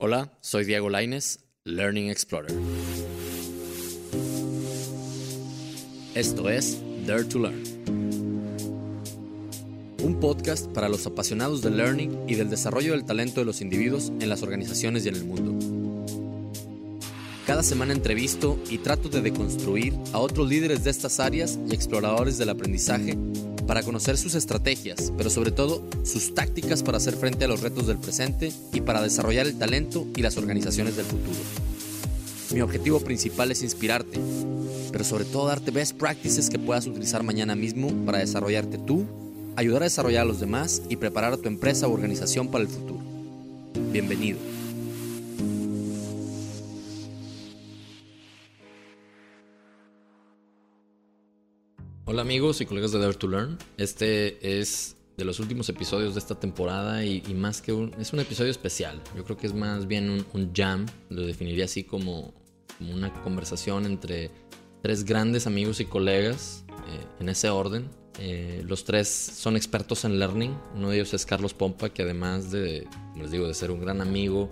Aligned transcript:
Hola, 0.00 0.30
soy 0.42 0.64
Diego 0.64 0.88
Laines, 0.90 1.40
Learning 1.64 2.08
Explorer. 2.08 2.52
Esto 6.14 6.48
es 6.48 6.80
Dare 7.04 7.24
to 7.24 7.40
Learn, 7.40 7.60
un 10.04 10.20
podcast 10.20 10.68
para 10.68 10.88
los 10.88 11.04
apasionados 11.04 11.62
del 11.62 11.78
learning 11.78 12.16
y 12.28 12.36
del 12.36 12.48
desarrollo 12.48 12.92
del 12.92 13.06
talento 13.06 13.40
de 13.40 13.46
los 13.46 13.60
individuos 13.60 14.12
en 14.20 14.28
las 14.28 14.44
organizaciones 14.44 15.04
y 15.04 15.08
en 15.08 15.16
el 15.16 15.24
mundo. 15.24 15.77
Cada 17.48 17.62
semana 17.62 17.94
entrevisto 17.94 18.58
y 18.68 18.76
trato 18.76 19.08
de 19.08 19.22
deconstruir 19.22 19.94
a 20.12 20.18
otros 20.18 20.46
líderes 20.46 20.84
de 20.84 20.90
estas 20.90 21.18
áreas 21.18 21.58
y 21.66 21.72
exploradores 21.72 22.36
del 22.36 22.50
aprendizaje 22.50 23.16
para 23.66 23.82
conocer 23.82 24.18
sus 24.18 24.34
estrategias, 24.34 25.14
pero 25.16 25.30
sobre 25.30 25.50
todo 25.50 25.82
sus 26.04 26.34
tácticas 26.34 26.82
para 26.82 26.98
hacer 26.98 27.16
frente 27.16 27.46
a 27.46 27.48
los 27.48 27.62
retos 27.62 27.86
del 27.86 27.96
presente 27.96 28.52
y 28.74 28.82
para 28.82 29.00
desarrollar 29.00 29.46
el 29.46 29.56
talento 29.56 30.06
y 30.14 30.20
las 30.20 30.36
organizaciones 30.36 30.96
del 30.96 31.06
futuro. 31.06 31.38
Mi 32.52 32.60
objetivo 32.60 33.00
principal 33.00 33.50
es 33.50 33.62
inspirarte, 33.62 34.20
pero 34.92 35.04
sobre 35.04 35.24
todo 35.24 35.46
darte 35.46 35.70
best 35.70 35.96
practices 35.96 36.50
que 36.50 36.58
puedas 36.58 36.86
utilizar 36.86 37.22
mañana 37.22 37.56
mismo 37.56 37.88
para 38.04 38.18
desarrollarte 38.18 38.76
tú, 38.76 39.06
ayudar 39.56 39.80
a 39.80 39.86
desarrollar 39.86 40.24
a 40.24 40.28
los 40.28 40.38
demás 40.38 40.82
y 40.90 40.96
preparar 40.96 41.38
tu 41.38 41.48
empresa 41.48 41.88
o 41.88 41.94
organización 41.94 42.48
para 42.48 42.64
el 42.64 42.68
futuro. 42.68 43.00
Bienvenido. 43.90 44.57
Hola 52.10 52.22
amigos 52.22 52.62
y 52.62 52.64
colegas 52.64 52.90
de 52.92 52.98
Dare 53.00 53.12
to 53.12 53.28
Learn. 53.28 53.58
Este 53.76 54.58
es 54.58 54.96
de 55.18 55.26
los 55.26 55.40
últimos 55.40 55.68
episodios 55.68 56.14
de 56.14 56.20
esta 56.20 56.40
temporada 56.40 57.04
y, 57.04 57.20
más 57.34 57.60
que 57.60 57.74
un... 57.74 57.94
es 58.00 58.14
un 58.14 58.20
episodio 58.20 58.50
especial. 58.50 59.02
Yo 59.14 59.24
creo 59.24 59.36
que 59.36 59.46
es 59.46 59.52
más 59.52 59.86
bien 59.86 60.24
un, 60.32 60.52
jam. 60.54 60.86
Lo 61.10 61.20
definiría 61.26 61.66
así 61.66 61.84
como, 61.84 62.32
una 62.80 63.12
conversación 63.22 63.84
entre 63.84 64.30
tres 64.80 65.04
grandes 65.04 65.46
amigos 65.46 65.80
y 65.80 65.84
colegas 65.84 66.64
eh, 66.70 67.04
en 67.20 67.28
ese 67.28 67.50
orden. 67.50 67.90
Eh, 68.18 68.62
los 68.64 68.84
tres 68.84 69.08
son 69.08 69.58
expertos 69.58 70.06
en 70.06 70.18
learning. 70.18 70.56
Uno 70.76 70.88
de 70.88 70.96
ellos 70.96 71.12
es 71.12 71.26
Carlos 71.26 71.52
Pompa, 71.52 71.90
que 71.90 72.04
además 72.04 72.50
de, 72.50 72.88
les 73.18 73.30
digo, 73.32 73.46
de 73.46 73.52
ser 73.52 73.70
un 73.70 73.82
gran 73.82 74.00
amigo, 74.00 74.48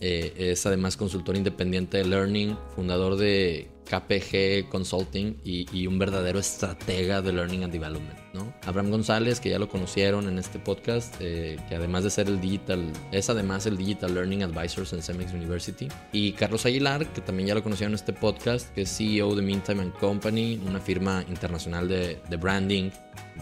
eh, 0.00 0.32
es 0.36 0.64
además 0.66 0.96
consultor 0.96 1.36
independiente 1.36 1.98
de 1.98 2.04
learning, 2.04 2.56
fundador 2.74 3.16
de 3.16 3.68
KPG 3.88 4.68
Consulting 4.68 5.38
y, 5.44 5.86
un 5.86 5.98
verdadero 5.98 6.38
estratega 6.38 7.22
de 7.22 7.32
Learning 7.32 7.64
and 7.64 7.72
Development. 7.72 8.18
¿no? 8.34 8.52
Abraham 8.66 8.90
González, 8.90 9.40
que 9.40 9.48
ya 9.48 9.58
lo 9.58 9.68
conocieron 9.68 10.28
en 10.28 10.38
este 10.38 10.58
podcast, 10.58 11.14
eh, 11.20 11.58
que 11.68 11.74
además 11.74 12.04
de 12.04 12.10
ser 12.10 12.28
el 12.28 12.40
digital, 12.40 12.92
es 13.10 13.30
además 13.30 13.64
el 13.66 13.76
Digital 13.76 14.14
Learning 14.14 14.42
Advisors 14.42 14.92
en 14.92 15.02
CEMEX 15.02 15.32
University. 15.32 15.88
Y 16.12 16.32
Carlos 16.32 16.66
Aguilar, 16.66 17.06
que 17.12 17.22
también 17.22 17.48
ya 17.48 17.54
lo 17.54 17.62
conocieron 17.62 17.92
en 17.92 17.96
este 17.96 18.12
podcast, 18.12 18.72
que 18.74 18.82
es 18.82 18.94
CEO 18.94 19.34
de 19.34 19.42
Meantime 19.42 19.82
and 19.82 19.94
Company, 19.94 20.60
una 20.66 20.80
firma 20.80 21.24
internacional 21.28 21.88
de, 21.88 22.18
branding 22.38 22.90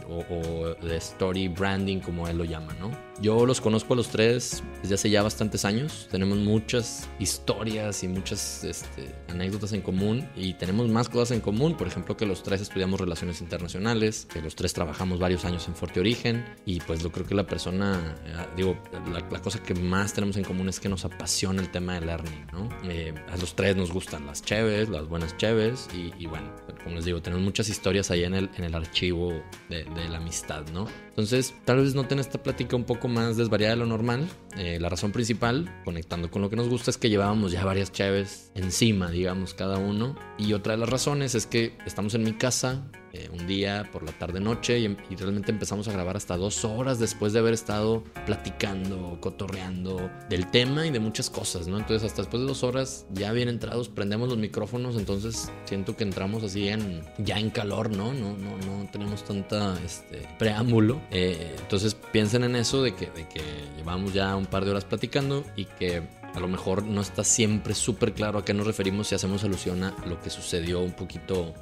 o, 0.09 0.75
de 0.81 0.97
story 0.97 1.49
branding, 1.49 1.99
como 1.99 2.29
él 2.29 2.39
lo 2.39 2.45
llama, 2.45 2.73
¿no? 2.79 2.91
Yo 3.23 3.47
los 3.47 3.63
conozco 3.63 3.95
a 3.95 3.97
los 3.97 4.09
tres 4.09 4.63
desde 4.83 4.95
hace 4.95 5.09
ya 5.09 5.23
bastantes 5.23 5.65
años. 5.65 6.07
Tenemos 6.11 6.37
muchas 6.37 7.09
historias 7.19 8.03
y 8.05 8.09
muchas 8.09 8.63
este, 8.63 9.15
anécdotas 9.29 9.73
en 9.73 9.81
común 9.81 10.29
y 10.37 10.53
tenemos 10.55 10.89
más 10.89 11.09
cosas 11.09 11.31
en 11.31 11.41
común. 11.41 11.79
Por 11.79 11.87
ejemplo, 11.87 12.15
que 12.17 12.27
los 12.27 12.43
tres 12.43 12.61
estudiamos 12.61 13.01
relaciones 13.01 13.41
internacionales, 13.41 14.27
que 14.31 14.43
los 14.43 14.55
tres 14.55 14.75
trabajamos 14.75 15.19
varios 15.19 15.47
años 15.47 15.67
en 15.67 15.75
Forte 15.75 16.01
Origen 16.01 16.45
y 16.67 16.81
pues 16.81 17.03
yo 17.03 17.11
creo 17.11 17.27
que 17.27 17.35
la 17.35 17.47
persona, 17.47 18.17
eh, 18.27 18.47
digo, 18.55 18.77
la, 19.11 19.41
cosa 19.41 19.63
que 19.63 19.75
más 19.75 20.13
tenemos 20.13 20.37
en 20.37 20.45
común 20.45 20.69
es 20.69 20.79
que 20.79 20.91
nos 20.91 21.07
apasiona 21.07 21.63
el 21.63 21.71
tema 21.71 21.95
de 21.95 22.03
learning, 22.05 22.47
¿no? 22.53 22.69
Eh, 22.85 23.15
a 23.31 23.37
los 23.39 23.57
tres 23.57 23.77
nos 23.77 23.93
gustan 23.93 24.27
las 24.27 24.43
cheves, 24.43 24.91
las 24.91 25.09
buenas 25.09 25.37
cheves 25.39 25.89
y, 25.95 26.27
bueno, 26.27 26.51
como 26.83 26.97
les 26.97 27.07
digo, 27.07 27.23
tenemos 27.23 27.43
muchas 27.43 27.69
historias 27.71 28.11
ahí 28.11 28.25
en 28.25 28.35
el, 28.35 28.51
en 28.57 28.65
el 28.65 28.75
archivo 28.75 29.31
de, 29.71 29.85
de 29.85 30.09
la 30.11 30.19
amistad, 30.19 30.67
¿no? 30.73 30.87
Entonces, 31.09 31.55
tal 31.65 31.79
vez 31.79 31.95
noten 31.95 32.19
esta 32.19 32.43
plática 32.43 32.77
un 32.77 32.85
poco 32.85 33.06
más 33.09 33.37
desvariada 33.37 33.75
de 33.75 33.81
lo 33.81 33.87
normal. 33.87 34.29
Eh, 34.57 34.79
la 34.81 34.89
razón 34.89 35.13
principal, 35.13 35.73
conectando 35.85 36.31
con 36.31 36.43
lo 36.43 36.51
que 36.51 36.57
nos 36.57 36.69
gusta, 36.69 36.91
es 36.91 36.99
que 36.99 37.11
llevábamos 37.11 37.53
ya 37.53 37.65
varias 37.65 37.93
chaves 37.93 38.51
encima, 38.55 39.11
digamos, 39.11 39.55
cada 39.55 39.79
uno. 39.79 40.17
Y 40.39 40.53
otra 40.53 40.73
de 40.73 40.79
las 40.79 40.89
razones 40.89 41.35
es 41.35 41.47
que 41.47 41.77
estamos 41.87 42.15
en 42.15 42.25
mi 42.25 42.33
casa, 42.33 42.91
eh, 43.17 43.31
un 43.33 43.47
día 43.47 43.89
por 43.93 44.03
la 44.03 44.13
tarde 44.13 44.41
noche 44.41 44.79
y, 44.79 44.97
realmente 45.17 45.51
empezamos 45.51 45.89
a 45.89 45.93
grabar 45.93 46.17
hasta 46.17 46.37
dos 46.37 46.65
horas 46.65 46.99
después 46.99 47.33
de 47.33 47.39
haber 47.39 47.55
estado 47.55 48.05
platicando, 48.27 49.19
cotorreando 49.21 50.11
del 50.29 50.51
tema 50.51 50.87
y 50.87 50.91
de 50.91 51.01
muchas 51.01 51.31
cosas, 51.31 51.67
¿no? 51.67 51.79
Entonces 51.79 52.07
hasta 52.07 52.23
después 52.23 52.43
de 52.43 52.49
dos 52.49 52.63
horas 52.63 53.07
ya 53.13 53.33
bien 53.33 53.49
entrados 53.49 53.89
prendemos 53.89 54.29
los 54.29 54.37
micrófonos, 54.37 54.97
entonces 54.97 55.51
siento 55.65 55.97
que 55.97 56.05
entramos 56.05 56.43
así 56.43 56.69
en 56.69 57.03
ya 57.19 57.39
en 57.39 57.49
calor, 57.51 57.91
¿no? 57.91 58.13
No, 58.13 58.37
no, 58.37 58.59
no 58.59 58.89
tenemos 58.91 59.25
tanta 59.25 59.79
este, 59.85 60.29
preámbulo. 60.39 61.01
Eh, 61.11 61.57
entonces 61.59 61.97
piensen 62.13 62.45
en 62.45 62.57
eso 62.57 62.83
de 62.83 62.95
que, 62.95 63.07
de 63.07 63.27
que 63.29 63.41
llevamos 63.79 64.13
ya 64.13 64.37
un 64.37 64.47
par 64.47 64.65
de 64.65 64.73
horas 64.73 64.85
platicando 64.85 65.43
y 65.57 65.65
que 65.65 66.03
a 66.37 66.41
lo 66.41 66.49
mejor 66.49 66.85
no 66.85 67.01
está 67.01 67.25
siempre 67.25 67.75
súper 67.75 68.13
claro 68.13 68.39
a 68.39 68.45
qué 68.45 68.53
nos 68.53 68.67
referimos 68.67 69.09
si 69.09 69.15
hacemos 69.15 69.43
alusión 69.43 69.83
a 69.83 69.95
lo 70.07 70.21
que 70.21 70.29
sucedió 70.29 70.81
un 70.83 70.93
poquito 70.93 71.55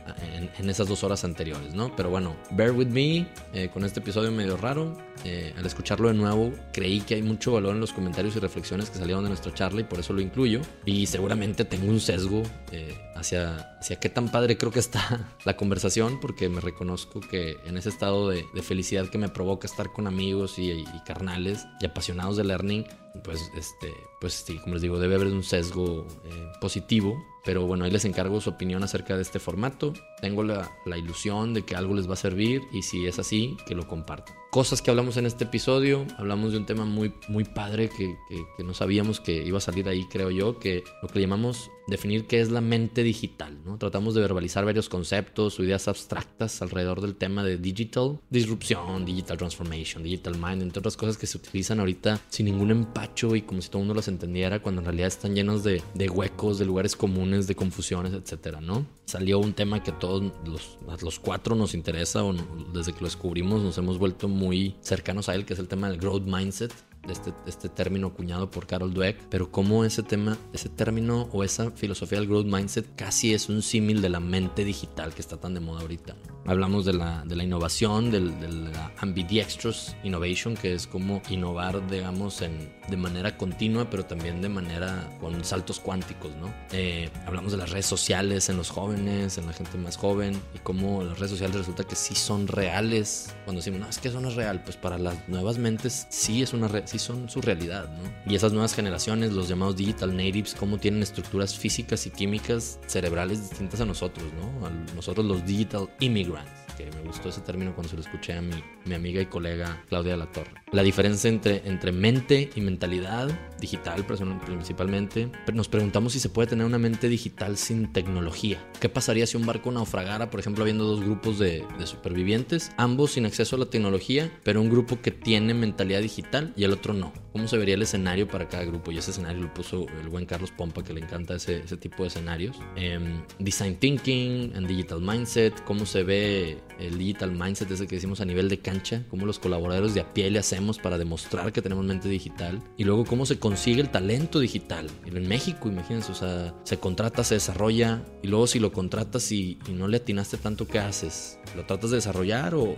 en, 0.58 0.68
esas 0.68 0.88
dos 0.88 1.04
horas 1.04 1.22
anteriores, 1.22 1.74
¿no? 1.74 1.94
Pero 1.94 2.10
bueno, 2.10 2.34
bear 2.50 2.72
with 2.72 2.88
me 2.88 3.28
eh, 3.52 3.70
con 3.72 3.84
este 3.84 4.00
episodio 4.00 4.32
medio 4.32 4.56
raro. 4.56 4.98
Eh, 5.24 5.54
al 5.56 5.64
escucharlo 5.64 6.08
de 6.08 6.14
nuevo, 6.14 6.52
creí 6.72 7.00
que 7.02 7.14
hay 7.14 7.22
mucho 7.22 7.52
valor 7.52 7.74
en 7.74 7.80
los 7.80 7.92
comentarios 7.92 8.34
y 8.34 8.40
reflexiones 8.40 8.90
que 8.90 8.98
salieron 8.98 9.22
de 9.22 9.28
nuestra 9.28 9.54
charla 9.54 9.82
y 9.82 9.84
por 9.84 10.00
eso 10.00 10.12
lo 10.12 10.20
incluyo. 10.20 10.60
Y 10.84 11.06
seguramente 11.06 11.64
tengo 11.64 11.88
un 11.88 12.00
sesgo 12.00 12.42
eh, 12.72 12.98
hacia, 13.14 13.76
hacia 13.78 14.00
qué 14.00 14.08
tan 14.08 14.28
padre 14.28 14.58
creo 14.58 14.72
que 14.72 14.80
está 14.80 15.28
la 15.44 15.56
conversación, 15.56 16.18
porque 16.18 16.48
me 16.48 16.60
reconozco 16.60 17.20
que 17.20 17.58
en 17.64 17.76
ese 17.76 17.90
estado 17.90 18.28
de, 18.28 18.44
felicidad 18.60 19.08
que 19.08 19.18
me 19.18 19.28
provoca 19.28 19.68
estar 19.68 19.92
con 19.92 20.08
amigos 20.08 20.58
y, 20.58 20.72
y 20.72 20.86
carnales 21.06 21.64
y 21.80 21.86
apasionados 21.86 22.36
de 22.36 22.42
learning, 22.42 22.86
pues, 23.22 23.50
este, 23.56 23.92
pues 24.20 24.34
sí, 24.34 24.58
como 24.58 24.74
les 24.74 24.82
digo, 24.82 24.98
debe 24.98 25.14
haber 25.14 25.28
un 25.28 25.42
sesgo 25.44 26.06
eh, 26.24 26.52
positivo. 26.60 27.22
Pero 27.44 27.66
bueno, 27.66 27.84
ahí 27.84 27.90
les 27.90 28.06
encargo 28.06 28.40
su 28.40 28.50
opinión 28.50 28.82
acerca 28.82 29.16
de 29.16 29.22
este 29.22 29.38
formato. 29.38 29.92
Tengo 30.22 30.42
la, 30.42 30.70
la, 30.86 30.96
ilusión 30.96 31.52
de 31.52 31.62
que 31.62 31.76
algo 31.76 31.94
les 31.94 32.08
va 32.08 32.14
a 32.14 32.16
servir 32.16 32.62
y 32.72 32.82
si 32.82 33.06
es 33.06 33.18
así, 33.18 33.58
que 33.66 33.74
lo 33.74 33.86
compartan. 33.86 34.34
Cosas 34.50 34.80
que 34.80 34.90
hablamos 34.90 35.18
en 35.18 35.26
este 35.26 35.44
episodio, 35.44 36.06
hablamos 36.16 36.52
de 36.52 36.58
un 36.58 36.64
tema 36.64 36.86
muy, 36.86 37.12
muy 37.28 37.44
padre 37.44 37.90
que, 37.90 38.16
que, 38.30 38.46
que 38.56 38.64
no 38.64 38.72
sabíamos 38.72 39.20
que 39.20 39.44
iba 39.44 39.58
a 39.58 39.60
salir 39.60 39.88
ahí, 39.88 40.06
creo 40.08 40.30
yo, 40.30 40.58
que 40.58 40.84
lo 41.02 41.08
que 41.08 41.20
llamamos 41.20 41.70
definir 41.86 42.26
qué 42.26 42.40
es 42.40 42.50
la 42.50 42.60
mente 42.60 43.02
digital. 43.02 43.58
¿no? 43.64 43.78
Tratamos 43.78 44.14
de 44.14 44.20
verbalizar 44.20 44.64
varios 44.64 44.88
conceptos 44.88 45.58
o 45.58 45.64
ideas 45.64 45.88
abstractas 45.88 46.62
alrededor 46.62 47.00
del 47.00 47.16
tema 47.16 47.44
de 47.44 47.58
digital, 47.58 48.20
disrupción, 48.30 49.04
digital 49.04 49.36
transformation, 49.36 50.02
digital 50.02 50.36
mind, 50.38 50.62
entre 50.62 50.80
otras 50.80 50.96
cosas 50.96 51.16
que 51.16 51.26
se 51.26 51.38
utilizan 51.38 51.80
ahorita 51.80 52.20
sin 52.28 52.46
ningún 52.46 52.70
empacho 52.70 53.36
y 53.36 53.42
como 53.42 53.60
si 53.60 53.68
todo 53.68 53.78
el 53.78 53.86
mundo 53.86 53.94
las 53.94 54.08
entendiera 54.08 54.60
cuando 54.60 54.80
en 54.80 54.86
realidad 54.86 55.08
están 55.08 55.34
llenos 55.34 55.64
de, 55.64 55.82
huecos, 56.08 56.58
de 56.58 56.66
lugares 56.66 56.96
comunes, 56.96 57.46
de 57.46 57.54
confusiones, 57.54 58.12
etcétera, 58.12 58.60
¿no? 58.60 58.86
Salió 59.04 59.38
un 59.38 59.52
tema 59.52 59.82
que 59.82 59.90
a 59.90 59.98
todos 59.98 60.32
los, 60.46 60.78
los 61.02 61.18
cuatro 61.18 61.54
nos 61.54 61.74
interesa 61.74 62.24
o 62.24 62.34
desde 62.72 62.92
que 62.92 63.00
lo 63.00 63.06
descubrimos 63.06 63.62
nos 63.62 63.78
hemos 63.78 63.98
vuelto 63.98 64.28
muy 64.28 64.76
cercanos 64.80 65.28
a 65.28 65.34
él, 65.34 65.44
que 65.44 65.52
es 65.54 65.58
el 65.58 65.68
tema 65.68 65.88
del 65.88 65.98
growth 65.98 66.24
mindset 66.24 66.72
este, 67.08 67.32
este 67.46 67.68
término 67.68 68.08
acuñado 68.08 68.50
por 68.50 68.66
Carol 68.66 68.92
Dweck, 68.92 69.18
pero 69.28 69.50
cómo 69.50 69.84
ese 69.84 70.02
tema, 70.02 70.36
ese 70.52 70.68
término 70.68 71.28
o 71.32 71.44
esa 71.44 71.70
filosofía 71.70 72.18
del 72.18 72.28
growth 72.28 72.46
mindset 72.46 72.94
casi 72.94 73.34
es 73.34 73.48
un 73.48 73.62
símil 73.62 74.02
de 74.02 74.08
la 74.08 74.20
mente 74.20 74.64
digital 74.64 75.14
que 75.14 75.20
está 75.20 75.36
tan 75.36 75.54
de 75.54 75.60
moda 75.60 75.82
ahorita. 75.82 76.16
Hablamos 76.46 76.84
de 76.84 76.92
la, 76.92 77.24
de 77.24 77.36
la 77.36 77.44
innovación, 77.44 78.10
del, 78.10 78.38
de 78.38 78.48
la 78.48 78.92
ambidextrous 78.98 79.96
innovation, 80.04 80.54
que 80.54 80.74
es 80.74 80.86
como 80.86 81.22
innovar, 81.30 81.86
digamos, 81.88 82.42
en, 82.42 82.70
de 82.88 82.96
manera 82.98 83.38
continua, 83.38 83.88
pero 83.88 84.04
también 84.04 84.42
de 84.42 84.50
manera 84.50 85.16
con 85.20 85.42
saltos 85.42 85.80
cuánticos, 85.80 86.34
¿no? 86.36 86.52
Eh, 86.72 87.08
hablamos 87.26 87.52
de 87.52 87.58
las 87.58 87.70
redes 87.70 87.86
sociales 87.86 88.50
en 88.50 88.58
los 88.58 88.68
jóvenes, 88.68 89.38
en 89.38 89.46
la 89.46 89.54
gente 89.54 89.78
más 89.78 89.96
joven, 89.96 90.38
y 90.54 90.58
cómo 90.58 91.02
las 91.02 91.18
redes 91.18 91.30
sociales 91.30 91.56
resulta 91.56 91.84
que 91.84 91.96
sí 91.96 92.14
son 92.14 92.46
reales. 92.46 93.34
Cuando 93.44 93.60
decimos, 93.60 93.80
no, 93.80 93.88
es 93.88 93.98
que 93.98 94.08
eso 94.08 94.20
no 94.20 94.28
es 94.28 94.34
real, 94.34 94.62
pues 94.64 94.76
para 94.76 94.98
las 94.98 95.26
nuevas 95.28 95.56
mentes 95.56 96.06
sí 96.10 96.42
es 96.42 96.52
una 96.52 96.68
red, 96.68 96.84
sí 96.94 96.98
son 96.98 97.28
su 97.28 97.40
realidad, 97.40 97.88
¿no? 97.88 98.30
Y 98.30 98.36
esas 98.36 98.52
nuevas 98.52 98.74
generaciones, 98.74 99.32
los 99.32 99.48
llamados 99.48 99.76
digital 99.76 100.16
natives, 100.16 100.54
cómo 100.54 100.78
tienen 100.78 101.02
estructuras 101.02 101.56
físicas 101.56 102.06
y 102.06 102.10
químicas 102.10 102.78
cerebrales 102.86 103.50
distintas 103.50 103.80
a 103.80 103.84
nosotros, 103.84 104.26
¿no? 104.34 104.66
A 104.66 104.70
nosotros 104.94 105.26
los 105.26 105.44
digital 105.44 105.88
immigrants 106.00 106.64
que 106.76 106.90
me 106.90 107.02
gustó 107.02 107.28
ese 107.28 107.40
término 107.40 107.72
cuando 107.74 107.88
se 107.88 107.96
lo 107.96 108.02
escuché 108.02 108.32
a 108.32 108.42
mi, 108.42 108.52
mi 108.84 108.94
amiga 108.94 109.20
y 109.20 109.26
colega 109.26 109.82
Claudia 109.88 110.16
Latorre. 110.16 110.62
La 110.72 110.82
diferencia 110.82 111.28
entre, 111.28 111.62
entre 111.68 111.92
mente 111.92 112.50
y 112.54 112.60
mentalidad 112.60 113.28
digital, 113.60 114.04
principalmente, 114.04 115.30
nos 115.52 115.68
preguntamos 115.68 116.12
si 116.12 116.20
se 116.20 116.28
puede 116.28 116.48
tener 116.48 116.66
una 116.66 116.78
mente 116.78 117.08
digital 117.08 117.56
sin 117.56 117.92
tecnología. 117.92 118.58
¿Qué 118.80 118.88
pasaría 118.88 119.26
si 119.26 119.36
un 119.36 119.46
barco 119.46 119.70
naufragara, 119.70 120.30
por 120.30 120.40
ejemplo, 120.40 120.64
habiendo 120.64 120.84
dos 120.84 121.00
grupos 121.00 121.38
de, 121.38 121.64
de 121.78 121.86
supervivientes, 121.86 122.72
ambos 122.76 123.12
sin 123.12 123.24
acceso 123.24 123.56
a 123.56 123.60
la 123.60 123.66
tecnología, 123.66 124.30
pero 124.42 124.60
un 124.60 124.68
grupo 124.68 125.00
que 125.00 125.10
tiene 125.10 125.54
mentalidad 125.54 126.00
digital 126.00 126.52
y 126.56 126.64
el 126.64 126.72
otro 126.72 126.83
no? 126.92 127.12
¿Cómo 127.32 127.48
se 127.48 127.56
vería 127.56 127.74
el 127.74 127.82
escenario 127.82 128.28
para 128.28 128.48
cada 128.48 128.64
grupo? 128.64 128.92
Y 128.92 128.98
ese 128.98 129.12
escenario 129.12 129.42
lo 129.42 129.54
puso 129.54 129.86
el 130.00 130.08
buen 130.08 130.26
Carlos 130.26 130.50
Pompa, 130.50 130.82
que 130.82 130.92
le 130.92 131.00
encanta 131.00 131.34
ese, 131.36 131.60
tipo 131.78 132.02
de 132.02 132.08
escenarios. 132.08 132.58
Em, 132.76 133.22
design 133.38 133.76
Thinking 133.76 134.52
and 134.54 134.66
Digital 134.66 135.00
Mindset, 135.00 135.64
cómo 135.64 135.86
se 135.86 136.02
ve 136.02 136.58
el 136.78 136.98
Digital 136.98 137.32
Mindset, 137.32 137.70
ese 137.70 137.86
que 137.86 137.96
decimos 137.96 138.20
a 138.20 138.24
nivel 138.24 138.48
de 138.48 138.58
cancha, 138.58 139.04
cómo 139.08 139.26
los 139.26 139.38
colaboradores 139.38 139.94
de 139.94 140.00
a 140.00 140.12
pie 140.12 140.30
le 140.30 140.38
hacemos 140.38 140.78
para 140.78 140.98
demostrar 140.98 141.52
que 141.52 141.62
tenemos 141.62 141.84
mente 141.84 142.08
digital. 142.08 142.62
Y 142.76 142.84
luego 142.84 143.04
cómo 143.04 143.26
se 143.26 143.38
consigue 143.38 143.80
el 143.80 143.90
talento 143.90 144.40
digital. 144.40 144.86
En 145.06 145.28
México, 145.28 145.68
imagínense, 145.68 146.12
o 146.12 146.14
sea, 146.14 146.54
se 146.64 146.78
contrata, 146.78 147.24
se 147.24 147.34
desarrolla, 147.34 148.02
y 148.22 148.28
luego 148.28 148.46
si 148.46 148.58
lo 148.58 148.72
contratas 148.72 149.30
y, 149.32 149.58
no 149.70 149.88
le 149.88 149.96
atinaste 149.96 150.36
tanto, 150.36 150.66
¿qué 150.66 150.78
haces? 150.78 151.38
¿Lo 151.56 151.64
tratas 151.64 151.90
de 151.90 151.96
desarrollar 151.96 152.54
o, 152.54 152.76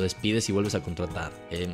despides 0.00 0.48
y 0.48 0.52
vuelves 0.52 0.74
a 0.74 0.82
contratar? 0.82 1.32
Em, 1.50 1.70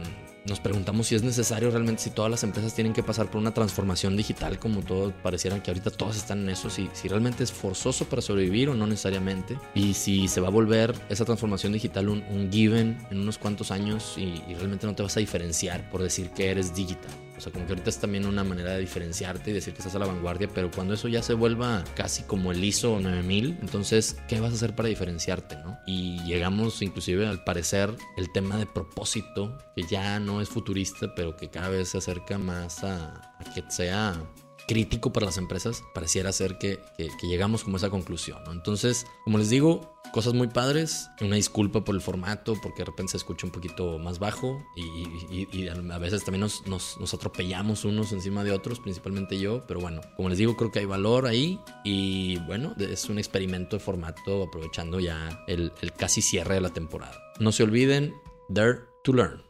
nos 0.48 0.60
preguntamos 0.60 1.06
si 1.06 1.14
es 1.14 1.22
necesario 1.22 1.70
realmente, 1.70 2.02
si 2.02 2.10
todas 2.10 2.30
las 2.30 2.42
empresas 2.42 2.74
tienen 2.74 2.92
que 2.92 3.02
pasar 3.02 3.30
por 3.30 3.40
una 3.40 3.54
transformación 3.54 4.16
digital, 4.16 4.58
como 4.58 4.82
todos 4.82 5.12
parecieran 5.22 5.60
que 5.60 5.70
ahorita 5.70 5.90
todas 5.90 6.16
están 6.16 6.40
en 6.40 6.50
eso, 6.50 6.70
si, 6.70 6.88
si 6.92 7.08
realmente 7.08 7.44
es 7.44 7.52
forzoso 7.52 8.06
para 8.06 8.22
sobrevivir 8.22 8.68
o 8.70 8.74
no 8.74 8.86
necesariamente, 8.86 9.58
y 9.74 9.94
si 9.94 10.28
se 10.28 10.40
va 10.40 10.48
a 10.48 10.50
volver 10.50 10.94
esa 11.08 11.24
transformación 11.24 11.72
digital 11.72 12.08
un, 12.08 12.24
un 12.30 12.50
given 12.50 12.98
en 13.10 13.20
unos 13.20 13.38
cuantos 13.38 13.70
años 13.70 14.14
y, 14.16 14.42
y 14.48 14.54
realmente 14.54 14.86
no 14.86 14.94
te 14.94 15.02
vas 15.02 15.16
a 15.16 15.20
diferenciar 15.20 15.88
por 15.90 16.02
decir 16.02 16.30
que 16.30 16.50
eres 16.50 16.74
digital. 16.74 17.27
O 17.38 17.40
sea, 17.40 17.52
como 17.52 17.66
que 17.66 17.72
ahorita 17.72 17.88
es 17.88 17.98
también 17.98 18.26
una 18.26 18.42
manera 18.42 18.72
de 18.72 18.80
diferenciarte 18.80 19.50
y 19.50 19.54
decir 19.54 19.72
que 19.72 19.78
estás 19.78 19.94
a 19.94 20.00
la 20.00 20.06
vanguardia, 20.06 20.48
pero 20.52 20.70
cuando 20.70 20.94
eso 20.94 21.06
ya 21.06 21.22
se 21.22 21.34
vuelva 21.34 21.84
casi 21.94 22.24
como 22.24 22.50
el 22.50 22.62
ISO 22.62 22.98
9000, 22.98 23.58
entonces, 23.60 24.16
¿qué 24.26 24.40
vas 24.40 24.52
a 24.52 24.56
hacer 24.56 24.74
para 24.74 24.88
diferenciarte, 24.88 25.56
no? 25.56 25.78
Y 25.86 26.22
llegamos 26.24 26.82
inclusive 26.82 27.26
al 27.26 27.44
parecer 27.44 27.94
el 28.16 28.32
tema 28.32 28.56
de 28.56 28.66
propósito, 28.66 29.56
que 29.76 29.84
ya 29.84 30.18
no 30.18 30.40
es 30.40 30.48
futurista, 30.48 31.14
pero 31.14 31.36
que 31.36 31.48
cada 31.48 31.68
vez 31.68 31.90
se 31.90 31.98
acerca 31.98 32.38
más 32.38 32.82
a, 32.82 33.34
a 33.38 33.44
que 33.54 33.62
sea 33.68 34.20
crítico 34.68 35.12
para 35.12 35.26
las 35.26 35.38
empresas, 35.38 35.82
pareciera 35.94 36.30
ser 36.30 36.58
que, 36.58 36.78
llegamos 37.22 37.64
como 37.64 37.76
a 37.76 37.78
esa 37.78 37.90
conclusión. 37.90 38.38
Entonces, 38.52 39.06
como 39.24 39.38
les 39.38 39.50
digo, 39.50 39.94
cosas 40.12 40.34
muy 40.34 40.46
padres, 40.46 41.08
una 41.20 41.36
disculpa 41.36 41.84
por 41.84 41.94
el 41.94 42.00
formato, 42.00 42.54
porque 42.62 42.82
de 42.82 42.84
repente 42.84 43.12
se 43.12 43.16
escucha 43.16 43.46
un 43.46 43.52
poquito 43.52 43.98
más 43.98 44.18
bajo 44.20 44.62
y, 44.76 45.66
a 45.68 45.98
veces 45.98 46.22
también 46.22 46.42
nos, 46.42 46.66
nos, 46.66 47.14
atropellamos 47.14 47.84
unos 47.84 48.12
encima 48.12 48.44
de 48.44 48.52
otros, 48.52 48.78
principalmente 48.78 49.38
yo, 49.40 49.66
pero 49.66 49.80
bueno, 49.80 50.02
como 50.16 50.28
les 50.28 50.38
digo, 50.38 50.54
creo 50.56 50.70
que 50.70 50.80
hay 50.80 50.84
valor 50.84 51.26
ahí 51.26 51.58
y 51.82 52.36
bueno, 52.40 52.74
es 52.78 53.08
un 53.08 53.18
experimento 53.18 53.76
de 53.76 53.80
formato 53.80 54.44
aprovechando 54.44 55.00
ya 55.00 55.44
el, 55.48 55.72
el 55.80 55.92
casi 55.92 56.20
cierre 56.20 56.54
de 56.54 56.60
la 56.60 56.70
temporada. 56.70 57.18
No 57.40 57.52
se 57.52 57.62
olviden, 57.62 58.14
Dare 58.50 58.80
to 59.02 59.14
Learn. 59.14 59.42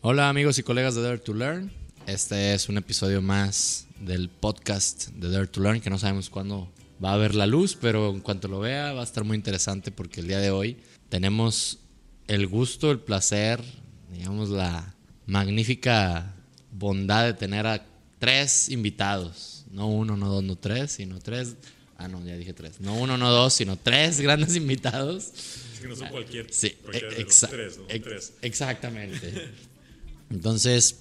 Hola 0.00 0.30
amigos 0.30 0.58
y 0.58 0.62
colegas 0.62 0.94
de 0.94 1.02
Dare 1.02 1.18
to 1.18 1.34
Learn. 1.34 1.87
Este 2.08 2.54
es 2.54 2.70
un 2.70 2.78
episodio 2.78 3.20
más 3.20 3.86
del 4.00 4.30
podcast 4.30 5.08
de 5.08 5.30
Dare 5.30 5.46
to 5.46 5.60
Learn 5.60 5.82
que 5.82 5.90
no 5.90 5.98
sabemos 5.98 6.30
cuándo 6.30 6.72
va 7.04 7.12
a 7.12 7.18
ver 7.18 7.34
la 7.34 7.46
luz, 7.46 7.76
pero 7.78 8.08
en 8.08 8.20
cuanto 8.20 8.48
lo 8.48 8.60
vea 8.60 8.94
va 8.94 9.02
a 9.02 9.04
estar 9.04 9.24
muy 9.24 9.36
interesante 9.36 9.90
porque 9.92 10.22
el 10.22 10.26
día 10.26 10.38
de 10.38 10.50
hoy 10.50 10.78
tenemos 11.10 11.80
el 12.26 12.46
gusto, 12.46 12.90
el 12.90 12.98
placer, 12.98 13.62
digamos 14.10 14.48
la 14.48 14.94
magnífica 15.26 16.34
bondad 16.72 17.26
de 17.26 17.34
tener 17.34 17.66
a 17.66 17.84
tres 18.18 18.70
invitados, 18.70 19.66
no 19.70 19.88
uno, 19.88 20.16
no 20.16 20.30
dos, 20.30 20.42
no 20.42 20.56
tres, 20.56 20.92
sino 20.92 21.18
tres. 21.18 21.56
Ah, 21.98 22.08
no, 22.08 22.24
ya 22.24 22.38
dije 22.38 22.54
tres. 22.54 22.80
No 22.80 22.94
uno, 22.94 23.18
no 23.18 23.30
dos, 23.30 23.52
sino 23.52 23.76
tres 23.76 24.18
grandes 24.22 24.56
invitados. 24.56 25.26
Es 25.74 25.80
que 25.80 25.88
no 25.88 25.94
son 25.94 26.08
cualquier. 26.08 26.46
Sí, 26.50 26.74
tres, 26.90 28.32
Exactamente. 28.40 29.50
Entonces, 30.30 31.00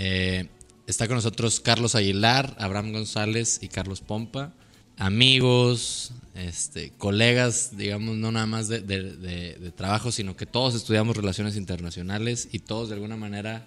eh, 0.00 0.46
está 0.86 1.08
con 1.08 1.16
nosotros 1.16 1.58
Carlos 1.58 1.96
Aguilar, 1.96 2.54
Abraham 2.60 2.92
González 2.92 3.58
y 3.62 3.68
Carlos 3.68 4.00
Pompa. 4.00 4.52
Amigos, 4.96 6.12
este, 6.36 6.92
colegas, 6.98 7.76
digamos, 7.76 8.16
no 8.16 8.30
nada 8.30 8.46
más 8.46 8.68
de, 8.68 9.72
trabajo, 9.76 10.12
sino 10.12 10.36
que 10.36 10.46
todos 10.46 10.76
estudiamos 10.76 11.16
relaciones 11.16 11.56
internacionales 11.56 12.48
y 12.52 12.60
todos 12.60 12.90
de 12.90 12.94
alguna 12.94 13.16
manera 13.16 13.66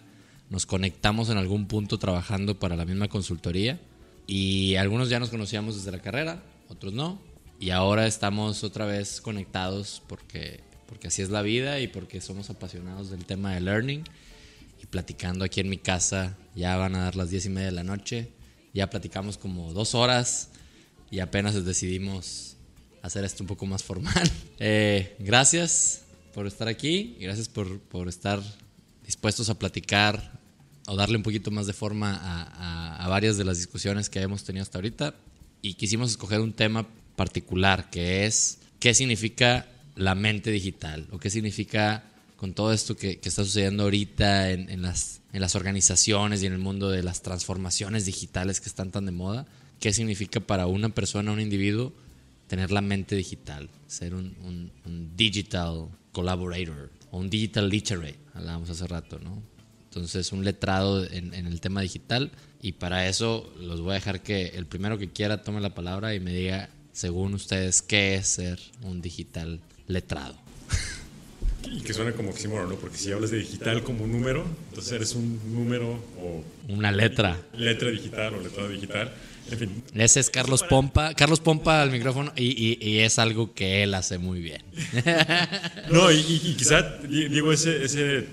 nos 0.49 0.65
conectamos 0.65 1.29
en 1.29 1.37
algún 1.37 1.67
punto 1.67 1.99
trabajando 1.99 2.57
para 2.57 2.77
la 2.77 2.85
misma 2.85 3.09
consultoría. 3.09 3.81
Y 4.25 4.75
algunos 4.75 5.09
ya 5.09 5.19
nos 5.19 5.31
conocíamos 5.31 5.75
desde 5.75 5.91
la 5.91 6.01
carrera, 6.01 6.41
otros 6.69 6.93
no. 6.93 7.19
Y 7.59 7.71
ahora 7.71 8.07
estamos 8.07 8.63
otra 8.63 8.85
vez 8.85 9.19
conectados 9.19 10.01
porque, 10.07 10.61
porque 10.87 11.09
así 11.09 11.21
es 11.21 11.29
la 11.29 11.41
vida 11.41 11.81
y 11.81 11.89
porque 11.89 12.21
somos 12.21 12.49
apasionados 12.49 13.09
del 13.09 13.25
tema 13.25 13.53
de 13.53 13.59
learning 13.59 14.03
platicando 14.91 15.43
aquí 15.43 15.61
en 15.61 15.69
mi 15.69 15.77
casa. 15.77 16.37
Ya 16.53 16.75
van 16.77 16.95
a 16.95 17.05
dar 17.05 17.15
las 17.15 17.31
diez 17.31 17.45
y 17.47 17.49
media 17.49 17.67
de 17.67 17.71
la 17.71 17.83
noche. 17.83 18.29
Ya 18.73 18.89
platicamos 18.89 19.37
como 19.37 19.73
dos 19.73 19.95
horas 19.95 20.49
y 21.09 21.19
apenas 21.19 21.65
decidimos 21.65 22.55
hacer 23.01 23.25
esto 23.25 23.43
un 23.43 23.47
poco 23.47 23.65
más 23.65 23.83
formal. 23.83 24.29
Eh, 24.63 25.15
gracias 25.17 26.03
por 26.35 26.45
estar 26.45 26.67
aquí 26.67 27.15
y 27.17 27.23
gracias 27.23 27.49
por, 27.49 27.79
por, 27.79 28.07
estar 28.07 28.39
dispuestos 29.03 29.49
a 29.49 29.57
platicar 29.57 30.39
o 30.85 30.95
darle 30.95 31.17
un 31.17 31.23
poquito 31.23 31.49
más 31.49 31.65
de 31.65 31.73
forma 31.73 32.15
a, 32.15 33.03
a, 33.03 33.07
varias 33.07 33.37
de 33.37 33.43
las 33.43 33.57
discusiones 33.57 34.07
que 34.07 34.21
hemos 34.21 34.43
tenido 34.43 34.61
hasta 34.61 34.77
ahorita. 34.77 35.15
Y 35.63 35.73
quisimos 35.73 36.11
escoger 36.11 36.41
un 36.41 36.53
tema 36.53 36.87
particular 37.15 37.89
que 37.89 38.27
es 38.27 38.59
qué 38.79 38.93
significa 38.93 39.65
la 39.95 40.13
mente 40.13 40.51
digital 40.51 41.07
o 41.09 41.17
qué 41.17 41.31
significa 41.31 42.10
con 42.41 42.55
todo 42.55 42.73
esto 42.73 42.97
que, 42.97 43.19
está 43.23 43.45
sucediendo 43.45 43.83
ahorita 43.83 44.49
en, 44.49 44.81
las, 44.81 45.21
en 45.31 45.41
las 45.41 45.53
organizaciones 45.53 46.41
y 46.41 46.47
en 46.47 46.53
el 46.53 46.57
mundo 46.57 46.89
de 46.89 47.03
las 47.03 47.21
transformaciones 47.21 48.07
digitales 48.07 48.59
que 48.59 48.67
están 48.67 48.89
tan 48.89 49.05
de 49.05 49.11
moda, 49.11 49.45
¿qué 49.79 49.93
significa 49.93 50.39
para 50.39 50.65
una 50.65 50.89
persona, 50.89 51.31
un 51.31 51.39
individuo, 51.39 51.93
tener 52.47 52.71
la 52.71 52.81
mente 52.81 53.15
digital? 53.15 53.69
Ser 53.85 54.15
un, 54.15 54.71
digital 55.15 55.89
collaborator 56.13 56.89
o 57.11 57.19
un 57.19 57.29
digital 57.29 57.69
literate, 57.69 58.17
hablábamos 58.33 58.71
hace 58.71 58.87
rato, 58.87 59.19
¿no? 59.19 59.43
Entonces, 59.89 60.31
un 60.31 60.43
letrado 60.43 61.05
en, 61.05 61.35
en, 61.35 61.45
el 61.45 61.61
tema 61.61 61.81
digital. 61.81 62.31
Y 62.59 62.71
para 62.71 63.07
eso 63.07 63.53
los 63.59 63.81
voy 63.81 63.91
a 63.91 63.95
dejar 63.95 64.23
que 64.23 64.47
el 64.55 64.65
primero 64.65 64.97
que 64.97 65.11
quiera 65.11 65.43
tome 65.43 65.61
la 65.61 65.75
palabra 65.75 66.15
y 66.15 66.19
me 66.19 66.33
diga, 66.33 66.71
según 66.91 67.35
ustedes, 67.35 67.83
qué 67.83 68.15
es 68.15 68.25
ser 68.25 68.59
un 68.81 68.99
digital 68.99 69.61
letrado. 69.85 70.33
Y 71.65 71.81
que 71.81 71.93
suena 71.93 72.11
como 72.13 72.31
oxímoron, 72.31 72.69
¿no? 72.69 72.75
Porque 72.75 72.97
si 72.97 73.11
hablas 73.11 73.31
de 73.31 73.39
digital 73.39 73.83
como 73.83 74.07
número, 74.07 74.45
entonces 74.69 74.93
eres 74.93 75.13
un 75.13 75.39
número 75.53 76.03
o... 76.19 76.43
Una 76.69 76.91
letra. 76.91 77.39
Letra 77.55 77.89
digital 77.89 78.35
o 78.35 78.41
letra 78.41 78.67
digital. 78.67 79.11
En 79.51 79.57
fin. 79.57 79.83
Ese 79.95 80.19
es 80.19 80.29
Carlos 80.29 80.63
Pompa. 80.63 81.13
Carlos 81.13 81.39
Pompa 81.39 81.81
al 81.81 81.91
micrófono 81.91 82.31
y, 82.35 82.77
y, 82.81 82.99
es 82.99 83.19
algo 83.19 83.53
que 83.53 83.83
él 83.83 83.93
hace 83.93 84.17
muy 84.17 84.39
bien. 84.39 84.61
no, 85.91 86.11
y, 86.11 86.19
y 86.19 86.55
quizá 86.57 86.97
digo 87.07 87.51
ese, 87.51 87.83
ese, 87.83 88.27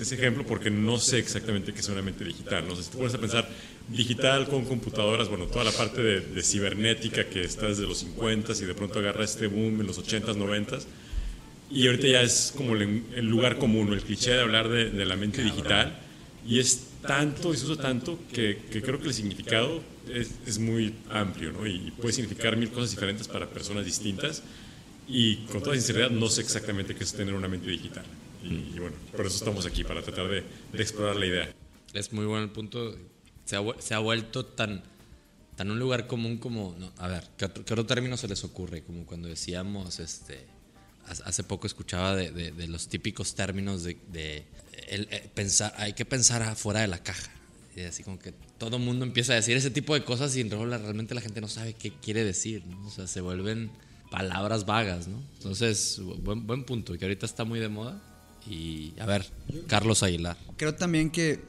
ese, 0.00 0.14
ejemplo 0.14 0.46
porque 0.46 0.70
no 0.70 0.98
sé 0.98 1.18
exactamente 1.18 1.72
qué 1.72 1.80
es 1.80 1.88
una 1.88 2.02
mente 2.02 2.24
digital. 2.24 2.66
No 2.66 2.76
sé 2.76 2.84
si 2.84 2.90
te 2.90 2.96
pones 2.96 3.14
a 3.14 3.18
pensar 3.18 3.48
digital 3.88 4.48
con 4.48 4.64
computadoras, 4.64 5.28
bueno, 5.28 5.46
toda 5.46 5.64
la 5.64 5.72
parte 5.72 6.02
de, 6.02 6.20
de 6.20 6.42
cibernética 6.42 7.26
que 7.26 7.42
está 7.42 7.66
desde 7.66 7.82
los 7.82 7.98
50 7.98 8.52
y 8.52 8.64
de 8.64 8.74
pronto 8.74 9.00
agarra 9.00 9.24
este 9.24 9.48
boom 9.48 9.80
en 9.80 9.86
los 9.86 10.00
80s, 10.00 10.36
90s 10.36 10.84
y 11.72 11.86
ahorita 11.86 12.06
ya 12.06 12.22
es 12.22 12.52
como 12.54 12.74
el, 12.74 13.26
lugar 13.26 13.56
común, 13.56 13.92
el 13.94 14.02
cliché 14.02 14.32
de 14.32 14.40
hablar 14.42 14.68
de, 14.68 15.04
la 15.06 15.16
mente 15.16 15.42
digital. 15.42 15.98
Y 16.46 16.58
es 16.58 16.88
tanto, 17.00 17.54
y 17.54 17.56
se 17.56 17.64
usa 17.64 17.82
tanto, 17.82 18.18
que, 18.30 18.58
creo 18.70 19.00
que 19.00 19.08
el 19.08 19.14
significado 19.14 19.82
es, 20.12 20.32
es, 20.46 20.58
muy 20.58 20.94
amplio, 21.08 21.50
¿no? 21.52 21.66
Y 21.66 21.90
puede 21.92 22.12
significar 22.12 22.56
mil 22.58 22.70
cosas 22.70 22.90
diferentes 22.90 23.26
para 23.26 23.48
personas 23.48 23.86
distintas. 23.86 24.42
Y 25.08 25.36
con 25.46 25.62
toda 25.62 25.74
sinceridad, 25.74 26.10
no 26.10 26.28
sé 26.28 26.42
exactamente 26.42 26.94
qué 26.94 27.04
es 27.04 27.12
tener 27.14 27.32
una 27.32 27.48
mente 27.48 27.70
digital. 27.70 28.04
Y, 28.44 28.78
bueno, 28.78 28.96
por 29.16 29.24
eso 29.24 29.36
estamos 29.36 29.64
aquí, 29.64 29.82
para 29.82 30.02
tratar 30.02 30.28
de, 30.28 30.44
de, 30.72 30.82
explorar 30.82 31.16
la 31.16 31.26
idea. 31.26 31.54
Es 31.94 32.12
muy 32.12 32.26
bueno 32.26 32.44
el 32.44 32.50
punto. 32.50 32.94
Se 33.46 33.56
ha, 33.56 33.62
se 33.78 33.94
ha 33.94 33.98
vuelto 33.98 34.44
tan, 34.44 34.82
tan 35.56 35.70
un 35.70 35.78
lugar 35.78 36.06
común 36.06 36.36
como. 36.36 36.76
A 36.98 37.08
ver, 37.08 37.24
¿qué 37.38 37.46
otro, 37.46 37.64
¿qué 37.64 37.72
otro 37.72 37.86
término 37.86 38.18
se 38.18 38.28
les 38.28 38.44
ocurre? 38.44 38.82
Como 38.82 39.06
cuando 39.06 39.28
decíamos, 39.28 40.00
este 40.00 40.51
hace 41.06 41.42
poco 41.42 41.66
escuchaba 41.66 42.14
de, 42.16 42.68
los 42.68 42.88
típicos 42.88 43.34
términos 43.34 43.82
de, 43.84 43.96
eh, 44.72 45.30
pensar, 45.34 45.74
hay 45.76 45.92
que 45.92 46.04
pensar 46.04 46.42
afuera 46.42 46.80
de 46.80 46.88
la 46.88 47.02
caja. 47.02 47.30
Y 47.74 47.80
así 47.82 48.02
como 48.02 48.18
que 48.18 48.32
todo 48.58 48.76
el 48.76 48.82
mundo 48.82 49.04
empieza 49.04 49.32
a 49.32 49.36
decir 49.36 49.56
ese 49.56 49.70
tipo 49.70 49.94
de 49.94 50.04
cosas 50.04 50.36
y 50.36 50.42
realmente 50.42 51.14
la 51.14 51.20
gente 51.20 51.40
no 51.40 51.48
sabe 51.48 51.74
qué 51.74 51.90
quiere 51.90 52.22
decir, 52.24 52.62
O 52.84 52.90
sea, 52.90 53.06
se 53.06 53.20
vuelven 53.20 53.70
palabras 54.10 54.66
vagas, 54.66 55.08
¿no? 55.08 55.22
Entonces, 55.38 56.00
buen, 56.22 56.46
buen 56.46 56.64
punto, 56.64 56.96
que 56.98 57.04
ahorita 57.04 57.24
está 57.24 57.44
muy 57.44 57.60
de 57.60 57.68
moda. 57.68 58.00
Y 58.46 58.92
a 58.98 59.06
ver, 59.06 59.26
Carlos 59.68 60.02
Aguilar. 60.02 60.36
Creo 60.56 60.74
también 60.74 61.10
que, 61.10 61.40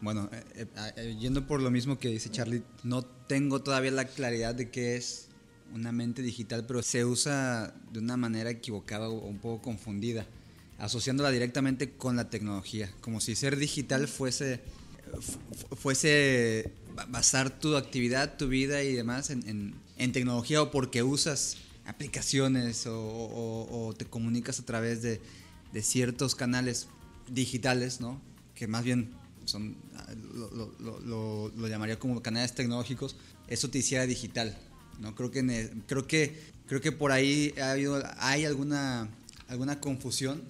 bueno, 0.00 0.30
eh, 0.54 0.66
eh, 0.96 1.16
yendo 1.20 1.46
por 1.46 1.60
lo 1.60 1.70
mismo 1.70 1.98
que 1.98 2.08
dice 2.08 2.30
Charlie, 2.30 2.62
no 2.82 3.04
tengo 3.04 3.60
todavía 3.60 3.90
la 3.90 4.06
claridad 4.06 4.54
de 4.54 4.70
qué 4.70 4.96
es 4.96 5.27
una 5.74 5.92
mente 5.92 6.22
digital, 6.22 6.64
pero 6.66 6.82
se 6.82 7.04
usa 7.04 7.74
de 7.92 7.98
una 7.98 8.16
manera 8.16 8.50
equivocada 8.50 9.08
o 9.08 9.26
un 9.26 9.38
poco 9.38 9.62
confundida. 9.62 10.26
asociándola 10.78 11.30
directamente 11.30 11.90
con 11.90 12.14
la 12.14 12.30
tecnología, 12.30 12.92
como 13.00 13.20
si 13.20 13.34
ser 13.34 13.56
digital 13.56 14.06
fuese, 14.06 14.60
fuese 15.76 16.72
basar 17.08 17.58
tu 17.58 17.76
actividad, 17.76 18.36
tu 18.36 18.48
vida 18.48 18.82
y 18.82 18.92
demás 18.92 19.30
en, 19.30 19.74
tecnología 20.12 20.62
o 20.62 20.70
porque 20.70 21.02
usas 21.02 21.56
aplicaciones 21.84 22.84
o, 22.86 23.94
te 23.98 24.04
comunicas 24.04 24.60
a 24.60 24.64
través 24.64 25.02
de, 25.02 25.20
ciertos 25.82 26.34
canales 26.34 26.88
digitales, 27.28 28.00
¿no? 28.00 28.20
Que 28.54 28.66
más 28.66 28.84
bien 28.84 29.10
son, 29.44 29.76
lo, 30.34 31.50
lo, 31.56 31.68
llamaría 31.68 31.98
como 31.98 32.22
canales 32.22 32.54
tecnológicos, 32.54 33.16
eso 33.48 33.68
te 33.70 33.78
hiciera 33.78 34.06
digital, 34.06 34.56
¿no? 34.98 35.14
Creo 35.14 35.30
que, 35.30 35.72
creo 35.86 36.06
que, 36.06 36.38
creo 36.66 36.80
que 36.80 36.92
por 36.92 37.12
ahí 37.12 37.54
ha 37.60 37.72
habido, 37.72 38.02
hay 38.18 38.44
alguna, 38.44 39.08
alguna 39.48 39.80
confusión 39.80 40.42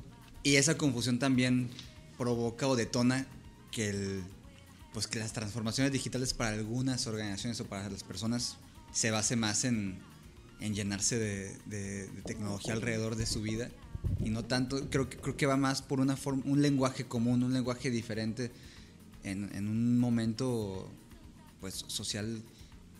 y 0.42 0.56
esa 0.56 0.76
confusión 0.76 1.18
también 1.18 1.68
provoca 2.16 2.66
o 2.66 2.76
detona 2.76 3.26
que 3.70 3.90
el 3.90 4.22
pues 4.92 5.06
que 5.06 5.18
las 5.18 5.32
transformaciones 5.32 5.92
digitales 5.92 6.34
para 6.34 6.56
algunas 6.56 7.06
organizaciones 7.06 7.60
o 7.60 7.66
para 7.66 7.88
las 7.88 8.02
personas 8.02 8.56
se 8.92 9.10
base 9.10 9.36
más 9.36 9.64
en, 9.64 9.98
llenarse 10.60 11.18
de, 11.18 12.08
tecnología 12.24 12.72
alrededor 12.72 13.14
de 13.14 13.26
su 13.26 13.42
vida 13.42 13.70
y 14.18 14.30
no 14.30 14.44
tanto, 14.44 14.88
creo 14.90 15.08
que, 15.08 15.16
creo 15.18 15.36
que 15.36 15.46
va 15.46 15.56
más 15.56 15.82
por 15.82 16.00
una 16.00 16.16
forma, 16.16 16.42
un 16.46 16.62
lenguaje 16.62 17.04
común, 17.04 17.42
un 17.42 17.52
lenguaje 17.52 17.90
diferente 17.90 18.50
en, 19.22 19.68
un 19.68 19.98
momento 19.98 20.90
pues 21.60 21.84
social 21.86 22.42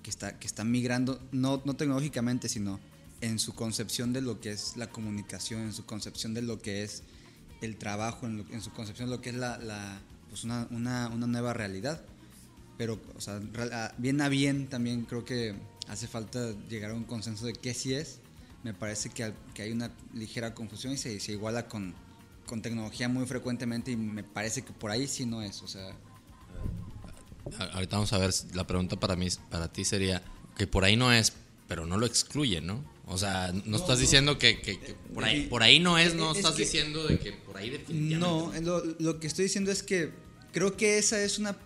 que 0.09 0.11
está, 0.11 0.39
que 0.39 0.47
está 0.47 0.65
migrando, 0.65 1.21
no, 1.33 1.61
no 1.67 1.77
tecnológicamente, 1.77 2.49
sino 2.49 2.81
en 3.21 3.39
su 3.39 3.55
concepción 3.55 4.15
de 4.15 4.23
lo 4.23 4.41
que 4.41 4.53
es 4.53 4.79
la 4.79 4.89
comunicación, 4.89 5.61
en 5.61 5.75
su 5.75 5.85
concepción 5.85 6.33
de 6.33 6.41
lo 6.41 6.63
que 6.63 6.83
es 6.83 7.03
el 7.61 7.77
trabajo, 7.77 8.27
en, 8.27 8.47
en 8.51 8.63
su 8.63 8.73
concepción 8.73 9.11
de 9.11 9.17
lo 9.17 9.21
que 9.21 9.29
es 9.29 9.37
la 9.37 10.01
pues 10.31 10.45
una, 10.45 10.67
una, 10.71 11.09
una 11.09 11.27
nueva 11.27 11.53
realidad. 11.53 12.01
Pero, 12.79 12.99
o 13.17 13.21
sea, 13.21 13.39
bien 13.99 14.21
a 14.23 14.31
bien 14.31 14.69
también 14.69 15.05
creo 15.05 15.27
que 15.27 15.55
hace 15.89 16.07
falta 16.07 16.53
llegar 16.71 16.93
a 16.93 16.95
un 16.95 17.05
consenso 17.05 17.45
de 17.45 17.53
qué 17.53 17.75
sí 17.75 17.93
es. 17.93 18.21
Me 18.63 18.73
parece 18.73 19.11
que, 19.11 19.35
que 19.53 19.63
hay 19.63 19.73
una 19.73 19.91
ligera 20.15 20.55
confusión 20.55 20.95
y 20.95 20.97
se, 20.97 21.21
se 21.21 21.33
iguala 21.33 21.69
con, 21.69 21.95
con 22.47 22.63
tecnología 22.63 23.11
muy 23.11 23.27
frecuentemente 23.27 23.91
y 23.91 23.97
me 23.97 24.25
parece 24.25 24.63
que 24.63 24.73
por 24.73 24.91
ahí 24.91 25.07
sí 25.07 25.27
no 25.27 25.43
es, 25.43 25.63
o 25.63 25.69
sea... 25.69 25.95
Ahorita 27.73 27.97
vamos 27.97 28.13
a 28.13 28.19
ver, 28.19 28.33
la 28.55 28.67
pregunta 28.67 28.99
para 28.99 29.17
mí, 29.17 29.29
para 29.51 29.73
ti 29.73 29.85
sería, 29.85 30.23
que 30.57 30.67
por 30.67 30.85
ahí 30.85 30.97
no 30.97 31.13
es, 31.13 31.33
pero 31.67 31.87
no 31.87 31.99
lo 31.99 32.07
excluye, 32.07 32.61
¿no? 32.61 32.85
O 33.07 33.17
sea, 33.17 33.53
no, 33.65 33.77
estás 33.79 33.99
diciendo 33.99 34.39
que, 34.39 34.61
que, 34.61 34.79
por, 35.15 35.25
ahí, 35.25 35.47
por 35.47 35.63
ahí 35.63 35.79
no 35.79 35.97
es, 35.97 36.15
no 36.15 36.33
estás 36.33 36.57
diciendo 36.57 37.07
de 37.07 37.19
que 37.19 37.33
por 37.33 37.57
ahí 37.57 37.71
definitivamente. 37.71 38.61
No, 38.61 38.83
lo, 38.99 39.19
que 39.19 39.27
estoy 39.27 39.45
diciendo 39.45 39.71
es 39.71 39.83
que 39.83 40.13
creo 40.53 40.77
que 40.77 40.99
esa 40.99 41.23
es 41.23 41.39
una 41.39 41.57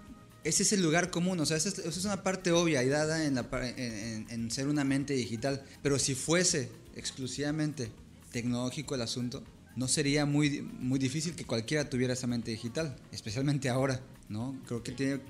ese 0.44 0.62
es 0.64 0.72
el 0.72 0.82
lugar 0.82 1.10
común, 1.10 1.38
o 1.40 1.46
sea, 1.46 1.56
esa 1.56 1.68
es, 1.68 2.04
una 2.04 2.22
parte 2.22 2.52
obvia 2.52 2.82
y 2.82 2.88
dada 2.88 3.24
en, 3.24 3.36
la, 3.36 3.46
en, 3.76 4.50
ser 4.50 4.66
una 4.68 4.84
mente 4.84 5.14
digital. 5.14 5.64
Pero 5.82 5.98
si 5.98 6.14
fuese 6.14 6.68
exclusivamente 6.96 7.90
tecnológico 8.32 8.94
el 8.94 9.02
asunto, 9.02 9.42
no 9.76 9.88
sería 9.88 10.26
muy, 10.26 10.62
muy 10.62 10.98
difícil 10.98 11.34
que 11.34 11.44
cualquiera 11.44 11.88
tuviera 11.88 12.14
esa 12.14 12.26
mente 12.26 12.50
digital, 12.50 12.96
especialmente 13.12 13.68
ahora, 13.68 14.00
¿no? 14.28 14.56
Creo 14.66 14.82
que 14.82 14.92
tiene 14.92 15.20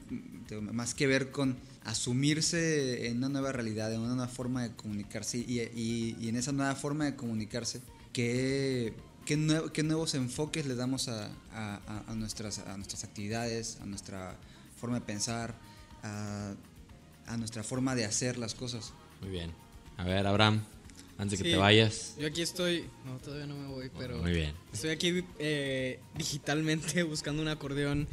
más 0.60 0.94
que 0.94 1.06
ver 1.06 1.30
con 1.30 1.56
asumirse 1.84 3.06
en 3.08 3.18
una 3.18 3.28
nueva 3.28 3.52
realidad, 3.52 3.92
en 3.92 4.00
una 4.00 4.14
nueva 4.14 4.28
forma 4.28 4.62
de 4.62 4.72
comunicarse 4.74 5.38
y, 5.38 6.28
en 6.28 6.36
esa 6.36 6.52
nueva 6.52 6.74
forma 6.74 7.04
de 7.04 7.16
comunicarse, 7.16 7.80
¿qué, 8.12 8.94
qué, 9.24 9.36
nuevos 9.36 10.14
enfoques 10.14 10.66
le 10.66 10.74
damos 10.74 11.08
a, 11.08 11.30
nuestras, 12.14 12.60
a 12.60 12.76
nuestras 12.76 13.04
actividades, 13.04 13.78
a 13.80 13.86
nuestra 13.86 14.36
forma 14.80 15.00
de 15.00 15.06
pensar, 15.06 15.54
a, 16.02 16.54
nuestra 17.36 17.62
forma 17.62 17.94
de 17.94 18.04
hacer 18.04 18.38
las 18.38 18.54
cosas? 18.54 18.92
Muy 19.20 19.30
bien. 19.30 19.52
A 19.96 20.04
ver, 20.04 20.26
Abraham, 20.26 20.62
antes 21.18 21.38
de 21.38 21.44
que 21.44 21.50
te 21.52 21.56
vayas. 21.56 22.14
Yo 22.18 22.26
aquí 22.26 22.42
estoy, 22.42 22.88
no, 23.04 23.18
todavía 23.18 23.46
no 23.46 23.56
me 23.56 23.66
voy, 23.66 23.90
pero 23.98 24.18
muy 24.18 24.32
bien. 24.32 24.54
estoy 24.72 24.90
aquí 24.90 25.24
eh, 25.38 26.00
digitalmente 26.16 27.02
buscando 27.02 27.42
un 27.42 27.48
acordeón 27.48 28.08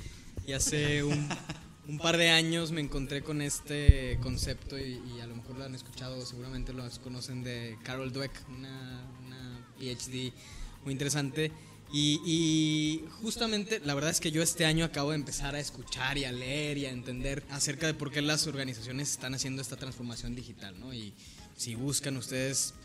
y 0.48 0.54
hace 0.54 1.04
un 1.04 1.30
un 1.90 1.98
par 1.98 2.18
de 2.18 2.30
años 2.30 2.72
me 2.72 2.82
encontré 2.82 3.24
con 3.24 3.42
este 3.42 4.20
concepto 4.22 4.78
y, 4.78 5.20
a 5.22 5.26
lo 5.26 5.36
mejor 5.36 5.58
lo 5.58 5.66
han 5.66 5.74
escuchado, 5.74 6.24
seguramente 6.24 6.72
lo 6.72 6.88
conocen 7.04 7.44
de 7.44 7.80
Carol 7.84 8.14
Dweck, 8.14 8.32
una, 8.48 9.08
PhD 9.80 10.32
muy 10.84 10.92
interesante. 10.92 11.52
Y, 11.92 13.04
justamente 13.24 13.82
la 13.84 13.96
verdad 13.96 14.12
es 14.12 14.20
que 14.20 14.30
yo 14.30 14.44
este 14.44 14.66
año 14.66 14.86
acabo 14.86 15.10
de 15.10 15.16
empezar 15.16 15.56
a 15.56 15.60
escuchar 15.60 16.20
y 16.20 16.26
a 16.26 16.32
leer 16.32 16.78
y 16.78 16.86
a 16.86 16.92
entender 16.92 17.44
acerca 17.50 17.88
de 17.88 17.96
por 17.96 18.12
qué 18.12 18.22
las 18.22 18.46
organizaciones 18.46 19.10
están 19.10 19.34
haciendo 19.34 19.60
esta 19.64 19.76
transformación 19.76 20.36
digital, 20.36 20.80
¿no? 20.80 20.94
Y 20.94 21.14
si 21.58 21.74
buscan 21.74 22.18
ustedes 22.18 22.76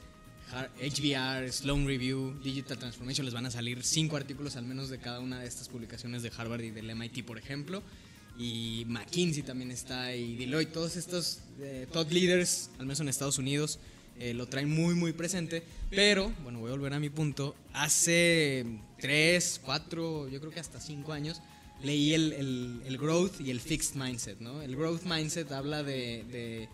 HBR, 0.80 1.52
Sloan 1.52 1.86
Review, 1.86 2.40
Digital 2.42 2.78
Transformation, 2.78 3.26
les 3.26 3.34
van 3.34 3.44
a 3.44 3.50
salir 3.50 3.84
cinco 3.84 4.16
artículos 4.16 4.56
al 4.56 4.64
menos 4.64 4.88
de 4.88 4.98
cada 4.98 5.20
una 5.20 5.40
de 5.40 5.46
estas 5.46 5.68
publicaciones 5.68 6.22
de 6.22 6.32
Harvard 6.34 6.62
y 6.62 6.70
del 6.70 6.94
MIT, 6.94 7.26
por 7.26 7.36
ejemplo 7.36 7.82
y 8.38 8.84
McKinsey 8.88 9.42
también 9.42 9.70
está 9.70 10.14
y 10.14 10.36
Deloitte, 10.36 10.72
todos 10.72 10.96
estos 10.96 11.40
eh, 11.60 11.86
top 11.92 12.10
leaders, 12.10 12.70
al 12.78 12.86
menos 12.86 13.00
en 13.00 13.08
Estados 13.08 13.38
Unidos, 13.38 13.78
eh, 14.18 14.34
lo 14.34 14.46
traen 14.46 14.70
muy 14.70 14.94
muy 14.94 15.12
presente, 15.12 15.62
pero 15.90 16.32
bueno, 16.42 16.60
voy 16.60 16.70
a 16.70 16.72
volver 16.72 16.94
a 16.94 17.00
mi 17.00 17.10
punto, 17.10 17.54
hace 17.72 18.64
tres, 19.00 19.60
cuatro, 19.64 20.28
yo 20.28 20.40
creo 20.40 20.52
que 20.52 20.60
hasta 20.60 20.80
cinco 20.80 21.12
años, 21.12 21.40
leí 21.82 22.14
el, 22.14 22.32
el, 22.86 22.98
growth 22.98 23.40
y 23.40 23.50
el 23.50 23.60
fixed 23.60 23.96
mindset, 23.96 24.40
¿no? 24.40 24.62
El 24.62 24.76
growth 24.76 25.02
mindset 25.04 25.50
habla 25.52 25.82
de, 25.82 26.24
de 26.30 26.68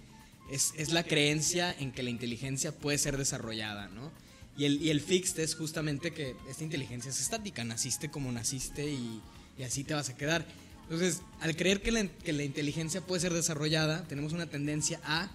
es, 0.50 0.72
es, 0.76 0.92
la 0.92 1.02
creencia 1.02 1.74
en 1.78 1.92
que 1.92 2.02
la 2.02 2.10
inteligencia 2.10 2.72
puede 2.72 2.98
ser 2.98 3.16
desarrollada, 3.16 3.88
¿no? 3.88 4.12
Y 4.56 4.66
el, 4.66 4.82
y 4.82 4.90
el 4.90 5.00
fixed 5.00 5.38
es 5.40 5.54
justamente 5.54 6.12
que 6.12 6.36
esta 6.48 6.64
inteligencia 6.64 7.10
es 7.10 7.20
estática, 7.20 7.64
naciste 7.64 8.10
como 8.10 8.30
naciste 8.30 8.90
y, 8.90 9.20
y 9.58 9.62
así 9.62 9.84
te 9.84 9.94
vas 9.94 10.10
a 10.10 10.16
quedar. 10.16 10.46
Entonces, 10.90 11.22
al 11.38 11.54
creer 11.54 11.82
que 11.82 11.92
la, 11.92 12.42
inteligencia 12.42 13.00
puede 13.00 13.20
ser 13.20 13.32
desarrollada, 13.32 14.02
tenemos 14.08 14.32
una 14.32 14.46
tendencia 14.46 15.00
a 15.04 15.30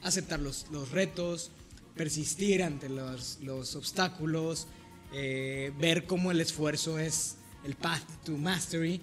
aceptar 0.00 0.38
los, 0.38 0.68
retos, 0.92 1.50
persistir 1.96 2.62
ante 2.62 2.88
los, 2.88 3.40
obstáculos, 3.74 4.68
eh, 5.12 5.72
ver 5.80 6.04
cómo 6.04 6.30
el 6.30 6.40
esfuerzo 6.40 7.00
es 7.00 7.34
el 7.64 7.74
path 7.74 8.04
to 8.24 8.38
mastery, 8.38 9.00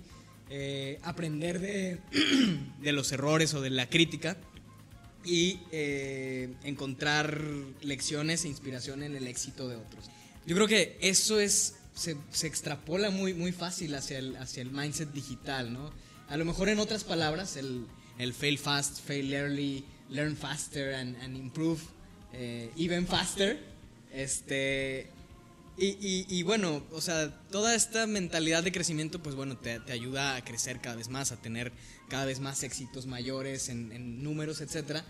eh, 0.49 0.99
aprender 1.03 1.59
de, 2.81 2.91
los 2.93 3.11
errores 3.11 3.53
o 3.53 3.59
de 3.59 3.69
la 3.69 3.89
crítica 3.89 4.37
y 5.25 5.59
eh, 5.73 6.53
encontrar 6.63 7.43
lecciones 7.81 8.45
e 8.45 8.47
inspiración 8.47 9.03
en 9.03 9.17
el 9.17 9.27
éxito 9.27 9.67
de 9.67 9.75
otros. 9.75 10.09
Yo 10.45 10.55
creo 10.55 10.67
que 10.69 10.97
eso 11.01 11.41
es 11.41 11.75
se, 11.93 12.17
extrapola 12.47 13.11
muy, 13.11 13.33
muy 13.33 13.51
fácil 13.51 13.95
hacia 13.95 14.19
el, 14.19 14.35
hacia 14.37 14.61
el 14.61 14.71
mindset 14.71 15.11
digital, 15.11 15.73
¿no? 15.73 15.91
A 16.27 16.37
lo 16.37 16.45
mejor 16.45 16.69
en 16.69 16.79
otras 16.79 17.03
palabras, 17.03 17.57
el, 17.57 17.85
el 18.17 18.33
fail 18.33 18.57
fast, 18.57 18.99
fail 19.05 19.31
early, 19.33 19.85
learn 20.09 20.35
faster 20.35 20.95
and, 20.95 21.15
improve 21.35 21.81
eh, 22.33 22.71
even 22.77 23.05
faster. 23.05 23.59
Este, 24.11 25.07
y, 25.77 26.25
y, 26.29 26.43
bueno, 26.43 26.83
o 26.91 27.01
sea, 27.01 27.31
toda 27.49 27.73
esta 27.73 28.05
mentalidad 28.05 28.63
de 28.63 28.71
crecimiento, 28.71 29.21
pues 29.21 29.35
bueno, 29.35 29.57
te, 29.57 29.79
te, 29.79 29.91
ayuda 29.91 30.35
a 30.35 30.43
crecer 30.43 30.79
cada 30.81 30.95
vez 30.95 31.09
más, 31.09 31.31
a 31.31 31.41
tener 31.41 31.71
cada 32.09 32.25
vez 32.25 32.39
más 32.39 32.61
éxitos 32.61 33.07
mayores 33.07 33.69
en, 33.69 34.23
números, 34.23 34.61
etc. 34.61 35.01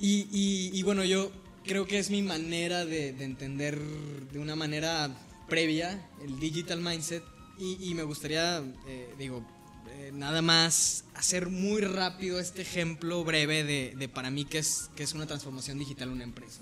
Y, 0.00 0.28
y, 0.32 0.82
bueno, 0.82 1.04
yo 1.04 1.30
creo 1.64 1.86
que 1.86 2.00
es 2.00 2.10
mi 2.10 2.20
manera 2.20 2.84
de 2.84 3.10
entender 3.10 3.78
de 3.78 4.40
una 4.40 4.56
manera 4.56 5.16
previa, 5.48 6.08
el 6.22 6.38
digital 6.38 6.80
mindset, 6.80 7.22
y, 7.58 7.94
me 7.94 8.02
gustaría, 8.02 8.58
eh, 8.88 9.14
digo, 9.18 9.44
eh, 9.88 10.10
nada 10.12 10.42
más 10.42 11.04
hacer 11.14 11.48
muy 11.48 11.82
rápido 11.82 12.40
este 12.40 12.62
ejemplo 12.62 13.22
breve 13.24 13.62
de, 13.62 14.08
para 14.08 14.30
mí 14.30 14.44
que 14.44 14.58
es, 14.58 14.90
que 14.96 15.02
es 15.04 15.12
una 15.12 15.26
transformación 15.26 15.78
digital 15.78 16.08
una 16.08 16.24
empresa. 16.24 16.60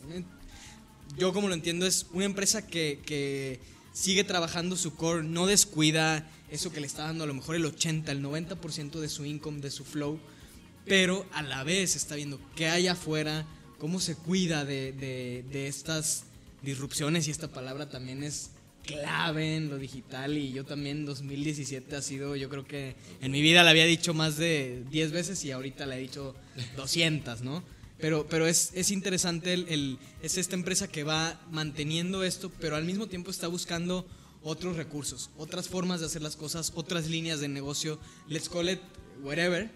Yo 1.17 1.33
como 1.33 1.49
lo 1.49 1.55
entiendo 1.55 1.87
es 1.87 2.07
una 2.13 2.27
empresa 2.27 2.67
que, 2.67 3.01
que 3.07 3.61
sigue 3.93 4.25
trabajando 4.25 4.77
su 4.77 4.95
core, 4.95 5.23
no 5.23 5.47
descuida 5.47 6.29
eso 6.51 6.73
que 6.73 6.81
le 6.81 6.87
está 6.87 7.05
dando 7.05 7.25
a 7.25 7.27
lo 7.27 7.35
mejor 7.35 7.57
el 7.57 7.65
80, 7.65 8.13
el 8.13 8.23
90% 8.23 9.01
de 9.01 9.09
su 9.09 9.25
income, 9.25 9.61
de 9.61 9.71
su 9.71 9.85
flow, 9.85 10.19
pero 10.87 11.25
a 11.33 11.43
la 11.43 11.65
vez 11.65 11.97
está 11.97 12.17
viendo 12.17 12.41
qué 12.57 12.69
hay 12.69 12.89
afuera, 12.89 13.47
cómo 13.79 14.01
se 14.01 14.17
cuida 14.17 14.65
de, 14.65 14.93
de, 14.93 15.45
de 15.51 15.69
estas 15.69 16.25
disrupciones 16.63 17.29
y 17.29 17.31
esta 17.31 17.49
palabra 17.49 17.89
también 17.89 18.23
es 18.23 18.51
clave 18.93 19.57
en 19.57 19.69
lo 19.69 19.79
digital 19.79 20.37
y 20.37 20.53
yo 20.53 20.65
también 20.65 21.05
2017 21.05 21.97
ha 21.97 22.03
sido, 22.03 22.37
yo 22.37 22.49
creo 22.49 22.65
que 22.65 22.97
en 23.21 23.31
mi 23.31 23.41
vida 23.41 23.63
la 23.63 23.71
había 23.71 23.87
dicho 23.87 24.15
más 24.15 24.37
de 24.37 24.83
10 24.91 25.13
veces 25.13 25.45
y 25.45 25.51
ahorita 25.51 25.87
la 25.87 25.97
he 25.97 26.01
dicho 26.01 26.35
200, 26.77 27.43
¿no? 27.43 27.63
Pero, 27.99 28.27
pero 28.29 28.47
es, 28.47 28.73
es 28.75 28.91
interesante, 28.91 29.53
el, 29.53 29.99
es 30.23 30.39
esta 30.39 30.55
empresa 30.55 30.89
que 30.89 31.05
va 31.05 31.41
manteniendo 31.51 32.25
esto, 32.25 32.51
pero 32.61 32.77
al 32.77 32.85
mismo 32.85 33.09
tiempo 33.09 33.31
está 33.31 33.47
buscando 33.47 34.07
otros 34.43 34.77
recursos, 34.77 35.31
otras 35.37 35.69
formas 35.69 36.01
de 36.01 36.07
hacer 36.07 36.23
las 36.23 36.37
cosas, 36.37 36.73
otras 36.75 37.09
líneas 37.09 37.41
de 37.41 37.49
negocio, 37.49 37.99
let's 38.29 38.49
call 38.49 38.71
it 38.71 38.81
whatever, 39.23 39.71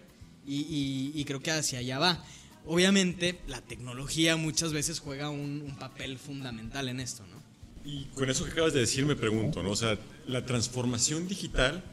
y, 0.47 1.23
creo 1.25 1.41
que 1.41 1.51
hacia 1.51 1.79
allá 1.79 1.99
va. 1.99 2.23
Obviamente 2.67 3.39
la 3.47 3.61
tecnología 3.61 4.37
muchas 4.37 4.73
veces 4.73 4.99
juega 4.99 5.29
un 5.29 5.75
papel 5.79 6.17
fundamental 6.17 6.89
en 6.89 6.99
esto, 6.99 7.23
¿no? 7.27 7.44
Y 7.85 8.05
con 8.15 8.29
eso 8.31 8.45
que 8.45 8.51
acabas 8.51 8.73
de 8.73 8.79
decir 8.79 9.05
me 9.05 9.15
pregunto, 9.15 9.61
¿no? 9.61 9.69
O 9.69 9.75
sea, 9.75 9.97
la 10.27 10.43
transformación 10.43 11.27
digital, 11.27 11.83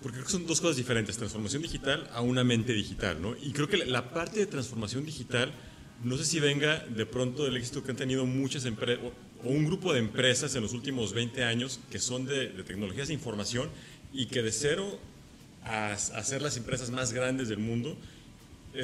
porque 0.00 0.18
creo 0.18 0.26
que 0.26 0.32
son 0.32 0.46
dos 0.46 0.60
cosas 0.60 0.76
diferentes, 0.76 1.16
transformación 1.16 1.62
digital 1.62 2.08
a 2.12 2.20
una 2.20 2.44
mente 2.44 2.72
digital, 2.72 3.20
¿no? 3.20 3.34
Y 3.42 3.52
creo 3.52 3.68
que 3.68 3.78
la 3.78 4.10
parte 4.10 4.38
de 4.38 4.46
transformación 4.46 5.04
digital, 5.04 5.52
no 6.04 6.16
sé 6.16 6.24
si 6.24 6.38
venga 6.38 6.78
de 6.78 7.04
pronto 7.04 7.44
del 7.44 7.56
éxito 7.56 7.82
que 7.82 7.90
han 7.90 7.96
tenido 7.96 8.26
muchas 8.26 8.64
empresas, 8.64 9.04
o 9.44 9.48
un 9.48 9.66
grupo 9.66 9.92
de 9.92 9.98
empresas 9.98 10.54
en 10.54 10.62
los 10.62 10.72
últimos 10.72 11.12
20 11.12 11.42
años 11.42 11.80
que 11.90 11.98
son 11.98 12.26
de, 12.26 12.46
tecnologías 12.64 13.08
de 13.08 13.14
información 13.14 13.68
y 14.12 14.26
que 14.26 14.40
de 14.40 14.52
cero 14.52 15.00
a, 15.64 15.94
a 15.94 16.22
ser 16.22 16.42
las 16.42 16.56
empresas 16.56 16.90
más 16.90 17.12
grandes 17.12 17.48
del 17.48 17.58
mundo, 17.58 17.96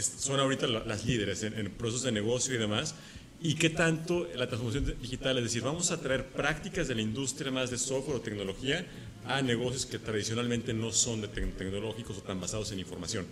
son 0.01 0.41
ahorita 0.41 0.67
las 0.67 1.05
líderes 1.05 1.45
en, 1.45 1.57
en 1.59 1.71
procesos 1.71 2.03
de 2.03 2.13
negocio 2.13 2.55
y 2.55 2.59
demás 2.59 2.95
y 3.43 3.55
qué 3.55 3.71
tanto 3.71 4.29
la 4.35 4.47
transformación 4.47 5.01
digital, 5.01 5.39
es 5.39 5.45
decir, 5.45 5.63
vamos 5.63 5.91
a 5.91 6.01
traer 6.01 6.27
prácticas 6.27 6.89
de 6.89 6.95
la 6.95 7.01
industria 7.01 7.51
más 7.51 7.71
de 7.71 7.79
software 7.79 8.17
o 8.17 8.21
tecnología 8.21 8.87
a 9.27 9.41
negocios 9.41 9.87
que 9.87 9.99
tradicionalmente 9.99 10.75
no 10.75 10.93
son 10.93 11.23
de 11.23 11.29
tecnológicos 11.29 12.19
o 12.19 12.21
tan 12.21 12.41
basados 12.41 12.71
en 12.73 12.81
información. 12.81 13.27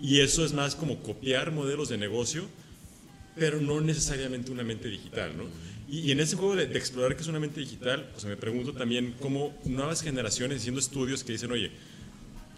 Y 0.00 0.20
eso 0.20 0.44
es 0.44 0.52
más 0.54 0.74
como 0.74 1.02
copiar 1.02 1.52
modelos 1.52 1.90
de 1.90 1.98
negocio, 1.98 2.44
pero 3.36 3.60
no 3.60 3.80
necesariamente 3.80 4.50
una 4.50 4.62
mente 4.62 4.88
digital, 4.88 5.36
¿no? 5.36 5.44
Y, 5.88 6.12
en 6.12 6.20
ese 6.20 6.36
juego 6.36 6.54
de, 6.54 6.64
explorar 6.64 7.16
qué 7.16 7.22
es 7.22 7.28
una 7.28 7.40
mente 7.40 7.60
digital, 7.60 8.08
pues 8.12 8.24
me 8.24 8.36
pregunto 8.36 8.72
también 8.72 9.14
cómo 9.20 9.52
nuevas 9.64 10.02
generaciones 10.02 10.58
haciendo 10.58 10.78
estudios 10.78 11.24
que 11.24 11.32
dicen, 11.32 11.50
oye, 11.50 11.72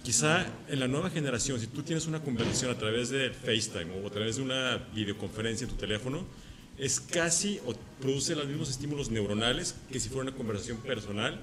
quizá 0.04 0.46
en 0.68 0.78
la 0.78 0.86
nueva 0.86 1.08
generación, 1.08 1.58
si 1.58 1.66
tú 1.66 1.82
tienes 1.82 2.06
una 2.06 2.20
conversación 2.20 2.70
a 2.70 2.76
través 2.76 3.08
de 3.08 3.30
FaceTime 3.30 4.02
o 4.02 4.06
a 4.06 4.10
través 4.10 4.36
de 4.36 4.42
una 4.42 4.76
videoconferencia 4.94 5.64
en 5.64 5.70
tu 5.70 5.76
teléfono, 5.76 6.26
es 6.78 7.00
casi 7.00 7.60
o 7.66 7.74
produce 8.00 8.34
los 8.34 8.46
mismos 8.46 8.70
estímulos 8.70 9.10
neuronales 9.10 9.74
que 9.90 10.00
si 10.00 10.08
fuera 10.08 10.30
una 10.30 10.36
conversación 10.36 10.78
personal 10.78 11.40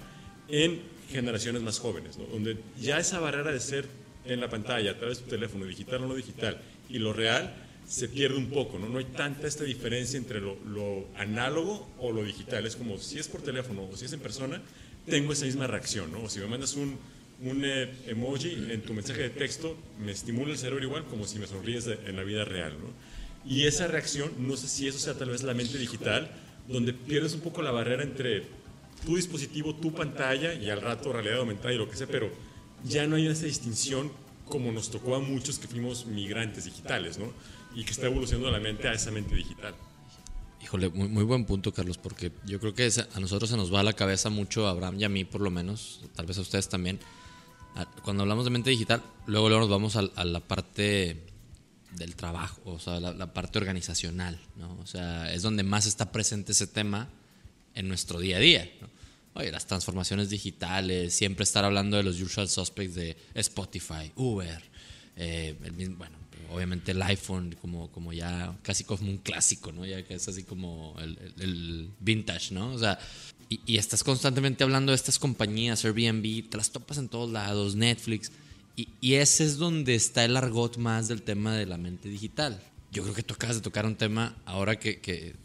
en 0.47 0.81
generaciones 1.09 1.61
más 1.61 1.79
jóvenes, 1.79 2.17
donde 2.17 2.57
ya 2.79 2.99
esa 2.99 3.19
barrera 3.19 3.51
de 3.51 3.59
ser 3.59 3.85
en 4.25 4.39
la 4.41 4.49
pantalla 4.49 4.91
a 4.91 4.97
través 4.97 5.19
de 5.19 5.23
tu 5.23 5.29
teléfono, 5.29 5.65
digital 5.65 6.03
o 6.03 6.07
no 6.07 6.15
digital, 6.15 6.59
y 6.89 6.99
lo 6.99 7.13
real, 7.13 7.53
se 7.87 8.07
pierde 8.07 8.37
un 8.37 8.49
poco, 8.49 8.77
¿no? 8.77 8.87
No 8.87 8.99
hay 8.99 9.05
tanta 9.05 9.47
esta 9.47 9.63
diferencia 9.63 10.17
entre 10.17 10.39
lo, 10.39 11.07
análogo 11.17 11.89
o 11.97 12.11
lo 12.11 12.23
digital. 12.23 12.65
Es 12.67 12.75
como 12.75 12.99
si 12.99 13.17
es 13.17 13.27
por 13.27 13.41
teléfono 13.41 13.89
o 13.91 13.97
si 13.97 14.05
es 14.05 14.13
en 14.13 14.19
persona, 14.19 14.61
tengo 15.07 15.33
esa 15.33 15.45
misma 15.45 15.65
reacción, 15.65 16.11
¿no? 16.11 16.23
O 16.23 16.29
si 16.29 16.39
me 16.39 16.45
mandas 16.45 16.75
un, 16.75 16.99
un 17.41 17.65
eh, 17.65 17.89
emoji 18.07 18.53
en 18.69 18.81
tu 18.81 18.93
mensaje 18.93 19.23
de 19.23 19.29
texto, 19.29 19.75
me 19.99 20.11
estimula 20.11 20.51
el 20.51 20.57
cerebro 20.57 20.83
igual 20.83 21.05
como 21.05 21.25
si 21.25 21.39
me 21.39 21.47
sonríes 21.47 21.87
en 21.87 22.15
la 22.15 22.23
vida 22.23 22.45
real. 22.45 22.73
Y 23.45 23.65
esa 23.65 23.87
reacción, 23.87 24.31
no 24.37 24.57
sé 24.57 24.67
si 24.67 24.87
eso 24.87 24.99
sea 24.99 25.13
tal 25.15 25.29
vez 25.29 25.43
la 25.43 25.53
mente 25.53 25.77
digital, 25.77 26.29
donde 26.67 26.93
pierdes 26.93 27.33
un 27.33 27.41
poco 27.41 27.61
la 27.61 27.71
barrera 27.71 28.03
entre 28.03 28.43
tu 29.05 29.15
dispositivo, 29.15 29.75
tu 29.75 29.93
pantalla 29.93 30.53
y 30.53 30.69
al 30.69 30.81
rato 30.81 31.13
realidad 31.13 31.39
aumentada 31.39 31.73
y 31.73 31.77
lo 31.77 31.89
que 31.89 31.95
sea, 31.95 32.07
pero 32.07 32.29
ya 32.83 33.07
no 33.07 33.15
hay 33.15 33.27
esa 33.27 33.45
distinción 33.45 34.11
como 34.45 34.71
nos 34.71 34.89
tocó 34.89 35.15
a 35.15 35.19
muchos 35.19 35.59
que 35.59 35.67
fuimos 35.67 36.05
migrantes 36.05 36.65
digitales, 36.65 37.17
¿no? 37.17 37.31
Y 37.75 37.83
que 37.83 37.91
está 37.91 38.07
evolucionando 38.07 38.51
la 38.51 38.59
mente 38.59 38.87
a 38.87 38.93
esa 38.93 39.11
mente 39.11 39.35
digital. 39.35 39.75
Híjole, 40.61 40.89
muy, 40.89 41.07
muy 41.07 41.23
buen 41.23 41.45
punto, 41.45 41.71
Carlos, 41.71 41.97
porque 41.97 42.31
yo 42.45 42.59
creo 42.59 42.73
que 42.73 42.89
a 43.13 43.19
nosotros 43.19 43.49
se 43.49 43.57
nos 43.57 43.73
va 43.73 43.79
a 43.79 43.83
la 43.83 43.93
cabeza 43.93 44.29
mucho, 44.29 44.67
a 44.67 44.71
Abraham 44.71 44.99
y 44.99 45.03
a 45.05 45.09
mí 45.09 45.23
por 45.23 45.41
lo 45.41 45.51
menos, 45.51 46.01
tal 46.15 46.25
vez 46.25 46.37
a 46.37 46.41
ustedes 46.41 46.67
también. 46.67 46.99
Cuando 48.03 48.23
hablamos 48.23 48.43
de 48.43 48.51
mente 48.51 48.69
digital, 48.71 49.01
luego, 49.25 49.47
luego 49.47 49.61
nos 49.61 49.69
vamos 49.69 49.95
a 49.95 50.25
la 50.25 50.39
parte 50.41 51.28
del 51.91 52.15
trabajo, 52.15 52.61
o 52.65 52.79
sea, 52.79 52.99
la, 52.99 53.33
parte 53.33 53.57
organizacional, 53.57 54.39
¿no? 54.57 54.77
O 54.81 54.85
sea, 54.85 55.33
es 55.33 55.41
donde 55.41 55.63
más 55.63 55.85
está 55.85 56.11
presente 56.11 56.51
ese 56.51 56.67
tema 56.67 57.09
en 57.73 57.87
nuestro 57.87 58.19
día 58.19 58.37
a 58.37 58.39
día, 58.39 58.69
¿no? 58.81 58.89
Oye, 59.33 59.51
las 59.51 59.65
transformaciones 59.65 60.29
digitales, 60.29 61.13
siempre 61.13 61.43
estar 61.43 61.63
hablando 61.63 61.97
de 61.97 62.03
los 62.03 62.19
usual 62.19 62.49
suspects 62.49 62.95
de 62.95 63.17
Spotify, 63.35 64.11
Uber, 64.15 64.61
eh, 65.15 65.55
bueno, 65.97 66.17
obviamente 66.51 66.91
el 66.91 67.01
iPhone 67.01 67.55
como, 67.61 67.91
como 67.91 68.13
ya 68.13 68.55
casi 68.63 68.83
como 68.83 69.09
un 69.09 69.17
clásico, 69.17 69.71
¿no? 69.71 69.85
Ya 69.85 70.03
que 70.03 70.15
es 70.15 70.27
así 70.27 70.43
como 70.43 70.95
el, 70.99 71.91
vintage, 71.99 72.53
¿no? 72.53 72.73
O 72.73 72.79
sea, 72.79 72.99
y, 73.49 73.59
y, 73.65 73.77
estás 73.77 74.03
constantemente 74.03 74.63
hablando 74.63 74.91
de 74.91 74.95
estas 74.95 75.17
compañías, 75.17 75.83
Airbnb, 75.85 76.49
te 76.49 76.57
las 76.57 76.71
topas 76.71 76.97
en 76.97 77.09
todos 77.09 77.31
lados, 77.31 77.75
Netflix. 77.75 78.31
Y, 79.01 79.15
ese 79.15 79.43
es 79.43 79.57
donde 79.57 79.95
está 79.95 80.23
el 80.23 80.37
argot 80.37 80.77
más 80.77 81.07
del 81.09 81.21
tema 81.21 81.53
de 81.55 81.65
la 81.65 81.77
mente 81.77 82.07
digital. 82.07 82.61
Yo 82.91 83.03
creo 83.03 83.13
que 83.13 83.23
tú 83.23 83.33
acabas 83.33 83.57
de 83.57 83.61
tocar 83.61 83.85
un 83.85 83.95
tema 83.95 84.37
ahora 84.45 84.79
que, 84.79 84.99
que, 84.99 85.35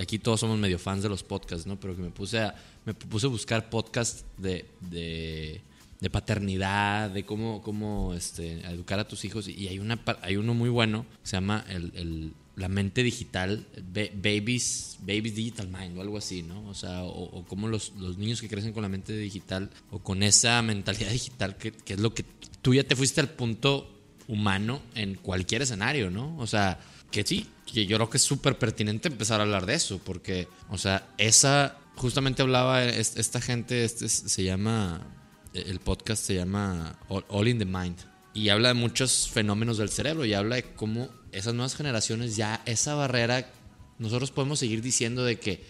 aquí 0.00 0.18
todos 0.18 0.40
somos 0.40 0.58
medio 0.58 0.78
fans 0.78 1.02
de 1.02 1.08
los 1.08 1.24
podcasts, 1.24 1.66
¿no? 1.66 1.80
Pero 1.80 1.96
que 1.96 2.02
me 2.02 2.10
puse 2.10 2.38
a, 2.38 2.54
me 2.84 2.94
puse 2.94 3.26
a 3.26 3.28
buscar 3.28 3.70
podcasts 3.70 4.24
de, 4.38 4.66
de, 4.80 6.10
paternidad, 6.10 7.10
de 7.10 7.24
cómo, 7.24 7.60
cómo 7.62 8.14
este, 8.14 8.60
educar 8.60 9.00
a 9.00 9.08
tus 9.08 9.24
hijos. 9.24 9.48
Y 9.48 9.66
hay, 9.66 9.80
una, 9.80 9.98
hay 10.22 10.36
uno 10.36 10.54
muy 10.54 10.70
bueno, 10.70 11.06
se 11.24 11.36
llama 11.36 11.64
el, 11.68 12.32
la 12.54 12.68
mente 12.68 13.02
digital, 13.02 13.66
babies, 14.14 14.98
babies 15.00 15.34
Digital 15.34 15.68
Mind 15.68 15.98
o 15.98 16.02
algo 16.02 16.18
así, 16.18 16.42
¿no? 16.42 16.68
O 16.68 16.74
sea, 16.74 17.02
o, 17.02 17.24
o 17.24 17.44
cómo 17.46 17.68
los, 17.68 17.94
los, 17.96 18.18
niños 18.18 18.40
que 18.40 18.48
crecen 18.48 18.72
con 18.72 18.82
la 18.82 18.88
mente 18.88 19.16
digital 19.16 19.70
o 19.90 19.98
con 19.98 20.22
esa 20.22 20.60
mentalidad 20.62 21.10
digital, 21.12 21.56
que, 21.56 21.72
que 21.72 21.94
es 21.94 22.00
lo 22.00 22.14
que 22.14 22.24
tú 22.62 22.74
ya 22.74 22.84
te 22.84 22.96
fuiste 22.96 23.20
al 23.20 23.30
punto 23.30 23.90
humano 24.28 24.80
en 24.94 25.14
cualquier 25.16 25.62
escenario, 25.62 26.10
¿no? 26.10 26.36
O 26.38 26.46
sea, 26.46 26.78
que 27.10 27.24
sí, 27.24 27.46
que 27.66 27.86
yo 27.86 27.96
creo 27.96 28.10
que 28.10 28.18
es 28.18 28.22
súper 28.22 28.58
pertinente 28.58 29.08
empezar 29.08 29.40
a 29.40 29.42
hablar 29.42 29.66
de 29.66 29.74
eso, 29.74 30.00
porque, 30.04 30.48
o 30.68 30.78
sea, 30.78 31.08
esa, 31.18 31.78
justamente 31.96 32.42
hablaba 32.42 32.84
esta 32.84 33.40
gente, 33.40 33.84
este 33.84 34.08
se 34.08 34.44
llama, 34.44 35.06
el 35.52 35.80
podcast 35.80 36.22
se 36.22 36.34
llama 36.34 36.98
All 37.08 37.48
in 37.48 37.58
the 37.58 37.64
Mind, 37.64 37.96
y 38.32 38.50
habla 38.50 38.68
de 38.68 38.74
muchos 38.74 39.28
fenómenos 39.28 39.78
del 39.78 39.88
cerebro, 39.88 40.24
y 40.24 40.34
habla 40.34 40.56
de 40.56 40.74
cómo 40.74 41.08
esas 41.32 41.54
nuevas 41.54 41.74
generaciones 41.74 42.36
ya, 42.36 42.62
esa 42.66 42.94
barrera, 42.94 43.50
nosotros 43.98 44.30
podemos 44.30 44.60
seguir 44.60 44.82
diciendo 44.82 45.24
de 45.24 45.40
que, 45.40 45.64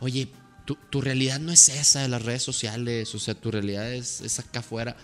oye, 0.00 0.28
tu, 0.64 0.76
tu 0.90 1.00
realidad 1.00 1.38
no 1.38 1.52
es 1.52 1.68
esa 1.68 2.00
de 2.00 2.08
las 2.08 2.22
redes 2.22 2.42
sociales, 2.42 3.14
o 3.14 3.18
sea, 3.18 3.34
tu 3.34 3.50
realidad 3.50 3.92
es, 3.92 4.22
es 4.22 4.38
acá 4.38 4.60
afuera 4.60 4.96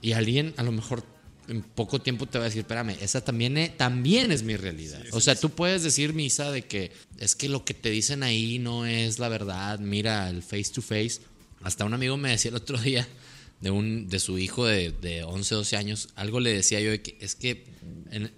y 0.00 0.12
alguien 0.12 0.54
a 0.56 0.62
lo 0.62 0.72
mejor 0.72 1.04
en 1.48 1.62
poco 1.62 2.00
tiempo 2.00 2.26
te 2.26 2.38
va 2.38 2.44
a 2.44 2.48
decir, 2.48 2.60
espérame, 2.60 2.96
esa 3.00 3.24
también 3.24 3.58
es, 3.58 3.76
también 3.76 4.30
es 4.30 4.44
mi 4.44 4.56
realidad. 4.56 5.02
o 5.12 5.20
sea, 5.20 5.34
tú 5.34 5.50
puedes 5.50 5.82
decir, 5.82 6.14
Misa, 6.14 6.52
de 6.52 6.62
que 6.62 6.92
es 7.18 7.34
que 7.34 7.48
lo 7.48 7.64
que 7.64 7.74
te 7.74 7.90
dicen 7.90 8.22
ahí 8.22 8.60
no 8.60 8.86
es 8.86 9.18
la 9.18 9.28
verdad, 9.28 9.80
mira 9.80 10.30
el 10.30 10.42
face 10.42 10.70
to 10.72 10.80
face. 10.80 11.18
Hasta 11.62 11.84
un 11.84 11.92
amigo 11.92 12.16
me 12.16 12.30
decía 12.30 12.50
el 12.50 12.54
otro 12.54 12.78
día 12.82 13.06
de, 13.60 13.70
un, 13.70 14.08
de 14.08 14.20
su 14.20 14.38
hijo 14.38 14.64
de, 14.64 14.92
de 14.92 15.24
11, 15.24 15.54
12 15.54 15.76
años, 15.76 16.08
algo 16.14 16.40
le 16.40 16.52
decía 16.54 16.80
yo, 16.80 16.90
de 16.90 17.02
que 17.02 17.16
es 17.20 17.34
que, 17.34 17.64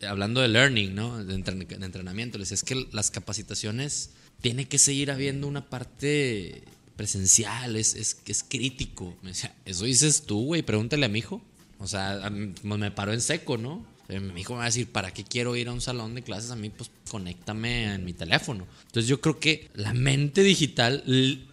hablando 0.08 0.40
de 0.40 0.48
learning, 0.48 0.94
¿no? 0.94 1.22
De, 1.24 1.34
entrenamiento, 1.34 2.38
les 2.38 2.50
es 2.50 2.64
que 2.64 2.86
las 2.92 3.10
capacitaciones 3.10 4.10
tiene 4.40 4.66
que 4.66 4.78
seguir 4.78 5.10
habiendo 5.10 5.46
una 5.46 5.68
parte 5.68 6.62
presencial, 6.96 7.76
es, 7.76 7.94
es, 7.94 8.18
es 8.26 8.42
crítico. 8.42 9.16
Me 9.22 9.30
decía, 9.30 9.54
eso 9.64 9.84
dices 9.84 10.22
tú, 10.22 10.44
güey, 10.44 10.62
pregúntale 10.62 11.06
a 11.06 11.08
mi 11.08 11.20
hijo. 11.20 11.42
O 11.82 11.86
sea, 11.88 12.30
me 12.30 12.90
paró 12.92 13.12
en 13.12 13.20
seco, 13.20 13.58
¿no? 13.58 13.84
Mi 14.08 14.42
hijo 14.42 14.52
me 14.52 14.58
va 14.58 14.64
a 14.64 14.66
decir, 14.66 14.90
¿para 14.90 15.12
qué 15.12 15.24
quiero 15.24 15.56
ir 15.56 15.68
a 15.68 15.72
un 15.72 15.80
salón 15.80 16.14
de 16.14 16.22
clases? 16.22 16.50
A 16.50 16.56
mí, 16.56 16.70
pues, 16.70 16.90
conéctame 17.10 17.94
en 17.94 18.04
mi 18.04 18.12
teléfono. 18.12 18.66
Entonces, 18.86 19.08
yo 19.08 19.20
creo 19.20 19.40
que 19.40 19.70
la 19.74 19.92
mente 19.94 20.42
digital, 20.42 21.02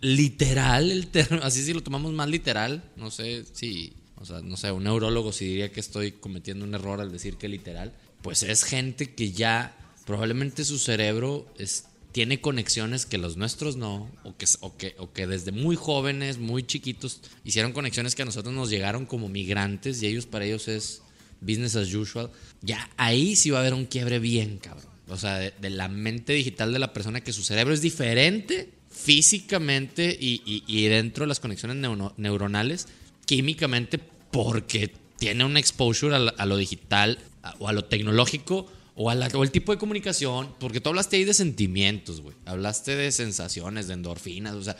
literal, 0.01 0.91
el 0.91 1.09
así 1.41 1.63
si 1.63 1.73
lo 1.73 1.81
tomamos 1.81 2.11
más 2.13 2.29
literal, 2.29 2.83
no 2.95 3.11
sé 3.11 3.45
si, 3.53 3.93
o 4.17 4.25
sea, 4.25 4.41
no 4.41 4.57
sé, 4.57 4.71
un 4.71 4.83
neurólogo 4.83 5.31
si 5.31 5.45
diría 5.45 5.71
que 5.71 5.79
estoy 5.79 6.11
cometiendo 6.11 6.65
un 6.65 6.75
error 6.75 6.99
al 7.01 7.11
decir 7.11 7.37
que 7.37 7.47
literal, 7.47 7.93
pues 8.21 8.43
es 8.43 8.63
gente 8.63 9.15
que 9.15 9.31
ya 9.31 9.75
probablemente 10.05 10.65
su 10.65 10.79
cerebro 10.79 11.47
es, 11.57 11.85
tiene 12.11 12.41
conexiones 12.41 13.05
que 13.05 13.17
los 13.17 13.37
nuestros 13.37 13.75
no, 13.75 14.09
o 14.23 14.77
que, 15.13 15.27
desde 15.27 15.51
muy 15.51 15.75
jóvenes, 15.75 16.37
muy 16.37 16.63
chiquitos, 16.63 17.21
hicieron 17.43 17.71
conexiones 17.71 18.15
que 18.15 18.23
a 18.23 18.25
nosotros 18.25 18.53
nos 18.53 18.69
llegaron 18.69 19.05
como 19.05 19.29
migrantes 19.29 20.01
y 20.01 20.07
ellos 20.07 20.25
para 20.25 20.45
ellos 20.45 20.67
es 20.67 21.03
business 21.41 21.75
as 21.75 21.93
usual, 21.93 22.31
ya 22.61 22.89
ahí 22.97 23.35
sí 23.35 23.49
va 23.51 23.59
a 23.59 23.61
haber 23.61 23.73
un 23.73 23.85
quiebre 23.85 24.19
bien, 24.19 24.57
cabrón. 24.57 24.89
O 25.07 25.17
sea, 25.17 25.37
de, 25.37 25.69
la 25.69 25.87
mente 25.87 26.33
digital 26.33 26.73
de 26.73 26.79
la 26.79 26.93
persona 26.93 27.21
que 27.21 27.33
su 27.33 27.43
cerebro 27.43 27.73
es 27.73 27.81
diferente 27.81 28.69
físicamente 28.91 30.17
y, 30.19 30.87
dentro 30.87 31.23
de 31.23 31.27
las 31.27 31.39
conexiones 31.39 31.77
neuronales, 32.17 32.87
químicamente, 33.25 33.99
porque 34.31 34.91
tiene 35.17 35.45
un 35.45 35.57
exposure 35.57 36.15
a 36.15 36.45
lo 36.45 36.57
digital 36.57 37.19
o 37.59 37.67
a 37.67 37.73
lo 37.73 37.85
tecnológico 37.85 38.67
o, 39.01 39.43
el 39.43 39.51
tipo 39.51 39.71
de 39.71 39.77
comunicación, 39.77 40.53
porque 40.59 40.81
tú 40.81 40.89
hablaste 40.89 41.15
ahí 41.15 41.23
de 41.23 41.33
sentimientos, 41.33 42.19
güey. 42.19 42.35
Hablaste 42.45 42.97
de 42.97 43.13
sensaciones, 43.13 43.87
de 43.87 43.93
endorfinas, 43.93 44.55
o 44.55 44.61
sea, 44.61 44.75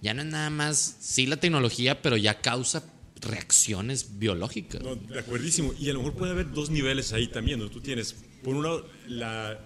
ya 0.00 0.14
no 0.14 0.22
es 0.22 0.28
nada 0.28 0.48
más, 0.48 0.96
sí 1.00 1.26
la 1.26 1.38
tecnología, 1.38 2.00
pero 2.00 2.16
ya 2.16 2.40
causa 2.40 2.84
reacciones 3.20 4.18
biológicas. 4.20 4.80
No, 4.80 4.94
de 4.94 5.18
acuerdísimo. 5.18 5.74
Y 5.80 5.90
a 5.90 5.92
lo 5.92 6.00
mejor 6.00 6.14
puede 6.14 6.32
haber 6.32 6.52
dos 6.52 6.70
niveles 6.70 7.12
ahí 7.12 7.26
también, 7.26 7.58
donde 7.58 7.74
tú 7.74 7.80
tienes, 7.80 8.14
por 8.44 8.54
un 8.54 8.62
lado, 8.62 8.88
la, 9.08 9.58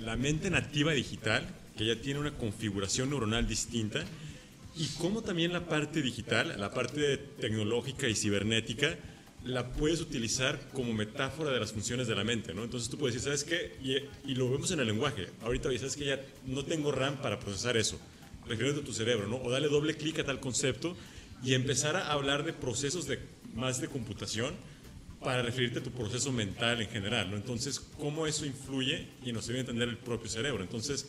la 0.00 0.16
mente 0.16 0.48
nativa 0.48 0.92
digital, 0.92 1.46
que 1.76 1.84
ya 1.84 2.00
tiene 2.00 2.20
una 2.20 2.32
configuración 2.32 3.10
neuronal 3.10 3.46
distinta, 3.46 4.02
y 4.74 4.86
cómo 4.98 5.20
también 5.20 5.52
la 5.52 5.66
parte 5.66 6.00
digital, 6.00 6.54
la 6.58 6.72
parte 6.72 7.18
tecnológica 7.18 8.08
y 8.08 8.14
cibernética, 8.14 8.96
la 9.44 9.72
puedes 9.72 10.00
utilizar 10.00 10.60
como 10.72 10.92
metáfora 10.92 11.50
de 11.50 11.58
las 11.58 11.72
funciones 11.72 12.06
de 12.06 12.14
la 12.14 12.24
mente, 12.24 12.54
¿no? 12.54 12.62
Entonces 12.62 12.88
tú 12.88 12.96
puedes 12.96 13.14
decir, 13.14 13.26
¿sabes 13.26 13.44
qué? 13.44 13.76
Y, 14.24 14.34
lo 14.34 14.50
vemos 14.50 14.70
en 14.70 14.80
el 14.80 14.86
lenguaje. 14.86 15.28
Ahorita, 15.42 15.68
¿sabes 15.76 15.96
que 15.96 16.04
Ya 16.04 16.20
no 16.46 16.64
tengo 16.64 16.92
RAM 16.92 17.16
para 17.16 17.40
procesar 17.40 17.76
eso. 17.76 17.98
Refiriéndote 18.46 18.84
a 18.84 18.86
tu 18.86 18.92
cerebro, 18.92 19.26
¿no? 19.26 19.36
O 19.36 19.50
dale 19.50 19.68
doble 19.68 19.94
clic 19.96 20.18
a 20.20 20.24
tal 20.24 20.40
concepto 20.40 20.96
y 21.42 21.54
empezar 21.54 21.96
a 21.96 22.12
hablar 22.12 22.44
de 22.44 22.52
procesos 22.52 23.06
de, 23.06 23.18
más 23.54 23.80
de 23.80 23.88
computación 23.88 24.54
para 25.20 25.42
referirte 25.42 25.80
a 25.80 25.82
tu 25.82 25.90
proceso 25.90 26.32
mental 26.32 26.80
en 26.80 26.88
general, 26.88 27.30
¿no? 27.30 27.36
Entonces, 27.36 27.80
¿cómo 27.80 28.26
eso 28.26 28.46
influye 28.46 29.08
y 29.24 29.32
nos 29.32 29.46
debe 29.46 29.60
entender 29.60 29.88
el 29.88 29.98
propio 29.98 30.28
cerebro? 30.28 30.62
Entonces, 30.62 31.08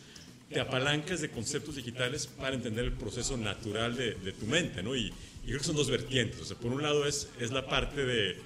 te 0.49 0.59
apalancas 0.59 1.21
de 1.21 1.29
conceptos 1.29 1.75
digitales 1.75 2.27
para 2.27 2.55
entender 2.55 2.85
el 2.85 2.93
proceso 2.93 3.37
natural 3.37 3.95
de, 3.95 4.13
de 4.15 4.31
tu 4.33 4.45
mente, 4.45 4.83
¿no? 4.83 4.95
Y, 4.95 5.11
y, 5.43 5.47
creo 5.47 5.59
que 5.59 5.65
son 5.65 5.75
dos 5.75 5.89
vertientes. 5.89 6.41
O 6.41 6.45
sea, 6.45 6.57
por 6.57 6.71
un 6.71 6.81
lado 6.81 7.05
es, 7.05 7.29
es 7.39 7.51
la 7.51 7.67
parte 7.67 8.05
de 8.05 8.37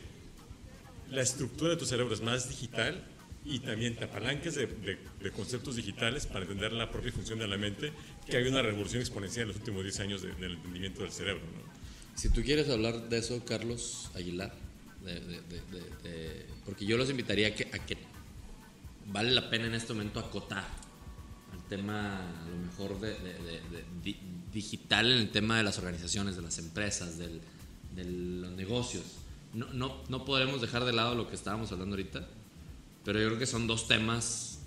la 1.09 1.21
estructura 1.21 1.71
de 1.71 1.77
tu 1.77 1.85
cerebro 1.85 2.13
es 2.13 2.21
más 2.21 2.49
digital 2.49 3.03
y 3.45 3.59
también 3.59 3.95
te 3.95 4.03
apalancas 4.03 4.55
de, 4.55 4.67
de, 4.67 4.97
de, 5.21 5.31
conceptos 5.31 5.77
digitales 5.77 6.25
para 6.25 6.41
entender 6.41 6.73
la 6.73 6.91
propia 6.91 7.13
función 7.13 7.39
de 7.39 7.47
la 7.47 7.57
mente, 7.57 7.93
que 8.29 8.35
hay 8.35 8.47
una 8.47 8.61
revolución 8.61 8.99
exponencial 8.99 9.43
en 9.43 9.47
los 9.49 9.57
últimos 9.57 9.83
10 9.83 9.99
años 10.01 10.21
de, 10.21 10.33
del 10.33 10.53
entendimiento 10.55 11.01
del 11.03 11.11
cerebro, 11.11 11.43
¿no? 11.43 11.77
Si 12.17 12.29
tú 12.29 12.41
quieres 12.41 12.67
hablar 12.67 13.09
de 13.09 13.19
eso, 13.19 13.45
Carlos 13.45 14.09
Aguilar, 14.15 14.51
porque 16.65 16.85
yo 16.85 16.97
los 16.97 17.11
invitaría 17.11 17.49
a 17.49 17.51
que, 17.55 17.65
a 17.71 17.85
que, 17.85 17.95
vale 19.05 19.31
la 19.31 19.51
pena 19.51 19.67
en 19.67 19.75
este 19.75 19.93
momento 19.93 20.19
acotar 20.19 20.65
el 21.53 21.61
tema 21.69 22.17
a 22.17 22.49
lo 22.49 22.57
mejor 22.57 22.99
de, 22.99 23.15
digital 24.57 25.11
en 25.11 25.19
el 25.19 25.29
tema 25.29 25.57
de 25.57 25.63
las 25.63 25.77
organizaciones, 25.77 26.35
de 26.35 26.41
las 26.41 26.57
empresas, 26.57 27.17
de 27.17 27.39
los 28.03 28.51
negocios. 28.53 29.03
No, 29.53 29.71
no, 29.73 30.03
no 30.09 30.25
podremos 30.25 30.61
dejar 30.61 30.83
de 30.83 30.93
lado 30.93 31.15
lo 31.15 31.29
que 31.29 31.35
estábamos 31.35 31.71
hablando 31.71 31.95
ahorita, 31.95 32.27
pero 33.05 33.19
yo 33.19 33.27
creo 33.27 33.39
que 33.39 33.45
son 33.45 33.67
dos 33.67 33.87
temas 33.87 34.59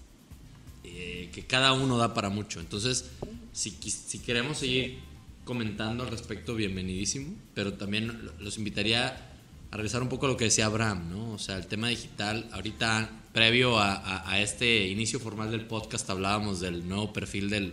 eh, 0.85 1.31
que 1.33 1.44
cada 1.44 1.72
uno 1.72 1.98
da 1.98 2.14
para 2.14 2.31
mucho. 2.31 2.61
Entonces, 2.61 3.11
si, 3.53 3.70
si 3.70 4.20
queremos 4.20 4.59
seguir 4.59 5.00
comentando 5.44 6.05
al 6.05 6.11
respecto, 6.11 6.55
bienvenidísimo, 6.55 7.35
pero 7.55 7.74
también 7.74 8.31
los 8.38 8.59
invitaría 8.59 9.29
a 9.72 9.76
revisar 9.76 10.03
un 10.03 10.09
poco 10.09 10.29
lo 10.29 10.37
que 10.37 10.44
decía 10.44 10.66
Abraham, 10.66 11.11
¿no? 11.11 11.33
O 11.33 11.38
sea, 11.38 11.57
el 11.57 11.66
tema 11.66 11.88
digital, 11.88 12.48
ahorita, 12.53 13.11
previo 13.33 13.79
a 13.79 14.40
este 14.40 14.88
inicio 14.88 15.20
formal 15.20 15.50
del 15.50 15.66
podcast, 15.66 16.09
hablábamos 16.11 16.61
del 16.61 16.88
nuevo 16.88 17.12
perfil 17.12 17.50
del, 17.50 17.72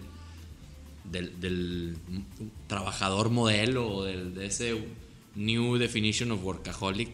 del, 1.11 1.39
del 1.39 1.97
trabajador 2.67 3.29
modelo, 3.29 3.87
o 3.87 4.03
del, 4.03 4.33
de 4.35 4.45
ese 4.47 4.77
New 5.35 5.77
Definition 5.77 6.31
of 6.31 6.43
Workaholic, 6.43 7.09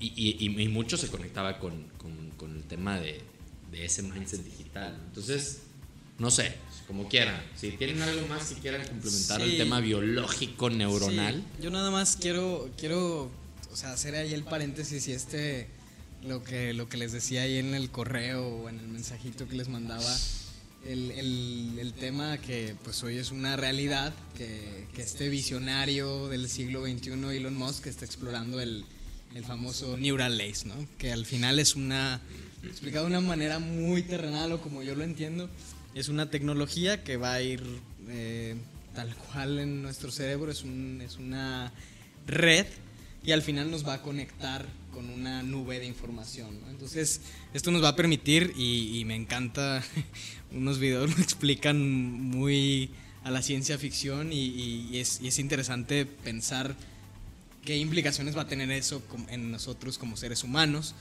y, 0.00 0.12
y, 0.16 0.62
y 0.62 0.68
mucho 0.68 0.96
se 0.96 1.08
conectaba 1.08 1.58
con, 1.58 1.84
con, 1.96 2.30
con 2.36 2.56
el 2.56 2.64
tema 2.64 2.98
de, 2.98 3.20
de 3.70 3.84
ese 3.84 4.02
mindset 4.02 4.44
digital. 4.44 4.98
Entonces, 5.08 5.62
no 6.18 6.30
sé, 6.30 6.54
como 6.86 7.08
quieran. 7.08 7.40
Si 7.56 7.70
tienen 7.72 8.02
algo 8.02 8.26
más 8.28 8.44
si 8.44 8.56
quieran 8.56 8.86
complementar 8.86 9.40
sí. 9.40 9.50
el 9.50 9.56
tema 9.56 9.80
biológico 9.80 10.70
neuronal. 10.70 11.36
Sí. 11.36 11.62
Yo 11.62 11.70
nada 11.70 11.90
más 11.90 12.16
quiero 12.16 12.70
quiero 12.76 13.30
o 13.72 13.76
sea, 13.76 13.92
hacer 13.92 14.14
ahí 14.14 14.34
el 14.34 14.44
paréntesis 14.44 15.08
y 15.08 15.12
este 15.12 15.68
lo 16.22 16.44
que 16.44 16.74
lo 16.74 16.88
que 16.88 16.98
les 16.98 17.12
decía 17.12 17.42
ahí 17.42 17.58
en 17.58 17.74
el 17.74 17.90
correo 17.90 18.46
o 18.46 18.68
en 18.68 18.78
el 18.78 18.88
mensajito 18.88 19.48
que 19.48 19.56
les 19.56 19.68
mandaba 19.68 20.04
el, 20.86 21.10
el, 21.12 21.78
el 21.78 21.92
tema 21.92 22.38
que 22.38 22.74
pues 22.82 23.02
hoy 23.02 23.18
es 23.18 23.30
una 23.30 23.56
realidad 23.56 24.12
que, 24.36 24.86
que, 24.94 25.02
este 25.02 25.28
visionario 25.28 26.28
del 26.28 26.48
siglo 26.48 26.84
XXI 26.84 27.10
Elon 27.10 27.56
Musk 27.56 27.86
está 27.86 28.04
explorando 28.04 28.60
el, 28.60 28.84
el 29.34 29.44
famoso 29.44 29.96
Neural 29.96 30.38
Lace, 30.38 30.66
¿no? 30.66 30.74
Que 30.98 31.12
al 31.12 31.26
final 31.26 31.58
es 31.58 31.76
una 31.76 32.20
explicado 32.64 33.06
de 33.06 33.10
una 33.10 33.20
manera 33.20 33.58
muy 33.58 34.02
terrenal 34.02 34.52
o 34.52 34.60
como 34.60 34.82
yo 34.82 34.94
lo 34.94 35.02
entiendo 35.02 35.48
es 35.94 36.08
una 36.08 36.30
tecnología 36.30 37.04
que 37.04 37.16
va 37.16 37.34
a 37.34 37.42
ir 37.42 37.62
eh, 38.08 38.56
tal 38.94 39.14
cual 39.14 39.58
en 39.58 39.82
nuestro 39.82 40.10
cerebro, 40.10 40.50
es, 40.50 40.62
un, 40.62 41.00
es 41.04 41.16
una 41.16 41.72
red 42.26 42.66
y 43.24 43.32
al 43.32 43.42
final 43.42 43.70
nos 43.70 43.86
va 43.86 43.94
a 43.94 44.02
conectar 44.02 44.66
con 44.92 45.08
una 45.08 45.42
nube 45.42 45.78
de 45.78 45.86
información. 45.86 46.60
¿no? 46.60 46.70
Entonces, 46.70 47.20
esto 47.54 47.70
nos 47.70 47.82
va 47.82 47.88
a 47.88 47.96
permitir, 47.96 48.52
y, 48.56 48.98
y, 48.98 49.04
me 49.04 49.14
encanta, 49.14 49.82
unos 50.54 50.78
videos 50.78 51.10
lo 51.16 51.22
explican 51.22 51.80
muy 51.80 52.90
a 53.24 53.30
la 53.30 53.42
ciencia 53.42 53.78
ficción 53.78 54.32
y, 54.32 54.46
y, 54.90 54.98
es, 54.98 55.38
interesante 55.38 56.06
pensar 56.06 56.74
qué 57.64 57.76
implicaciones 57.76 58.36
va 58.36 58.42
a 58.42 58.48
tener 58.48 58.70
eso 58.72 59.02
en 59.28 59.52
nosotros 59.52 59.98
como 59.98 60.16
seres 60.16 60.42
humanos. 60.42 60.94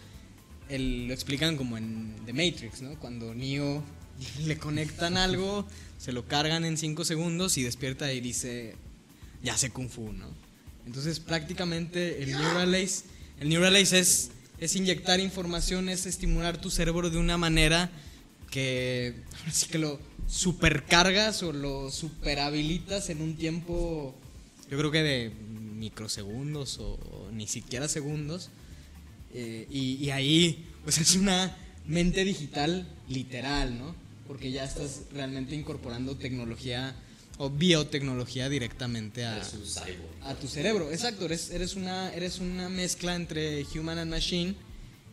El, 0.70 1.08
lo 1.08 1.14
explican 1.14 1.58
como 1.58 1.78
en 1.78 2.16
The 2.26 2.34
Matrix, 2.34 2.82
¿no? 2.82 2.98
Cuando 3.00 3.34
Neo 3.34 3.84
le 4.46 4.58
conectan 4.58 5.18
algo, 5.18 5.68
se 5.98 6.12
lo 6.12 6.28
cargan 6.28 6.64
en 6.64 6.78
5 6.78 7.04
segundos 7.06 7.58
y 7.58 7.64
despierta 7.64 8.14
y 8.14 8.22
dice, 8.22 8.76
ya 9.44 9.58
sé 9.58 9.72
Kung 9.72 9.90
Fu, 9.90 10.14
¿no? 10.14 10.28
Entonces 10.86 11.20
prácticamente 11.20 12.24
el 12.24 12.32
Neuralace, 12.32 13.04
el 13.40 13.76
es, 13.76 14.32
es 14.60 14.76
inyectar 14.76 15.20
información, 15.20 15.90
es 15.90 16.06
estimular 16.06 16.60
tu 16.60 16.70
cerebro 16.70 17.10
de 17.10 17.18
una 17.18 17.38
manera 17.38 17.92
que 18.52 19.16
así 19.48 19.68
que 19.72 19.78
lo 19.78 20.00
supercargas 20.28 21.44
o 21.44 21.52
lo 21.52 21.92
superhabilitas 21.92 23.10
en 23.10 23.22
un 23.22 23.36
tiempo, 23.36 24.16
yo 24.70 24.78
creo 24.78 24.92
que 24.92 25.04
de 25.04 25.32
microsegundos 25.76 26.78
o, 26.80 26.94
o 26.94 27.32
ni 27.32 27.48
siquiera 27.48 27.88
segundos. 27.88 28.50
Eh, 29.34 29.68
y, 29.70 29.96
y 29.96 30.12
ahí 30.12 30.66
pues 30.84 30.98
es 30.98 31.16
una 31.16 31.56
mente 31.86 32.26
digital 32.26 32.88
literal, 33.08 33.78
¿no? 33.78 33.96
porque 34.32 34.50
ya 34.50 34.64
estás 34.64 35.02
realmente 35.12 35.56
incorporando 35.56 36.16
tecnología 36.16 36.96
o 37.38 37.50
biotecnología 37.50 38.48
directamente 38.48 39.26
a, 39.26 39.42
a 40.24 40.36
tu 40.36 40.48
cerebro. 40.48 40.90
Exacto, 40.90 41.26
eres, 41.26 41.50
eres, 41.50 41.76
una, 41.76 42.14
eres 42.14 42.40
una 42.40 42.70
mezcla 42.70 43.14
entre 43.14 43.66
human 43.76 43.98
and 43.98 44.10
machine. 44.10 44.56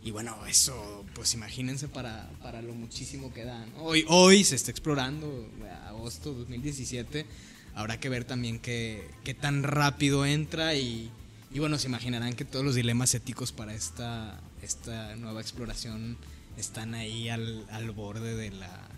Y 0.09 0.11
bueno, 0.11 0.35
eso, 0.49 1.05
pues 1.15 1.35
imagínense 1.35 1.87
para, 1.87 2.31
para 2.43 2.63
lo 2.63 2.73
muchísimo 2.73 3.31
que 3.35 3.45
da. 3.45 3.67
¿no? 3.67 3.83
Hoy, 3.83 4.07
hoy 4.09 4.43
se 4.43 4.57
está 4.57 4.71
explorando, 4.71 5.47
agosto 5.87 6.33
2017. 6.33 7.27
Habrá 7.75 8.01
que 8.01 8.09
ver 8.09 8.25
también 8.25 8.59
qué, 8.59 9.07
qué 9.23 9.35
tan 9.35 9.63
rápido 9.65 10.25
entra 10.25 10.75
y, 10.75 11.11
y, 11.53 11.59
bueno, 11.59 11.77
se 11.77 11.89
imaginarán 11.89 12.33
que 12.33 12.47
todos 12.47 12.65
los 12.65 12.75
dilemas 12.75 13.15
éticos 13.15 13.53
para 13.53 13.75
esta, 13.75 14.41
esta 14.63 15.15
nueva 15.17 15.43
exploración 15.43 16.17
están 16.57 16.95
ahí 16.95 17.29
al, 17.29 17.67
al 17.71 17.91
borde 17.91 18.35
de 18.35 18.51
la, 18.51 18.89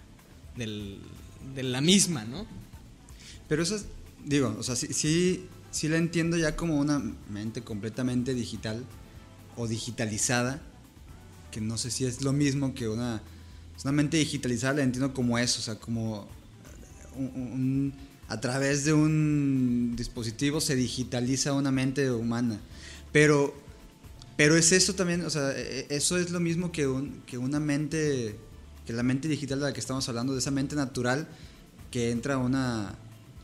del, 0.57 1.01
de 1.57 1.65
la 1.65 1.81
misma, 1.81 2.25
¿no? 2.25 2.47
Pero 3.49 3.65
eso 3.65 3.75
es, 3.75 3.87
digo, 4.25 4.55
o 4.57 4.63
sea, 4.63 4.77
sí, 4.77 4.87
sí, 4.93 5.49
sí 5.73 5.89
la 5.89 5.97
entiendo 5.97 6.37
ya 6.37 6.55
como 6.55 6.79
una 6.79 7.03
mente 7.29 7.63
completamente 7.63 8.33
digital 8.33 8.85
o 9.57 9.67
digitalizada, 9.67 10.63
que 11.51 11.61
no 11.61 11.79
sé 11.79 11.91
si 11.91 12.05
es 12.05 12.23
lo 12.23 12.33
mismo 12.33 12.75
que 12.75 12.89
una, 12.89 13.23
una 13.83 13.93
mente 13.93 14.17
digitalizada, 14.17 14.75
la 14.75 14.83
entiendo 14.83 15.13
como 15.15 15.39
eso, 15.39 15.61
o 15.61 15.63
sea, 15.63 15.77
como 15.77 16.29
un, 17.17 17.27
un, 17.35 17.95
a 18.29 18.41
través 18.41 18.85
de 18.85 18.93
un 18.93 19.95
dispositivo 19.97 20.61
se 20.61 20.77
digitaliza 20.77 21.53
una 21.53 21.71
mente 21.71 22.11
humana. 22.11 22.61
Pero, 23.13 23.55
pero 24.37 24.57
es 24.57 24.73
eso 24.73 24.95
también, 24.95 25.25
o 25.25 25.31
sea, 25.31 25.53
e, 25.53 25.87
e, 25.91 25.97
eso 25.97 26.19
es 26.19 26.31
lo 26.31 26.41
mismo 26.41 26.73
que, 26.73 26.87
un, 26.87 27.23
que 27.27 27.39
una 27.39 27.61
mente 27.61 28.37
que 28.87 28.93
la 28.93 29.03
mente 29.03 29.29
digital 29.29 29.61
de 29.61 29.67
la 29.67 29.73
que 29.73 29.81
estamos 29.81 30.09
hablando, 30.09 30.33
de 30.33 30.41
esa 30.41 30.51
mente 30.51 30.75
natural 30.75 31.29
que 31.91 32.11
entra 32.11 32.35
a, 32.35 32.39
una, 32.39 32.95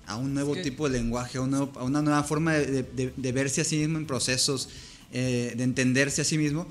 a 0.07 0.17
un 0.17 0.35
nuevo 0.35 0.53
es 0.53 0.59
que, 0.59 0.71
tipo 0.71 0.89
de 0.89 0.99
lenguaje, 0.99 1.39
a, 1.39 1.41
un 1.41 1.51
nuevo, 1.51 1.73
a, 1.79 1.85
una 1.85 2.03
nueva 2.03 2.23
forma 2.25 2.55
de, 2.55 2.83
de, 2.83 3.13
de, 3.17 3.33
verse 3.33 3.61
a 3.61 3.65
sí 3.65 3.77
mismo 3.77 3.99
en 3.99 4.07
procesos, 4.07 4.69
eh, 5.13 5.55
de 5.57 5.65
entenderse 5.65 6.23
a 6.23 6.25
sí 6.25 6.39
mismo. 6.39 6.67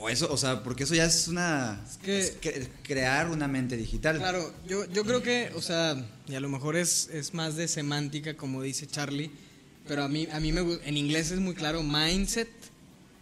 O 0.00 0.08
eso, 0.08 0.32
o 0.32 0.36
sea, 0.38 0.62
porque 0.62 0.84
eso 0.84 0.94
ya 0.94 1.04
es 1.04 1.28
una. 1.28 1.78
Es 1.86 1.98
que, 1.98 2.18
es 2.18 2.30
cre 2.40 2.70
crear 2.82 3.28
una 3.28 3.46
mente 3.48 3.76
digital. 3.76 4.16
Claro, 4.16 4.50
yo, 4.66 4.86
yo 4.86 5.04
creo 5.04 5.22
que, 5.22 5.52
o 5.54 5.60
sea, 5.60 6.02
y 6.26 6.34
a 6.34 6.40
lo 6.40 6.48
mejor 6.48 6.76
es, 6.76 7.10
es 7.12 7.34
más 7.34 7.54
de 7.54 7.68
semántica, 7.68 8.34
como 8.34 8.62
dice 8.62 8.86
Charlie, 8.86 9.30
pero 9.86 10.02
a 10.02 10.08
mí, 10.08 10.26
a 10.32 10.40
mí 10.40 10.52
me, 10.52 10.78
en 10.86 10.96
inglés 10.96 11.30
es 11.32 11.38
muy 11.38 11.54
claro 11.54 11.82
mindset 11.82 12.48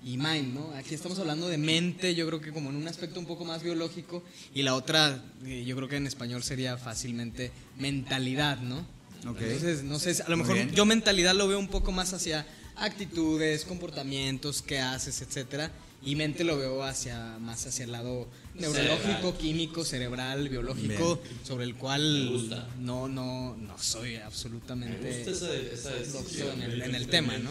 y 0.05 0.19
mind, 0.19 0.55
¿no? 0.55 0.73
Aquí 0.77 0.95
estamos 0.95 1.19
hablando 1.19 1.49
de 1.49 1.59
mente, 1.59 2.15
yo 2.15 2.29
creo 2.29 2.41
que 2.41 2.53
como 2.53 2.71
en 2.71 2.77
un 2.77 2.87
aspecto 2.87 3.19
un 3.19 3.27
poco 3.27 3.45
más 3.45 3.65
biológico, 3.65 4.23
y 4.55 4.63
la 4.63 4.77
otra, 4.77 5.21
eh, 5.45 5.65
yo 5.67 5.75
creo 5.75 5.89
que 5.89 5.97
en 5.97 6.07
español 6.07 6.45
sería 6.45 6.79
fácilmente 6.79 7.51
mentalidad, 7.77 8.61
¿no? 8.61 8.87
Entonces, 9.25 9.83
no 9.83 9.99
sé, 9.99 10.23
a 10.23 10.29
lo 10.29 10.37
mejor 10.37 10.57
yo 10.71 10.87
mentalidad 10.87 11.35
lo 11.35 11.49
veo 11.49 11.59
un 11.59 11.67
poco 11.67 11.91
más 11.91 12.13
hacia 12.13 12.47
actitudes, 12.77 13.65
comportamientos, 13.65 14.63
qué 14.63 14.79
haces, 14.79 15.21
etcétera. 15.23 15.73
Y 16.01 16.15
mente 16.15 16.45
lo 16.45 16.57
veo 16.57 16.85
hacia 16.85 17.39
más 17.39 17.67
hacia 17.67 17.85
el 17.85 17.93
lado 17.93 18.29
neurológico, 18.55 19.37
químico, 19.37 19.85
cerebral, 19.85 20.49
biológico, 20.49 21.21
sobre 21.45 21.65
el 21.65 21.75
cual 21.75 22.65
no, 22.79 23.09
no, 23.09 23.57
no 23.57 23.79
soy 23.79 24.17
absolutamente 24.17 25.23
en, 25.23 26.63
el, 26.63 26.83
en 26.83 26.95
el 26.95 27.09
tema, 27.09 27.37
¿no? 27.39 27.51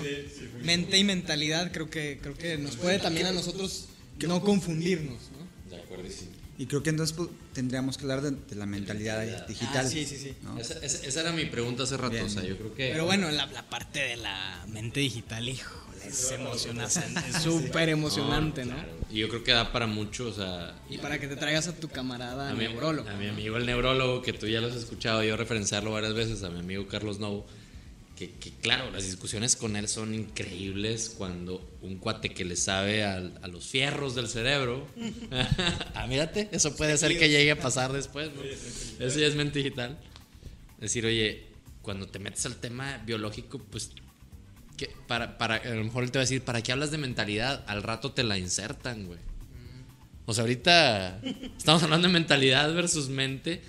Mente 0.64 0.98
y 0.98 1.04
mentalidad 1.04 1.72
creo 1.72 1.90
que 1.90 2.20
creo 2.22 2.38
que 2.38 2.58
nos 2.58 2.78
puede 2.78 3.00
también 3.00 3.28
a 3.28 3.32
nosotros 3.32 3.88
no 4.26 4.42
confundirnos, 4.42 5.20
¿no? 5.32 5.70
De 5.70 5.82
acuerdo, 5.82 6.06
sí. 6.10 6.30
Y 6.60 6.66
creo 6.66 6.82
que 6.82 6.90
entonces 6.90 7.16
pues, 7.16 7.30
tendríamos 7.54 7.98
que 7.98 8.04
hablar 8.04 8.22
de, 8.22 8.56
la 8.56 8.66
mentalidad 8.66 9.48
digital. 9.48 9.86
Ah, 9.86 9.90
sí, 9.90 10.06
sí, 10.06 10.18
sí. 10.18 10.36
Esa, 10.82 11.22
era 11.22 11.32
mi 11.32 11.46
pregunta 11.46 11.84
hace 11.84 11.98
rato. 11.98 12.18
O 12.24 12.30
sea, 12.30 12.44
yo 12.44 12.58
creo 12.58 12.74
que. 12.74 12.90
Pero 12.92 13.06
bueno, 13.06 13.30
la, 13.30 13.48
parte 13.70 14.00
de 14.00 14.18
la 14.18 14.66
mente 14.68 15.00
digital, 15.00 15.48
hijo, 15.48 15.87
es 16.08 16.32
emocionante, 16.32 17.00
es 17.30 17.42
súper 17.42 17.90
emocionante, 17.90 18.66
¿no? 18.66 18.76
Y 19.10 19.20
yo 19.20 19.30
creo 19.30 19.44
que 19.44 19.52
da 19.52 19.72
para 19.72 19.88
mucho, 19.88 20.28
o 20.28 20.34
sea. 20.34 20.76
Y 20.90 20.98
para 20.98 21.20
que 21.20 21.28
te 21.28 21.36
traigas 21.36 21.68
a 21.68 21.76
tu 21.76 21.88
camarada 21.88 22.50
a 22.50 22.54
neurólogo. 22.54 23.10
A 23.10 23.14
mi 23.14 23.28
amigo 23.28 23.58
el 23.58 23.66
neurólogo, 23.66 24.22
que 24.22 24.34
tú 24.34 24.48
ya 24.48 24.62
lo 24.62 24.68
has 24.68 24.76
escuchado, 24.76 25.24
yo 25.24 25.38
referenciarlo 25.38 25.92
varias 25.92 26.14
veces, 26.14 26.44
a 26.44 26.50
mi 26.50 26.60
amigo 26.60 26.88
Carlos 26.88 27.20
Novo 27.20 27.46
que, 28.18 28.52
claro, 28.62 28.90
las 28.90 29.06
discusiones 29.06 29.56
con 29.56 29.76
él 29.76 29.88
son 29.88 30.16
increíbles 30.16 31.14
cuando 31.16 31.64
un 31.84 31.98
cuate 31.98 32.30
que 32.30 32.46
le 32.46 32.56
sabe 32.56 33.04
a, 33.04 33.20
los 33.20 33.68
fierros 33.68 34.16
del 34.16 34.28
cerebro, 34.28 34.88
ah, 35.94 36.08
mírate, 36.08 36.50
eso 36.52 36.76
puede 36.76 36.98
ser 36.98 37.18
que 37.20 37.30
llegue 37.30 37.52
a 37.52 37.60
pasar 37.60 37.94
después, 37.94 38.30
Eso 39.00 39.20
ya 39.20 39.28
es 39.28 39.36
mente 39.36 39.60
digital. 39.60 40.00
Decir, 40.80 41.06
oye, 41.06 41.46
cuando 41.84 42.08
te 42.08 42.18
metes 42.18 42.46
al 42.48 42.56
tema 42.56 42.98
biológico, 43.06 43.60
pues, 43.60 43.92
que 44.78 44.90
para, 45.08 45.38
para, 45.38 45.56
a 45.56 45.76
lo 45.76 45.84
mejor 45.84 46.04
él 46.04 46.12
te 46.12 46.20
va 46.20 46.22
a 46.22 46.26
decir, 46.26 46.42
¿para 46.44 46.62
qué 46.62 46.72
hablas 46.72 46.92
de 46.92 46.98
mentalidad? 46.98 47.64
Al 47.68 47.84
rato 47.84 48.14
te 48.14 48.24
la 48.24 48.38
insertan, 48.38 49.06
güey. 49.06 49.20
O 50.26 50.34
sea, 50.34 50.44
ahorita 50.44 51.22
estamos 51.58 51.84
hablando 51.84 52.08
de 52.08 52.14
mentalidad 52.14 52.74
versus 52.74 53.10
mente 53.10 53.62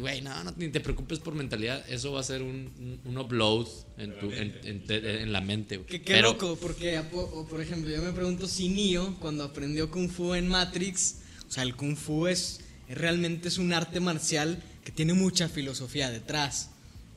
güey, 0.00 0.22
no, 0.22 0.44
no, 0.44 0.54
ni 0.56 0.68
te 0.68 0.80
preocupes 0.80 1.18
por 1.18 1.34
mentalidad, 1.34 1.84
eso 1.90 2.12
va 2.12 2.20
a 2.20 2.22
ser 2.22 2.42
un, 2.42 3.00
un 3.04 3.18
upload 3.18 3.66
en, 3.96 4.18
tu, 4.18 4.30
en, 4.30 4.54
en, 4.64 5.32
la 5.32 5.40
mente. 5.40 5.80
Qué, 5.84 6.22
loco, 6.22 6.56
porque, 6.60 7.02
por 7.10 7.60
ejemplo, 7.60 7.90
yo 7.90 8.00
me 8.02 8.12
pregunto 8.12 8.46
si 8.46 8.68
Neo, 8.68 9.16
cuando 9.18 9.44
aprendió 9.44 9.90
Kung 9.90 10.08
Fu 10.08 10.34
en 10.34 10.48
Matrix, 10.48 11.16
o 11.46 11.50
sea, 11.50 11.64
el 11.64 11.74
Kung 11.74 11.96
Fu 11.96 12.28
es, 12.28 12.60
realmente 12.88 13.48
es 13.48 13.58
un 13.58 13.72
arte 13.72 13.98
marcial 13.98 14.62
que 14.84 14.92
tiene 14.92 15.12
mucha 15.12 15.48
filosofía 15.48 16.10
detrás. 16.10 16.70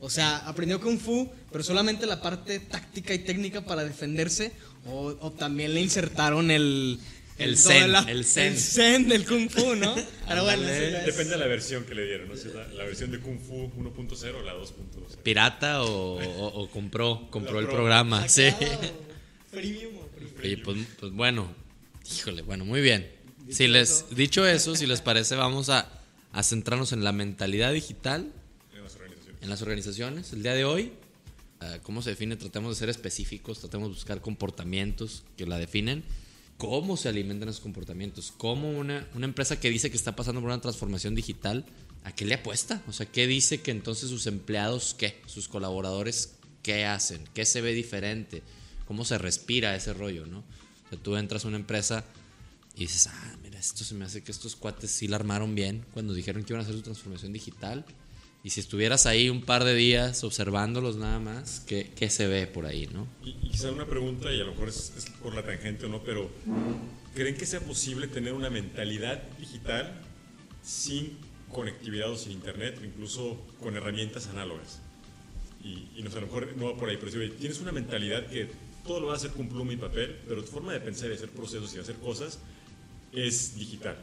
O 0.04 0.10
sea, 0.10 0.38
aprendió 0.38 0.80
Kung 0.80 0.98
Fu, 0.98 1.30
pero 1.52 1.62
solamente 1.62 2.06
la 2.06 2.20
parte 2.20 2.58
táctica 2.58 3.14
y 3.14 3.20
técnica 3.20 3.64
para 3.64 3.84
defenderse, 3.84 4.50
o, 4.84 5.16
o 5.20 5.30
también 5.30 5.74
le 5.74 5.80
insertaron 5.80 6.50
el, 6.50 6.98
el 7.38 7.56
zen, 7.56 7.94
el 8.08 8.24
zen. 8.24 8.52
El 8.52 8.58
zen 8.58 9.08
del 9.08 9.24
Kung 9.24 9.48
Fu, 9.48 9.76
¿no? 9.76 9.94
Depende 10.28 11.30
de 11.30 11.38
la 11.38 11.46
versión 11.46 11.84
que 11.84 11.94
le 11.94 12.04
dieron, 12.04 12.28
¿no? 12.28 12.34
la, 12.74 12.82
versión 12.82 13.12
de 13.12 13.20
Kung 13.20 13.38
Fu 13.38 13.70
1.0 13.80 14.34
o 14.34 14.42
la 14.42 14.54
2.0. 14.54 15.18
¿Pirata 15.22 15.84
o, 15.84 16.68
compró, 16.72 17.28
compró 17.30 17.60
el 17.60 17.68
programa? 17.68 18.28
Sí. 18.28 18.48
Premium 19.52 19.92
pues, 20.64 20.78
pues, 20.98 21.12
bueno, 21.12 21.48
híjole, 22.12 22.42
bueno, 22.42 22.64
muy 22.64 22.80
bien. 22.80 23.08
Si 23.50 23.68
les, 23.68 24.06
dicho 24.10 24.44
eso, 24.48 24.74
si 24.74 24.86
les 24.86 25.00
parece, 25.00 25.36
vamos 25.36 25.68
a, 25.68 25.88
a 26.32 26.42
centrarnos 26.42 26.92
en 26.92 27.04
la 27.04 27.12
mentalidad 27.12 27.72
digital 27.72 28.32
en 29.42 29.50
las 29.50 29.60
organizaciones. 29.60 30.32
El 30.32 30.42
día 30.42 30.54
de 30.54 30.64
hoy, 30.64 30.92
ah, 31.60 31.78
¿cómo 31.82 32.00
se 32.00 32.10
define? 32.10 32.36
Tratemos 32.36 32.74
de 32.74 32.78
ser 32.78 32.88
específicos, 32.88 33.58
tratemos 33.58 33.88
de 33.88 33.94
buscar 33.94 34.22
comportamientos 34.22 35.24
que 35.36 35.46
la 35.46 35.58
definen 35.58 36.02
cómo 36.62 36.96
se 36.96 37.08
alimentan 37.08 37.48
esos 37.48 37.60
comportamientos, 37.60 38.32
cómo 38.36 38.70
una, 38.70 39.08
una 39.16 39.26
empresa 39.26 39.58
que 39.58 39.68
dice 39.68 39.90
que 39.90 39.96
está 39.96 40.14
pasando 40.14 40.40
por 40.40 40.48
una 40.48 40.60
transformación 40.60 41.16
digital, 41.16 41.64
¿a 42.04 42.12
qué 42.12 42.24
le 42.24 42.34
apuesta? 42.34 42.80
O 42.86 42.92
sea, 42.92 43.04
¿qué 43.04 43.26
dice 43.26 43.62
que 43.62 43.72
entonces 43.72 44.10
sus 44.10 44.28
empleados, 44.28 44.94
qué? 44.94 45.20
Sus 45.26 45.48
colaboradores, 45.48 46.34
¿qué 46.62 46.86
hacen? 46.86 47.24
¿Qué 47.34 47.46
se 47.46 47.62
ve 47.62 47.72
diferente? 47.72 48.44
¿Cómo 48.86 49.04
se 49.04 49.18
respira 49.18 49.74
ese 49.74 49.92
rollo, 49.92 50.24
no? 50.26 50.38
O 50.38 50.88
sea, 50.90 50.98
tú 51.02 51.16
entras 51.16 51.44
a 51.44 51.48
una 51.48 51.56
empresa 51.56 52.04
y 52.76 52.82
dices, 52.82 53.08
ah, 53.08 53.36
mira, 53.42 53.58
esto 53.58 53.82
se 53.82 53.96
me 53.96 54.04
hace 54.04 54.22
que 54.22 54.30
estos 54.30 54.54
cuates 54.54 54.92
sí 54.92 55.08
la 55.08 55.16
armaron 55.16 55.56
bien 55.56 55.84
cuando 55.92 56.14
dijeron 56.14 56.44
que 56.44 56.52
iban 56.52 56.60
a 56.60 56.62
hacer 56.62 56.76
su 56.76 56.82
transformación 56.82 57.32
digital 57.32 57.84
y 58.44 58.50
si 58.50 58.60
estuvieras 58.60 59.06
ahí 59.06 59.30
un 59.30 59.42
par 59.42 59.64
de 59.64 59.74
días 59.74 60.24
observándolos 60.24 60.96
nada 60.96 61.20
más, 61.20 61.60
¿qué, 61.60 61.92
qué 61.94 62.10
se 62.10 62.26
ve 62.26 62.46
por 62.46 62.66
ahí, 62.66 62.88
no? 62.92 63.06
Y, 63.24 63.34
quizá 63.50 63.70
una 63.70 63.86
pregunta, 63.86 64.32
y 64.32 64.40
a 64.40 64.44
lo 64.44 64.52
mejor 64.52 64.68
es, 64.68 64.92
por 65.22 65.34
la 65.34 65.44
tangente 65.44 65.86
o 65.86 65.88
no, 65.88 66.02
pero 66.02 66.28
¿creen 67.14 67.36
que 67.36 67.46
sea 67.46 67.60
posible 67.60 68.08
tener 68.08 68.32
una 68.32 68.50
mentalidad 68.50 69.22
digital 69.38 70.00
sin 70.62 71.16
conectividad 71.52 72.10
o 72.10 72.16
sin 72.16 72.32
internet, 72.32 72.78
o 72.80 72.84
incluso 72.84 73.40
con 73.60 73.76
herramientas 73.76 74.26
análogas? 74.26 74.80
Y, 75.62 75.88
y 75.96 76.02
no 76.02 76.10
a 76.10 76.14
lo 76.14 76.22
mejor 76.22 76.56
no 76.56 76.72
va 76.72 76.76
por 76.76 76.88
ahí, 76.88 76.96
pero 76.98 77.12
si 77.12 77.30
tienes 77.38 77.60
una 77.60 77.70
mentalidad 77.70 78.26
que 78.26 78.48
todo 78.84 78.98
lo 78.98 79.06
va 79.06 79.12
a 79.12 79.16
hacer 79.16 79.30
con 79.30 79.48
pluma 79.48 79.72
y 79.72 79.76
papel, 79.76 80.18
pero 80.26 80.42
tu 80.42 80.50
forma 80.50 80.72
de 80.72 80.80
pensar 80.80 81.10
y 81.10 81.14
hacer 81.14 81.28
procesos 81.30 81.72
y 81.76 81.78
hacer 81.78 81.94
cosas 81.96 82.40
es 83.12 83.54
digital. 83.56 83.96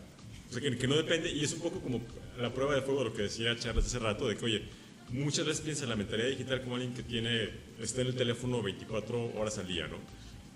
Sea, 0.49 0.61
que, 0.61 0.77
que 0.77 0.87
no 0.87 0.95
depende, 0.95 1.31
y 1.31 1.43
es 1.43 1.53
un 1.53 1.61
poco 1.61 1.79
como 1.79 2.01
la 2.39 2.53
prueba 2.53 2.75
de 2.75 2.81
fuego 2.81 3.03
de 3.03 3.09
lo 3.09 3.13
que 3.15 3.23
decía 3.23 3.55
Charles 3.57 3.85
hace 3.85 3.99
rato, 3.99 4.27
de 4.27 4.35
que, 4.35 4.45
oye, 4.45 4.63
muchas 5.09 5.45
veces 5.45 5.61
piensa 5.61 5.83
en 5.83 5.89
la 5.89 5.95
mentalidad 5.95 6.29
digital 6.29 6.61
como 6.61 6.75
alguien 6.75 6.93
que 6.93 7.03
tiene, 7.03 7.49
está 7.79 8.01
en 8.01 8.07
el 8.07 8.15
teléfono 8.15 8.61
24 8.61 9.35
horas 9.35 9.57
al 9.57 9.67
día, 9.67 9.87
¿no? 9.87 9.97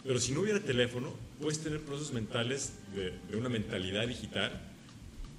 Pero 0.04 0.20
si 0.20 0.34
no 0.34 0.42
hubiera 0.42 0.60
teléfono, 0.60 1.14
puedes 1.40 1.60
tener 1.60 1.80
procesos 1.80 2.14
mentales 2.14 2.74
de, 2.94 3.14
de 3.30 3.38
una 3.38 3.50
mentalidad 3.50 4.08
digital 4.08 4.52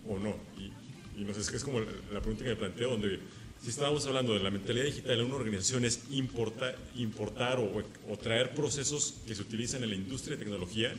o 0.08 0.18
no. 0.18 0.36
Y, 0.58 1.20
y 1.20 1.24
no 1.24 1.34
sé, 1.34 1.40
es, 1.40 1.52
es 1.52 1.64
como 1.64 1.80
la, 1.80 2.20
pregunta 2.20 2.44
que 2.44 2.50
me 2.50 2.56
planteo, 2.56 2.90
donde 2.90 3.20
si 3.62 3.70
estábamos 3.70 4.06
hablando 4.06 4.34
de 4.34 4.40
la 4.40 4.50
mentalidad 4.50 4.84
digital 4.84 5.20
en 5.20 5.26
una 5.26 5.36
organización 5.36 5.84
es 5.84 6.04
importar, 6.10 6.76
importar 6.96 7.58
o, 7.58 7.82
o, 8.08 8.16
traer 8.16 8.54
procesos 8.54 9.16
que 9.26 9.34
se 9.34 9.42
utilizan 9.42 9.82
en 9.84 9.90
la 9.90 9.96
industria 9.96 10.36
de 10.36 10.44
tecnología 10.44 10.92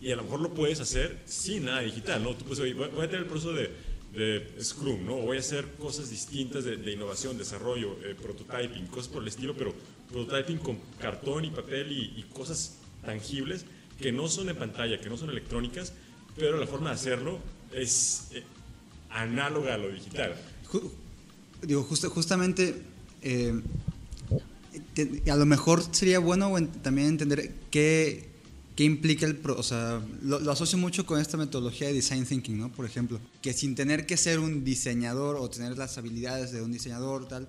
y 0.00 0.12
a 0.12 0.16
lo 0.16 0.24
mejor 0.24 0.40
lo 0.40 0.54
puedes 0.54 0.80
hacer 0.80 1.20
sin 1.24 1.66
nada 1.66 1.80
digital, 1.80 2.22
¿no? 2.22 2.34
Tú 2.34 2.44
puedes, 2.44 2.60
oye, 2.60 2.74
voy 2.74 2.86
a 2.86 3.08
tener 3.08 3.22
el 3.22 3.26
proceso 3.26 3.52
de 3.52 3.70
de 4.12 4.46
Scrum, 4.60 5.04
¿no? 5.04 5.16
Voy 5.16 5.36
a 5.36 5.40
hacer 5.40 5.66
cosas 5.78 6.10
distintas 6.10 6.64
de, 6.64 6.92
innovación, 6.92 7.36
desarrollo, 7.36 7.96
eh, 8.04 8.16
prototyping, 8.20 8.86
cosas 8.86 9.08
por 9.08 9.22
el 9.22 9.28
estilo, 9.28 9.54
pero 9.54 9.74
prototyping 10.10 10.58
con 10.58 10.78
cartón 10.98 11.44
y 11.44 11.50
papel 11.50 11.92
y, 11.92 12.24
cosas 12.34 12.76
tangibles 13.04 13.64
que 14.00 14.12
no 14.12 14.28
son 14.28 14.46
de 14.46 14.54
pantalla, 14.54 15.00
que 15.00 15.08
no 15.08 15.16
son 15.16 15.30
electrónicas, 15.30 15.92
pero 16.36 16.58
la 16.58 16.66
forma 16.66 16.90
de 16.90 16.94
hacerlo 16.94 17.38
es 17.72 18.28
eh, 18.32 18.44
análoga 19.10 19.74
a 19.74 19.78
lo 19.78 19.88
digital. 19.88 20.34
digo, 21.62 21.82
justamente, 21.82 22.80
eh, 23.22 23.60
a 25.30 25.36
lo 25.36 25.46
mejor 25.46 25.82
sería 25.92 26.18
bueno 26.18 26.54
también 26.82 27.08
entender 27.08 27.52
qué 27.70 28.28
¿Qué 28.78 28.84
implica 28.84 29.26
el... 29.26 29.36
Pro, 29.36 29.56
o 29.58 29.62
sea, 29.64 30.00
lo, 30.22 30.52
asocio 30.52 30.78
mucho 30.78 31.04
con 31.04 31.20
esta 31.20 31.36
metodología 31.36 31.88
de 31.88 31.94
design 31.94 32.24
thinking, 32.24 32.56
¿no? 32.56 32.70
Por 32.70 32.86
ejemplo, 32.86 33.18
que 33.42 33.52
sin 33.52 33.74
tener 33.74 34.06
que 34.06 34.16
ser 34.16 34.38
un 34.38 34.62
diseñador 34.62 35.34
o 35.34 35.50
tener 35.50 35.76
las 35.76 35.98
habilidades 35.98 36.52
de 36.52 36.62
un 36.62 36.70
diseñador 36.70 37.26
tal, 37.26 37.48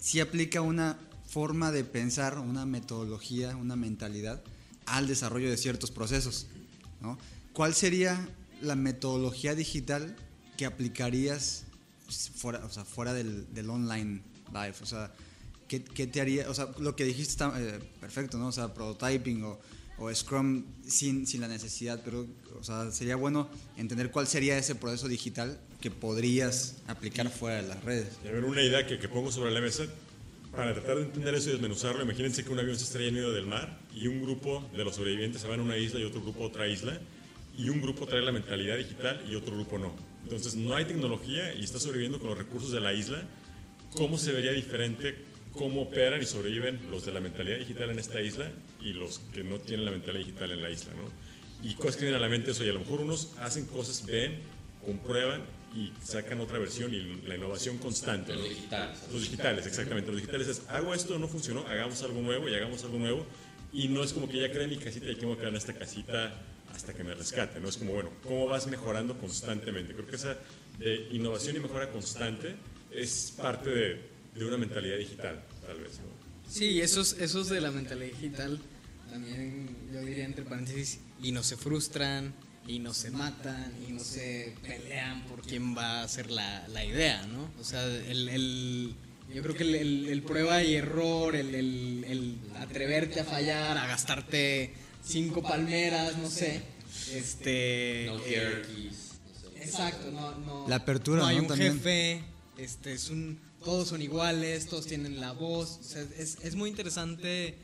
sí 0.00 0.18
aplica 0.18 0.62
una 0.62 0.98
forma 1.26 1.72
de 1.72 1.84
pensar, 1.84 2.38
una 2.38 2.64
metodología, 2.64 3.54
una 3.54 3.76
mentalidad 3.76 4.42
al 4.86 5.06
desarrollo 5.08 5.50
de 5.50 5.58
ciertos 5.58 5.90
procesos, 5.90 6.46
¿no? 7.02 7.18
¿Cuál 7.52 7.74
sería 7.74 8.26
la 8.62 8.74
metodología 8.74 9.54
digital 9.54 10.16
que 10.56 10.64
aplicarías 10.64 11.64
fuera, 12.34 12.64
o 12.64 12.70
sea, 12.70 12.86
fuera 12.86 13.12
del, 13.12 13.52
del 13.52 13.68
online 13.68 14.22
life? 14.54 14.82
O 14.82 14.86
sea, 14.86 15.12
¿qué, 15.68 15.84
¿qué, 15.84 16.06
te 16.06 16.22
haría? 16.22 16.48
O 16.48 16.54
sea, 16.54 16.70
lo 16.78 16.96
que 16.96 17.04
dijiste 17.04 17.32
está 17.32 17.52
eh, 17.60 17.78
perfecto, 18.00 18.38
¿no? 18.38 18.46
O 18.46 18.52
sea, 18.52 18.72
prototyping 18.72 19.44
o 19.44 19.60
o 20.02 20.14
Scrum 20.14 20.64
sin, 20.84 21.26
sin 21.26 21.40
la 21.40 21.48
necesidad, 21.48 22.00
pero 22.04 22.26
o 22.58 22.64
sea, 22.64 22.90
sería 22.90 23.16
bueno 23.16 23.48
entender 23.76 24.10
cuál 24.10 24.26
sería 24.26 24.58
ese 24.58 24.74
proceso 24.74 25.08
digital 25.08 25.58
que 25.80 25.90
podrías 25.90 26.76
aplicar 26.88 27.30
fuera 27.30 27.62
de 27.62 27.68
las 27.68 27.82
redes. 27.84 28.08
Y 28.24 28.28
a 28.28 28.44
una 28.44 28.62
idea 28.62 28.86
que, 28.86 28.98
que, 28.98 29.08
pongo 29.08 29.30
sobre 29.30 29.52
la 29.52 29.60
mesa, 29.60 29.84
para 30.54 30.74
tratar 30.74 30.96
de 30.96 31.02
entender 31.04 31.34
eso 31.34 31.50
y 31.50 31.52
desmenuzarlo, 31.52 32.02
imagínense 32.02 32.44
que 32.44 32.50
un 32.50 32.58
avión 32.58 32.76
se 32.76 32.84
estrella 32.84 33.08
en 33.08 33.14
medio 33.14 33.32
del 33.32 33.46
mar 33.46 33.78
y 33.94 34.08
un 34.08 34.22
grupo 34.22 34.68
de 34.76 34.84
los 34.84 34.96
sobrevivientes 34.96 35.40
se 35.40 35.48
van 35.48 35.60
a 35.60 35.62
una 35.62 35.76
isla 35.76 36.00
y 36.00 36.04
otro 36.04 36.20
grupo 36.20 36.44
a 36.44 36.46
otra 36.48 36.66
isla, 36.66 36.98
y 37.56 37.68
un 37.68 37.80
grupo 37.80 38.06
trae 38.06 38.22
la 38.22 38.32
mentalidad 38.32 38.76
digital 38.78 39.24
y 39.30 39.34
otro 39.36 39.54
grupo 39.54 39.78
no. 39.78 39.94
Entonces 40.24 40.56
no 40.56 40.74
hay 40.74 40.84
tecnología 40.84 41.54
y 41.54 41.62
está 41.62 41.78
sobreviviendo 41.78 42.18
con 42.18 42.30
los 42.30 42.38
recursos 42.38 42.72
de 42.72 42.80
la 42.80 42.92
isla. 42.92 43.22
¿Cómo 43.94 44.16
se 44.16 44.32
vería 44.32 44.52
diferente 44.52 45.16
cómo 45.52 45.82
operan 45.82 46.22
y 46.22 46.24
sobreviven 46.24 46.80
los 46.90 47.04
de 47.04 47.12
la 47.12 47.20
mentalidad 47.20 47.58
digital 47.58 47.90
en 47.90 47.98
esta 47.98 48.20
isla 48.20 48.50
y 48.84 48.92
los 48.92 49.20
que 49.32 49.44
no 49.44 49.58
tienen 49.58 49.84
la 49.84 49.90
mentalidad 49.90 50.26
digital 50.26 50.52
en 50.52 50.62
la 50.62 50.70
isla, 50.70 50.92
¿no? 50.94 51.68
Y 51.68 51.74
cosas 51.74 51.96
que 51.96 52.02
vienen 52.02 52.18
a 52.18 52.22
la 52.22 52.28
mente 52.28 52.50
eso, 52.50 52.64
y 52.64 52.68
a 52.68 52.72
lo 52.72 52.80
mejor 52.80 53.00
unos 53.00 53.32
hacen 53.38 53.66
cosas, 53.66 54.04
ven, 54.04 54.40
comprueban 54.84 55.42
y 55.74 55.92
sacan 56.04 56.40
otra 56.40 56.58
versión 56.58 56.92
y 56.92 57.22
la 57.26 57.36
innovación 57.36 57.78
constante. 57.78 58.34
Los 58.34 58.48
digitales. 58.48 58.98
Los 59.12 59.22
digitales, 59.22 59.66
exactamente. 59.66 60.10
Los 60.10 60.20
digitales 60.20 60.48
es, 60.48 60.62
hago 60.68 60.92
esto, 60.92 61.18
no 61.18 61.28
funcionó, 61.28 61.66
hagamos 61.66 62.02
algo 62.02 62.20
nuevo 62.20 62.48
y 62.48 62.54
hagamos 62.54 62.82
algo 62.84 62.98
nuevo. 62.98 63.26
Y 63.72 63.88
no 63.88 64.02
es 64.02 64.12
como 64.12 64.28
que 64.28 64.38
ya 64.38 64.50
creé 64.52 64.66
mi 64.66 64.76
casita 64.76 65.10
y 65.10 65.14
tengo 65.14 65.38
que 65.38 65.46
en 65.46 65.56
esta 65.56 65.72
casita 65.72 66.34
hasta 66.74 66.92
que 66.92 67.04
me 67.04 67.14
rescate. 67.14 67.60
No 67.60 67.68
es 67.68 67.76
como, 67.76 67.92
bueno, 67.92 68.10
¿cómo 68.22 68.46
vas 68.46 68.66
mejorando 68.66 69.16
constantemente? 69.16 69.94
Creo 69.94 70.06
que 70.06 70.16
esa 70.16 70.36
de 70.78 71.08
innovación 71.12 71.56
y 71.56 71.60
mejora 71.60 71.90
constante 71.90 72.54
es 72.90 73.32
parte 73.36 73.70
de, 73.70 74.00
de 74.34 74.44
una 74.44 74.58
mentalidad 74.58 74.98
digital, 74.98 75.42
tal 75.66 75.78
vez. 75.78 76.00
Sí, 76.48 76.80
esos, 76.80 77.14
esos 77.14 77.48
de 77.48 77.60
la 77.60 77.70
mentalidad 77.70 78.12
digital 78.12 78.60
también 79.12 79.68
yo 79.92 80.00
diría 80.00 80.24
entre 80.24 80.44
paréntesis, 80.44 81.00
y 81.22 81.32
no 81.32 81.42
se 81.42 81.56
frustran, 81.58 82.34
y 82.66 82.78
no 82.78 82.94
se 82.94 83.10
matan, 83.10 83.72
y 83.86 83.92
no 83.92 84.00
se 84.00 84.54
pelean 84.62 85.24
por 85.24 85.42
quién 85.42 85.76
va 85.76 86.02
a 86.02 86.08
ser 86.08 86.30
la, 86.30 86.66
la 86.68 86.84
idea, 86.84 87.26
¿no? 87.26 87.50
O 87.60 87.64
sea, 87.64 87.84
el, 87.84 88.28
el 88.30 88.94
yo 89.32 89.42
creo 89.42 89.54
que 89.54 89.64
el, 89.64 90.08
el, 90.08 90.22
prueba 90.22 90.62
y 90.62 90.74
error, 90.74 91.36
el, 91.36 91.54
el, 91.54 92.38
atreverte 92.58 93.20
a 93.20 93.24
fallar, 93.24 93.76
a 93.76 93.86
gastarte 93.86 94.72
cinco 95.04 95.42
palmeras, 95.42 96.16
no 96.16 96.30
sé. 96.30 96.62
Este. 97.12 98.04
No 98.06 98.24
hierarchies. 98.24 99.12
Exacto, 99.56 100.10
no, 100.10 100.38
no. 100.38 100.68
La 100.68 100.76
apertura, 100.76 101.22
no 101.22 101.26
hay 101.26 101.38
un 101.38 101.48
jefe. 101.50 102.24
Este 102.56 102.92
es 102.92 103.10
un. 103.10 103.38
Todos 103.64 103.88
son 103.88 104.02
iguales, 104.02 104.66
todos 104.66 104.86
tienen 104.86 105.20
la 105.20 105.32
voz. 105.32 105.78
O 105.80 105.84
sea, 105.84 106.02
es, 106.18 106.38
es 106.42 106.54
muy 106.54 106.68
interesante 106.68 107.56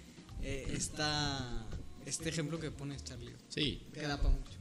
eh, 0.42 0.72
esta, 0.74 1.66
este 2.06 2.28
ejemplo 2.28 2.58
que 2.58 2.70
pones, 2.70 3.04
Charlie. 3.04 3.32
Sí. 3.48 3.82
Que 3.92 4.02
da 4.02 4.16
para 4.16 4.30
mucho. 4.30 4.52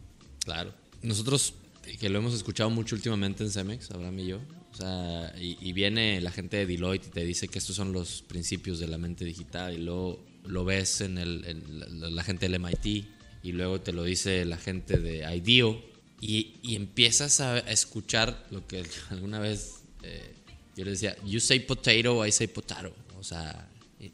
Claro. 0.43 0.73
Nosotros, 1.01 1.53
que 1.99 2.09
lo 2.09 2.19
hemos 2.19 2.33
escuchado 2.33 2.69
mucho 2.69 2.95
últimamente 2.95 3.43
en 3.43 3.51
Cemex, 3.51 3.91
Abraham 3.91 4.19
y 4.19 4.27
yo, 4.27 4.39
o 4.73 4.75
sea, 4.75 5.33
y, 5.39 5.73
viene 5.73 6.21
la 6.21 6.31
gente 6.31 6.57
de 6.57 6.65
Deloitte 6.65 7.07
y 7.07 7.09
te 7.09 7.25
dice 7.25 7.47
que 7.47 7.57
estos 7.57 7.75
son 7.75 7.93
los 7.93 8.21
principios 8.21 8.79
de 8.79 8.87
la 8.87 8.97
mente 8.97 9.25
digital 9.25 9.73
y 9.73 9.77
luego 9.77 10.23
lo 10.45 10.65
ves 10.65 11.01
en, 11.01 11.17
el, 11.17 12.15
la, 12.15 12.23
gente 12.23 12.47
del 12.47 12.59
MIT 12.59 13.05
y 13.43 13.51
luego 13.53 13.81
te 13.81 13.91
lo 13.91 14.03
dice 14.03 14.45
la 14.45 14.57
gente 14.57 14.97
de 14.99 15.23
IDEO 15.35 15.81
y, 16.21 16.57
y 16.61 16.75
empiezas 16.75 17.39
a, 17.39 17.57
escuchar 17.59 18.45
lo 18.51 18.67
que 18.67 18.83
alguna 19.09 19.39
vez 19.39 19.77
eh, 20.03 20.35
yo 20.77 20.85
le 20.85 20.91
decía, 20.91 21.17
you 21.25 21.39
say 21.39 21.59
potato, 21.59 22.23
I 22.23 22.31
say 22.31 22.45
potato. 22.47 22.93
O 23.19 23.23
sea, 23.23 23.67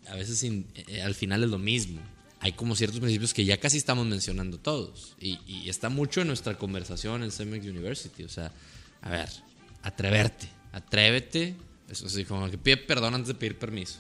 a 0.08 0.15
veces 0.15 0.43
eh, 0.43 1.02
al 1.02 1.15
final 1.15 1.43
es 1.43 1.50
lo 1.50 1.60
mismo. 1.60 2.00
Hay 2.39 2.54
como 2.54 2.76
ciertos 2.76 3.00
principios 3.00 3.34
que 3.34 3.46
ya 3.46 3.58
casi 3.58 3.78
estamos 3.78 4.06
mencionando 4.06 4.58
todos 4.58 5.15
y, 5.19 5.39
y 5.48 5.69
está 5.69 5.89
mucho 5.89 6.22
en 6.22 6.28
nuestra 6.28 6.58
conversación 6.58 7.24
en 7.24 7.32
CEMEX 7.32 7.65
University. 7.65 8.24
O 8.24 8.30
sea, 8.30 8.52
a 9.02 9.10
ver, 9.10 9.30
atreverte, 9.82 10.50
atrévete. 10.72 11.56
Eso 11.89 12.08
es 12.08 12.28
como 12.28 12.50
que 12.50 12.58
pide 12.58 12.78
perdón 12.78 13.13
antes 13.13 13.30
de 13.30 13.36
pedir 13.36 13.58
permiso. 13.58 14.00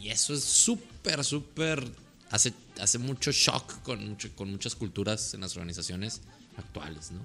Y 0.00 0.08
eso 0.08 0.34
es 0.34 0.42
súper, 0.42 1.24
súper. 1.24 1.84
Hace, 2.30 2.54
hace 2.80 2.98
mucho 2.98 3.30
shock 3.30 3.82
con, 3.82 4.08
mucho, 4.08 4.34
con 4.34 4.50
muchas 4.50 4.74
culturas 4.74 5.34
en 5.34 5.40
las 5.40 5.54
organizaciones 5.56 6.22
actuales, 6.56 7.10
¿no? 7.10 7.20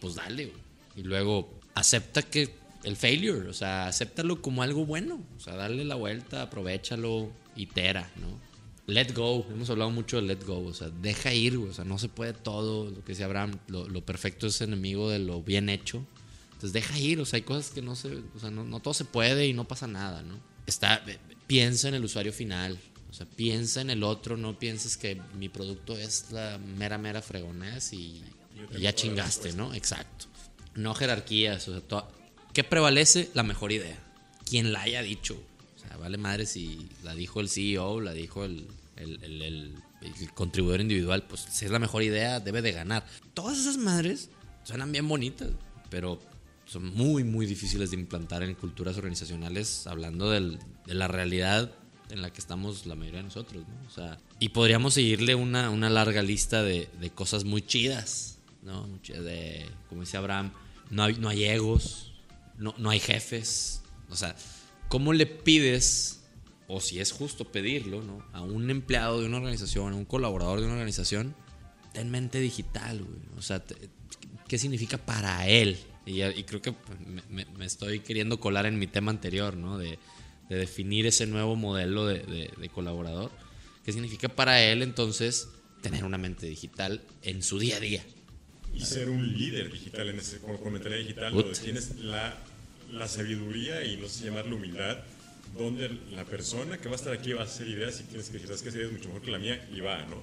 Pues 0.00 0.16
dale, 0.16 0.46
güey. 0.46 0.62
Y 0.96 1.02
luego 1.02 1.60
acepta 1.74 2.22
que 2.22 2.54
el 2.84 2.96
failure, 2.96 3.48
o 3.48 3.52
sea, 3.52 3.86
acéptalo 3.86 4.40
como 4.40 4.62
algo 4.62 4.86
bueno, 4.86 5.22
o 5.36 5.40
sea, 5.40 5.54
dale 5.54 5.84
la 5.84 5.94
vuelta, 5.94 6.42
aprovechalo, 6.42 7.30
itera, 7.56 8.10
¿no? 8.16 8.54
Let 8.86 9.14
go, 9.14 9.46
hemos 9.50 9.70
hablado 9.70 9.90
mucho 9.90 10.16
de 10.16 10.22
let 10.22 10.44
go, 10.44 10.58
o 10.58 10.74
sea, 10.74 10.90
deja 10.90 11.32
ir, 11.32 11.56
o 11.56 11.72
sea, 11.72 11.84
no 11.84 11.98
se 11.98 12.08
puede 12.08 12.34
todo, 12.34 12.90
lo 12.90 13.02
que 13.02 13.12
decía 13.12 13.26
Abraham, 13.26 13.58
lo, 13.68 13.88
lo 13.88 14.04
perfecto 14.04 14.46
es 14.46 14.60
enemigo 14.60 15.08
de 15.08 15.18
lo 15.18 15.42
bien 15.42 15.68
hecho, 15.70 16.04
entonces 16.64 16.72
deja 16.72 16.98
ir, 16.98 17.20
o 17.20 17.24
sea, 17.24 17.38
hay 17.38 17.42
cosas 17.42 17.70
que 17.70 17.82
no 17.82 17.96
se, 17.96 18.08
o 18.34 18.38
sea, 18.40 18.50
no, 18.50 18.80
todo 18.80 18.94
se 18.94 19.04
puede 19.04 19.46
y 19.46 19.52
no 19.52 19.68
pasa 19.68 19.86
nada, 19.86 20.22
¿no? 20.22 20.38
Está, 20.66 21.04
piensa 21.46 21.88
en 21.88 21.94
el 21.94 22.04
usuario 22.04 22.32
final, 22.32 22.78
o 23.10 23.12
sea, 23.12 23.26
piensa 23.26 23.80
en 23.80 23.90
el 23.90 24.02
otro, 24.02 24.36
no 24.36 24.58
pienses 24.58 24.96
que 24.96 25.20
mi 25.38 25.48
producto 25.48 25.96
es 25.96 26.30
la 26.32 26.58
mera, 26.58 26.96
mera 26.96 27.22
fregonés 27.22 27.92
y, 27.92 28.22
ya 28.78 28.94
chingaste, 28.94 29.52
¿no? 29.52 29.74
Exacto. 29.74 30.26
No 30.74 30.94
jerarquías, 30.94 31.68
o 31.68 31.72
sea, 31.72 32.08
¿qué 32.54 32.64
prevalece? 32.64 33.30
La 33.34 33.42
mejor 33.42 33.72
idea. 33.72 33.98
Quien 34.48 34.72
la 34.72 34.82
haya 34.82 35.02
dicho. 35.02 35.36
O 35.76 35.78
sea, 35.78 35.96
vale 35.98 36.16
madre 36.16 36.46
si 36.46 36.88
la 37.02 37.14
dijo 37.14 37.40
el 37.40 37.48
CEO, 37.48 38.00
la 38.00 38.12
dijo 38.12 38.44
el, 38.44 38.66
el, 38.96 39.22
el, 39.22 39.42
el, 40.00 40.32
contribuidor 40.32 40.80
individual, 40.80 41.24
pues 41.24 41.46
si 41.50 41.64
es 41.64 41.70
la 41.70 41.78
mejor 41.78 42.02
idea, 42.02 42.40
debe 42.40 42.62
de 42.62 42.72
ganar. 42.72 43.04
Todas 43.34 43.58
esas 43.58 43.76
madres 43.76 44.30
suenan 44.62 44.92
bien 44.92 45.08
bonitas, 45.08 45.50
pero 45.90 46.20
son 46.64 46.94
muy, 46.94 47.24
muy 47.24 47.46
difíciles 47.46 47.90
de 47.90 47.96
implantar 47.96 48.42
en 48.42 48.54
culturas 48.54 48.96
organizacionales, 48.96 49.86
hablando 49.86 50.30
del, 50.30 50.58
de 50.86 50.94
la 50.94 51.08
realidad 51.08 51.72
en 52.10 52.22
la 52.22 52.30
que 52.30 52.40
estamos 52.40 52.86
la 52.86 52.94
mayoría 52.94 53.18
de 53.18 53.24
nosotros, 53.24 53.64
¿no? 53.66 53.88
O 53.88 53.90
sea, 53.90 54.18
y 54.38 54.50
podríamos 54.50 54.94
seguirle 54.94 55.34
una, 55.34 55.70
una 55.70 55.90
larga 55.90 56.22
lista 56.22 56.62
de, 56.62 56.88
de, 57.00 57.10
cosas 57.10 57.44
muy 57.44 57.62
chidas, 57.62 58.38
¿no? 58.62 58.86
De, 59.08 59.66
como 59.88 60.02
dice 60.02 60.16
Abraham, 60.16 60.52
no 60.90 61.04
hay, 61.04 61.14
no 61.16 61.28
hay 61.28 61.44
egos, 61.44 62.13
no, 62.58 62.74
no 62.78 62.90
hay 62.90 63.00
jefes, 63.00 63.82
o 64.10 64.16
sea, 64.16 64.36
¿cómo 64.88 65.12
le 65.12 65.26
pides, 65.26 66.20
o 66.68 66.80
si 66.80 67.00
es 67.00 67.12
justo 67.12 67.50
pedirlo, 67.50 68.02
¿no? 68.02 68.24
A 68.32 68.42
un 68.42 68.70
empleado 68.70 69.20
de 69.20 69.26
una 69.26 69.38
organización, 69.38 69.92
a 69.92 69.96
un 69.96 70.04
colaborador 70.04 70.60
de 70.60 70.66
una 70.66 70.74
organización, 70.74 71.34
ten 71.92 72.10
mente 72.10 72.40
digital, 72.40 73.02
güey. 73.02 73.20
O 73.38 73.42
sea, 73.42 73.64
¿qué 74.48 74.58
significa 74.58 74.98
para 74.98 75.48
él? 75.48 75.78
Y, 76.06 76.20
creo 76.42 76.60
que 76.60 76.72
pues, 76.72 76.98
me, 77.30 77.64
estoy 77.64 78.00
queriendo 78.00 78.38
colar 78.38 78.66
en 78.66 78.78
mi 78.78 78.86
tema 78.86 79.10
anterior, 79.10 79.56
¿no? 79.56 79.78
De, 79.78 79.98
definir 80.50 81.06
ese 81.06 81.26
nuevo 81.26 81.56
modelo 81.56 82.06
de, 82.06 82.70
colaborador. 82.72 83.32
¿Qué 83.84 83.92
significa 83.92 84.28
para 84.28 84.62
él 84.62 84.82
entonces 84.82 85.48
tener 85.80 86.04
una 86.04 86.18
mente 86.18 86.46
digital 86.46 87.02
en 87.22 87.42
su 87.42 87.58
día 87.58 87.78
a 87.78 87.80
día? 87.80 88.04
Y 88.72 88.80
ser 88.84 89.08
un 89.08 89.36
líder 89.36 89.72
digital 89.72 90.10
en 90.10 90.18
ese, 90.18 90.38
con, 90.38 90.72
mentalidad 90.72 91.00
digital, 91.00 91.34
la, 92.02 92.43
la 92.94 93.08
sabiduría 93.08 93.84
y 93.84 93.96
no 93.96 94.08
sé 94.08 94.26
llamarlo 94.26 94.56
humildad, 94.56 94.98
donde 95.56 95.88
la 96.12 96.24
persona 96.24 96.78
que 96.78 96.88
va 96.88 96.94
a 96.94 96.96
estar 96.96 97.12
aquí 97.12 97.32
va 97.32 97.42
a 97.42 97.44
hacer 97.44 97.68
ideas 97.68 98.00
y 98.00 98.04
tienes 98.04 98.28
que 98.28 98.38
decir, 98.38 98.48
que 98.48 98.54
esa 98.54 98.76
idea 98.76 98.86
es 98.86 98.92
mucho 98.92 99.08
mejor 99.08 99.22
que 99.22 99.30
la 99.30 99.38
mía 99.38 99.68
y 99.72 99.80
va, 99.80 100.04
¿no? 100.06 100.22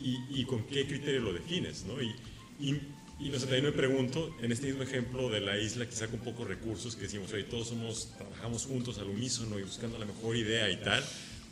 Y, 0.00 0.40
y 0.40 0.44
con 0.44 0.64
qué 0.64 0.86
criterio 0.86 1.20
lo 1.20 1.32
defines, 1.32 1.84
¿no? 1.84 2.00
Y, 2.02 2.14
y 2.60 2.80
y 3.22 3.28
no 3.28 3.38
sé, 3.38 3.46
también 3.46 3.66
me 3.66 3.72
pregunto, 3.72 4.34
en 4.42 4.50
este 4.50 4.66
mismo 4.66 4.82
ejemplo 4.82 5.30
de 5.30 5.40
la 5.40 5.56
isla 5.56 5.86
que 5.86 5.94
saca 5.94 6.12
un 6.14 6.20
poco 6.20 6.44
recursos, 6.44 6.96
que 6.96 7.02
decimos, 7.02 7.32
oye, 7.32 7.44
todos 7.44 7.68
somos, 7.68 8.12
trabajamos 8.18 8.66
juntos 8.66 8.98
al 8.98 9.06
unísono 9.06 9.60
y 9.60 9.62
buscando 9.62 9.96
la 9.96 10.06
mejor 10.06 10.36
idea 10.36 10.68
y 10.70 10.76
tal, 10.78 11.04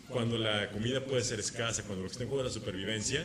cuando 0.09 0.37
la 0.37 0.69
comida 0.71 1.05
puede 1.05 1.23
ser 1.23 1.39
escasa, 1.39 1.85
cuando 1.85 2.03
lo 2.03 2.09
que 2.09 2.13
está 2.13 2.25
en 2.25 2.39
es 2.41 2.45
la 2.45 2.51
supervivencia, 2.51 3.25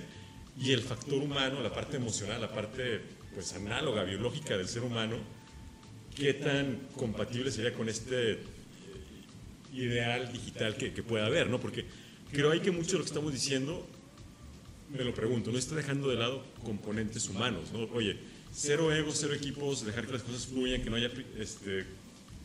y 0.60 0.74
el 0.74 0.82
factor 0.82 1.24
humano, 1.24 1.60
la 1.62 1.74
parte 1.74 1.98
emocional, 1.98 2.40
la 2.40 2.54
parte 2.54 3.02
pues 3.34 3.52
análoga, 3.54 4.04
biológica 4.04 4.56
del 4.56 4.68
ser 4.68 4.84
humano, 4.84 5.18
¿qué 6.16 6.34
tan 6.34 6.80
compatible 6.96 7.52
sería 7.52 7.74
con 7.74 7.90
este 7.90 8.34
eh, 8.34 8.38
ideal 9.74 10.32
digital 10.32 10.76
que, 10.76 10.94
que 10.94 11.04
pueda 11.04 11.26
haber? 11.26 11.50
¿no? 11.50 11.60
Porque 11.60 11.86
creo 12.32 12.52
hay 12.52 12.62
que 12.62 12.72
mucho 12.72 12.94
de 12.94 12.98
lo 13.00 13.04
que 13.04 13.10
estamos 13.10 13.34
diciendo, 13.34 13.88
me 14.92 15.04
lo 15.04 15.14
pregunto, 15.14 15.52
no 15.52 15.58
está 15.58 15.76
dejando 15.76 16.10
de 16.10 16.16
lado 16.16 16.44
componentes 16.64 17.28
humanos, 17.30 17.72
¿no? 17.74 17.84
Oye, 17.94 18.18
cero 18.54 18.94
egos, 18.94 19.18
cero 19.20 19.34
equipos, 19.34 19.86
dejar 19.86 20.06
que 20.06 20.14
las 20.14 20.24
cosas 20.24 20.46
fluyan, 20.46 20.82
que 20.82 20.90
no 20.90 20.96
haya 20.96 21.12
este, 21.38 21.86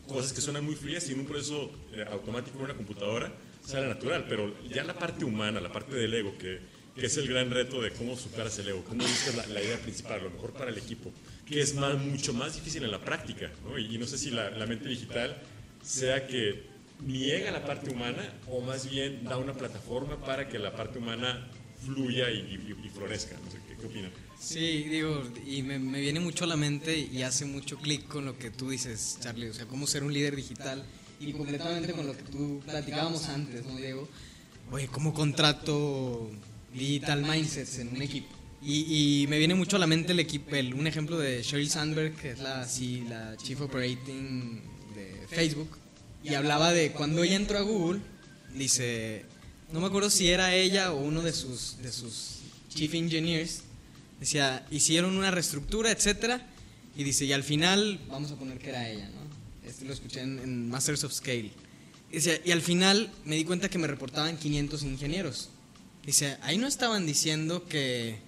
cosas 0.09 0.33
que 0.33 0.41
suenan 0.41 0.65
muy 0.65 0.75
frías 0.75 1.09
y 1.09 1.13
en 1.13 1.21
un 1.21 1.27
proceso 1.27 1.71
eh, 1.93 2.05
automático 2.11 2.59
en 2.59 2.65
una 2.65 2.75
computadora 2.75 3.33
sale 3.65 3.87
natural, 3.87 4.27
pero 4.29 4.53
ya 4.69 4.85
la 4.85 4.95
parte 4.95 5.25
humana, 5.25 5.61
la 5.61 5.71
parte 5.71 5.95
del 5.95 6.13
ego, 6.13 6.37
que, 6.39 6.59
que 6.97 7.07
es 7.07 7.17
el 7.17 7.29
gran 7.29 7.51
reto 7.51 7.81
de 7.81 7.93
cómo 7.93 8.17
superas 8.17 8.59
el 8.59 8.69
ego, 8.69 8.85
cómo 8.85 9.03
buscas 9.03 9.49
la, 9.49 9.63
idea 9.63 9.79
principal, 9.79 10.23
lo 10.25 10.31
mejor 10.31 10.53
para 10.53 10.71
el 10.71 10.79
equipo, 10.79 11.13
que 11.51 11.61
es 11.61 11.75
mucho 11.75 12.33
más 12.33 12.55
difícil 12.55 12.85
en 12.85 12.93
la 12.93 13.01
práctica, 13.01 13.51
y, 13.77 13.99
no 13.99 14.07
sé 14.07 14.17
si 14.19 14.31
la, 14.31 14.51
mente 14.67 14.89
digital 14.89 15.37
sea 15.83 16.27
que 16.29 16.63
niega 17.01 17.51
la 17.51 17.65
parte 17.65 17.91
humana 17.91 18.23
o 18.47 18.61
más 18.61 18.89
bien 18.89 19.25
da 19.25 19.37
una 19.37 19.55
plataforma 19.55 20.17
para 20.21 20.49
que 20.49 20.59
la 20.61 20.77
parte 20.77 20.99
humana 20.99 21.49
fluya 21.85 22.31
y, 22.31 22.57
florezca. 22.95 23.37
No 23.45 23.51
sé, 23.51 23.59
¿qué, 23.69 23.77
qué 23.77 23.87
opinan? 23.87 24.13
Sí, 24.39 24.85
digo, 24.85 25.25
y 25.45 25.63
me, 25.63 25.79
me, 25.81 26.01
viene 26.01 26.21
mucho 26.21 26.45
a 26.45 26.47
la 26.47 26.57
mente 26.57 26.97
y 26.97 27.23
hace 27.23 27.47
mucho 27.47 27.79
clic 27.79 28.07
con 28.07 28.27
lo 28.27 28.39
que 28.39 28.51
tú 28.51 28.71
dices, 28.71 29.19
Charlie, 29.21 29.49
o 29.49 29.55
sea, 29.55 29.67
cómo 29.67 29.89
ser 29.89 30.05
un 30.05 30.13
líder 30.13 30.37
digital 30.37 30.85
y 31.19 31.33
completamente 31.33 31.93
con 31.93 32.07
lo 32.07 32.17
que 32.17 32.23
tú 32.23 32.63
platicábamos 32.65 33.29
antes, 33.29 33.67
¿no, 33.67 33.77
Diego? 33.77 34.09
Oye, 34.71 34.87
¿cómo 34.87 35.13
contrato 35.13 36.31
digital 36.73 37.23
mindsets 37.23 37.79
en 37.81 37.89
un 37.89 38.03
equipo? 38.03 38.40
Y, 38.63 39.23
y, 39.23 39.27
me 39.27 39.39
viene 39.39 39.55
mucho 39.55 39.77
a 39.77 39.79
la 39.79 39.87
mente 39.87 40.13
el 40.13 40.21
equipo, 40.21 40.55
el, 40.55 40.75
un 40.75 40.87
ejemplo 40.87 41.19
de 41.19 41.43
Sheryl 41.43 41.71
Sandberg, 41.71 42.15
que 42.17 42.33
es 42.33 42.41
la, 42.41 42.69
sí, 42.69 43.05
la 43.09 43.35
Chief 43.39 43.59
Operating 43.59 44.61
de 44.95 45.27
Facebook, 45.29 45.79
y 46.23 46.35
hablaba 46.35 46.71
de 46.71 46.93
cuando 46.93 47.23
ella 47.23 47.37
entró 47.37 47.59
a 47.59 47.63
Google, 47.63 48.01
dice, 48.55 49.25
no 49.73 49.81
me 49.81 49.87
acuerdo 49.87 50.11
si 50.11 50.29
era 50.29 50.55
ella 50.55 50.93
o 50.93 51.01
uno 51.01 51.23
de 51.23 51.33
sus, 51.33 51.79
de 51.83 51.91
sus 51.91 52.41
Chief 52.69 52.93
Engineers, 52.93 53.63
Decía, 54.21 54.67
hicieron 54.71 55.17
una 55.17 55.31
reestructura, 55.31 55.91
etcétera, 55.91 56.47
Y 56.95 57.05
dice, 57.05 57.25
y 57.25 57.33
al 57.33 57.43
final, 57.43 57.99
vamos 58.09 58.31
a 58.31 58.37
poner 58.37 58.59
que 58.59 58.69
era 58.69 58.87
ella, 58.89 59.09
¿no? 59.09 59.21
Este 59.67 59.87
lo 59.87 59.95
escuché 59.95 60.21
en, 60.21 60.69
Masters 60.69 61.05
of 61.05 61.13
Scale. 61.13 61.51
Dice, 62.13 62.43
y 62.45 62.51
al 62.51 62.61
final 62.61 63.11
me 63.25 63.37
di 63.37 63.45
cuenta 63.45 63.71
que 63.71 63.79
me 63.79 63.87
reportaban 63.87 64.37
500 64.37 64.83
ingenieros. 64.83 65.49
Dice, 66.05 66.37
ahí 66.43 66.59
no 66.59 66.67
estaban 66.67 67.07
diciendo 67.07 67.65
que, 67.65 68.19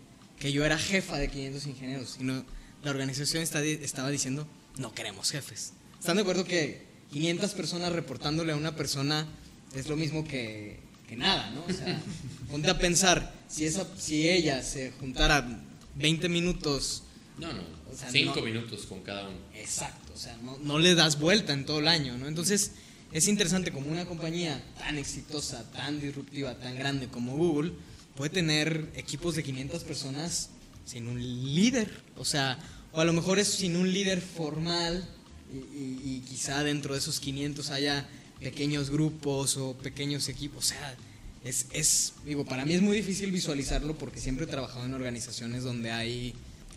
que 0.43 0.51
yo 0.51 0.65
era 0.65 0.77
jefa 0.77 1.19
de 1.19 1.29
500 1.29 1.67
ingenieros, 1.69 2.17
sino 2.19 2.45
la 2.83 2.91
organización 2.91 3.45
está, 3.45 3.63
estaba 3.63 4.11
diciendo, 4.11 4.45
no 4.77 4.93
queremos 4.93 5.31
jefes. 5.31 5.73
¿Están 6.01 6.17
de 6.17 6.23
acuerdo 6.23 6.45
que 6.45 6.83
500 7.13 7.53
personas 7.53 7.93
reportándole 7.93 8.51
a 8.51 8.57
una 8.57 8.75
persona 8.75 9.29
es 9.73 9.87
lo 9.87 9.97
mismo 9.97 10.25
que, 10.25 10.81
que 11.09 11.15
nada, 11.15 11.49
¿no? 11.51 11.65
O 11.65 11.73
sea, 11.73 12.03
ponte 12.51 12.69
a 12.69 12.77
pensar, 12.77 13.33
si, 13.49 13.67
esa, 13.67 13.87
si 13.97 14.29
ella 14.29 14.65
se 14.65 14.91
juntara 14.99 15.63
20 15.95 16.29
minutos... 16.29 17.05
No, 17.39 17.53
no, 17.53 17.63
5 18.11 18.43
minutos 18.43 18.87
con 18.87 19.01
cada 19.03 19.29
uno. 19.29 19.39
Exacto, 19.55 20.13
o 20.13 20.19
sea, 20.19 20.37
no, 20.39 20.59
no 20.59 20.81
le 20.81 20.97
das 20.97 21.21
vuelta 21.21 21.53
en 21.53 21.65
todo 21.65 21.79
el 21.79 21.87
año, 21.87 22.19
¿no? 22.19 22.27
Entonces, 22.27 22.73
es 23.13 23.29
interesante 23.29 23.71
como 23.71 23.93
una 23.93 24.07
compañía 24.07 24.61
tan 24.77 24.99
exitosa, 24.99 25.71
tan 25.71 26.01
disruptiva, 26.01 26.59
tan 26.59 26.75
grande 26.75 27.07
como 27.07 27.37
Google, 27.37 27.75
puede 28.17 28.31
tener 28.31 28.91
equipos 28.95 29.35
de 29.37 29.43
500 29.43 29.85
personas 29.85 30.51
sin 30.85 31.09
un 31.09 31.21
líder. 31.21 31.91
O 32.17 32.25
sea, 32.25 32.59
o 32.93 33.01
a 33.01 33.05
lo 33.05 33.13
mejor 33.13 33.39
es 33.39 33.49
sin 33.49 33.77
un 33.77 33.93
líder 33.93 34.21
formal 34.21 35.09
y, 35.53 36.21
quizá 36.21 36.63
dentro 36.65 36.95
de 36.95 37.01
esos 37.01 37.21
500 37.21 37.71
haya 37.71 38.09
pequeños 38.41 38.91
grupos 38.91 39.57
o 39.57 39.75
pequeños 39.75 40.29
equipos. 40.29 40.67
O 40.67 40.69
sea, 40.69 40.97
es, 41.45 41.67
es, 41.73 42.15
digo, 42.25 42.45
para 42.45 42.65
mí 42.65 42.75
es 42.75 42.83
muy 42.83 42.97
difícil 42.97 43.31
visualizarlo 43.33 43.97
porque 43.97 44.21
siempre 44.21 44.45
he 44.47 44.49
trabajado 44.49 44.85
en 44.85 44.95
organizaciones 44.95 45.63
donde 45.63 45.91
hay 45.91 46.35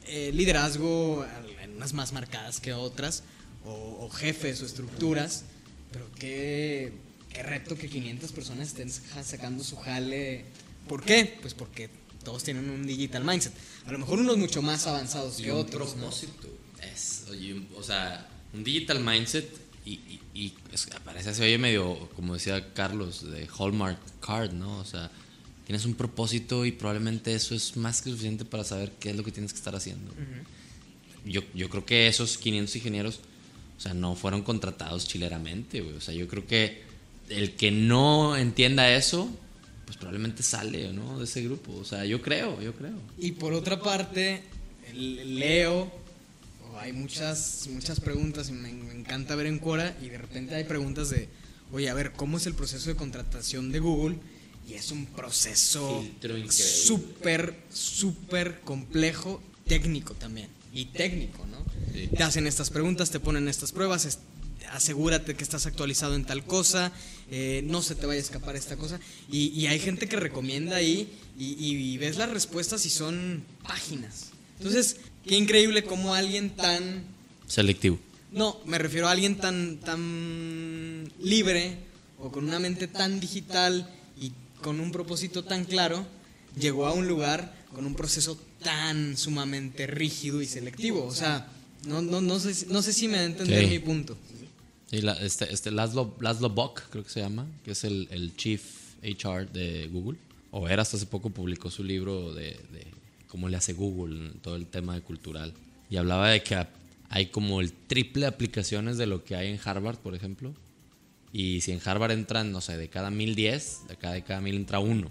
eh, 0.07 0.31
liderazgo, 0.33 1.25
unas 1.75 1.93
más 1.93 2.13
marcadas 2.13 2.59
que 2.59 2.73
otras, 2.73 3.23
o, 3.65 4.09
jefes 4.09 4.61
o 4.61 4.65
estructuras, 4.65 5.43
pero 5.91 6.05
qué, 6.19 6.93
qué 7.29 7.41
reto 7.41 7.75
que 7.75 7.89
500 7.89 8.31
personas 8.31 8.67
estén 8.67 8.91
sacando 8.91 9.63
su 9.63 9.75
jale. 9.77 10.45
¿Por 10.87 11.03
qué? 11.03 11.37
Pues 11.41 11.53
porque 11.53 11.89
todos 12.23 12.43
tienen 12.43 12.69
un 12.69 12.85
digital 12.85 13.23
mindset. 13.23 13.53
A 13.85 13.91
lo 13.91 13.99
mejor 13.99 14.19
unos 14.19 14.37
mucho 14.37 14.61
más 14.61 14.85
avanzados 14.87 15.37
que 15.37 15.51
otros. 15.51 15.93
propósito. 15.93 16.49
Es, 16.93 17.25
o 17.75 17.83
sea, 17.83 18.27
un 18.53 18.63
digital 18.63 18.99
mindset 18.99 19.49
y, 19.85 20.19
y, 20.33 20.53
parece 21.03 21.33
se 21.33 21.43
oye 21.43 21.57
medio, 21.57 22.09
como 22.15 22.33
decía 22.33 22.73
Carlos, 22.73 23.29
de 23.31 23.47
Hallmark 23.57 23.99
Card, 24.19 24.51
¿no? 24.51 24.79
O 24.79 24.85
sea, 24.85 25.11
tienes 25.65 25.85
un 25.85 25.93
propósito 25.93 26.65
y 26.65 26.71
probablemente 26.71 27.33
eso 27.33 27.53
es 27.53 27.77
más 27.77 28.01
que 28.01 28.09
suficiente 28.09 28.45
para 28.45 28.63
saber 28.63 28.91
qué 28.99 29.11
es 29.11 29.15
lo 29.15 29.23
que 29.23 29.31
tienes 29.31 29.53
que 29.53 29.59
estar 29.59 29.75
haciendo. 29.75 30.11
yo, 31.23 31.41
yo 31.53 31.69
creo 31.69 31.85
que 31.85 32.07
esos 32.07 32.37
500 32.37 32.75
ingenieros, 32.75 33.19
o 33.77 33.81
sea, 33.81 33.93
no 33.93 34.15
fueron 34.15 34.41
contratados 34.41 35.07
chileramente, 35.07 35.81
güey. 35.81 35.95
O 35.95 36.01
sea, 36.01 36.13
yo 36.13 36.27
creo 36.27 36.47
que 36.47 36.83
el 37.29 37.55
que 37.55 37.71
no 37.71 38.35
entienda 38.35 38.93
eso, 38.95 39.29
pues 39.85 39.97
probablemente 39.97 40.43
sale, 40.43 40.91
¿no? 40.91 41.19
De 41.19 41.25
ese 41.25 41.43
grupo. 41.43 41.73
O 41.75 41.85
sea, 41.85 42.05
yo 42.05 42.21
creo, 42.21 42.61
yo 42.61 42.73
creo. 42.73 42.97
Y 43.17 43.33
por 43.33 43.53
otra 43.53 43.81
parte, 43.81 44.41
leo, 44.93 45.91
hay 46.79 46.93
muchas, 46.93 47.67
muchas 47.71 47.99
preguntas 47.99 48.49
y 48.49 48.53
me, 48.53 48.69
encanta 48.69 49.35
ver 49.35 49.47
en 49.47 49.59
Quora 49.59 49.95
y 50.01 50.09
de 50.09 50.17
repente 50.17 50.55
hay 50.55 50.63
preguntas 50.63 51.09
de, 51.09 51.29
oye, 51.71 51.89
a 51.89 51.93
ver, 51.93 52.11
¿cómo 52.13 52.37
es 52.37 52.47
el 52.47 52.53
proceso 52.53 52.89
de 52.89 52.95
contratación 52.95 53.71
de 53.71 53.79
Google? 53.79 54.17
Y 54.67 54.73
es 54.73 54.91
un 54.91 55.05
proceso 55.05 56.03
súper, 56.49 57.55
súper 57.71 58.61
complejo, 58.61 59.41
técnico 59.67 60.15
también. 60.15 60.49
Y 60.73 60.85
técnico, 60.85 61.45
¿no? 61.45 61.63
Te 62.17 62.23
hacen 62.23 62.47
estas 62.47 62.71
preguntas, 62.71 63.11
te 63.11 63.19
ponen 63.19 63.47
estas 63.47 63.71
pruebas, 63.71 64.05
asegúrate 64.71 65.35
que 65.35 65.43
estás 65.43 65.65
actualizado 65.65 66.15
en 66.15 66.25
tal 66.25 66.45
cosa, 66.45 66.91
eh, 67.31 67.63
no 67.65 67.81
se 67.81 67.95
te 67.95 68.05
vaya 68.05 68.19
a 68.19 68.23
escapar 68.23 68.55
esta 68.55 68.77
cosa. 68.77 68.99
Y, 69.31 69.65
hay 69.67 69.79
gente 69.79 70.07
que 70.07 70.17
recomienda 70.17 70.77
ahí 70.77 71.09
y, 71.37 71.97
ves 71.97 72.17
las 72.17 72.29
respuestas 72.29 72.85
y 72.85 72.89
son 72.89 73.43
páginas. 73.63 74.31
Entonces, 74.59 74.97
qué 75.25 75.35
increíble 75.35 75.83
como 75.83 76.13
alguien 76.13 76.49
tan... 76.51 77.03
Selectivo. 77.47 77.99
No, 78.31 78.59
me 78.65 78.77
refiero 78.77 79.07
a 79.07 79.11
alguien 79.11 79.37
tan, 79.37 79.77
tan 79.77 81.09
libre 81.19 81.77
o 82.19 82.31
con 82.31 82.45
una 82.45 82.59
mente 82.59 82.87
tan 82.87 83.19
digital 83.19 83.89
y 84.19 84.31
con 84.61 84.79
un 84.79 84.91
propósito 84.91 85.43
tan 85.43 85.65
claro, 85.65 86.05
llegó 86.59 86.85
a 86.85 86.93
un 86.93 87.07
lugar 87.07 87.55
con 87.73 87.85
un 87.85 87.95
proceso 87.95 88.39
tan 88.63 89.17
sumamente 89.17 89.85
rígido 89.87 90.41
y 90.41 90.47
selectivo. 90.47 91.05
O 91.05 91.13
sea, 91.13 91.47
no, 91.85 92.01
no, 92.01 92.21
no, 92.21 92.39
sé, 92.39 92.65
no 92.67 92.81
sé 92.81 92.93
si 92.93 93.07
me 93.07 93.23
entender 93.23 93.67
mi 93.67 93.79
punto. 93.79 94.17
Sí, 94.89 95.01
este, 95.21 95.51
este 95.51 95.71
Laszlo, 95.71 96.15
Laszlo 96.19 96.49
Bock, 96.49 96.83
creo 96.89 97.03
que 97.03 97.09
se 97.09 97.21
llama, 97.21 97.47
que 97.63 97.71
es 97.71 97.83
el, 97.83 98.07
el 98.11 98.35
Chief 98.35 98.63
HR 99.01 99.51
de 99.51 99.87
Google. 99.87 100.17
O 100.51 100.69
era 100.69 100.83
hasta 100.83 100.97
hace 100.97 101.05
poco, 101.05 101.29
publicó 101.29 101.69
su 101.69 101.83
libro 101.83 102.33
de, 102.33 102.51
de 102.71 102.87
cómo 103.27 103.49
le 103.49 103.57
hace 103.57 103.73
Google, 103.73 104.31
todo 104.41 104.55
el 104.55 104.67
tema 104.67 104.95
de 104.95 105.01
cultural. 105.01 105.53
Y 105.89 105.97
hablaba 105.97 106.29
de 106.29 106.43
que 106.43 106.65
hay 107.09 107.27
como 107.27 107.61
el 107.61 107.73
triple 107.73 108.25
aplicaciones 108.25 108.97
de 108.97 109.07
lo 109.07 109.23
que 109.23 109.35
hay 109.35 109.49
en 109.49 109.59
Harvard, 109.63 109.97
por 109.97 110.15
ejemplo. 110.15 110.53
Y 111.33 111.61
si 111.61 111.71
en 111.71 111.81
Harvard 111.83 112.11
entran, 112.11 112.51
no 112.51 112.61
sé, 112.61 112.77
de 112.77 112.87
cada 112.87 113.09
mil 113.11 113.35
diez, 113.35 113.81
de 113.87 113.97
cada, 113.97 114.13
de 114.13 114.23
cada 114.23 114.41
mil 114.41 114.55
entra 114.55 114.79
uno. 114.79 115.09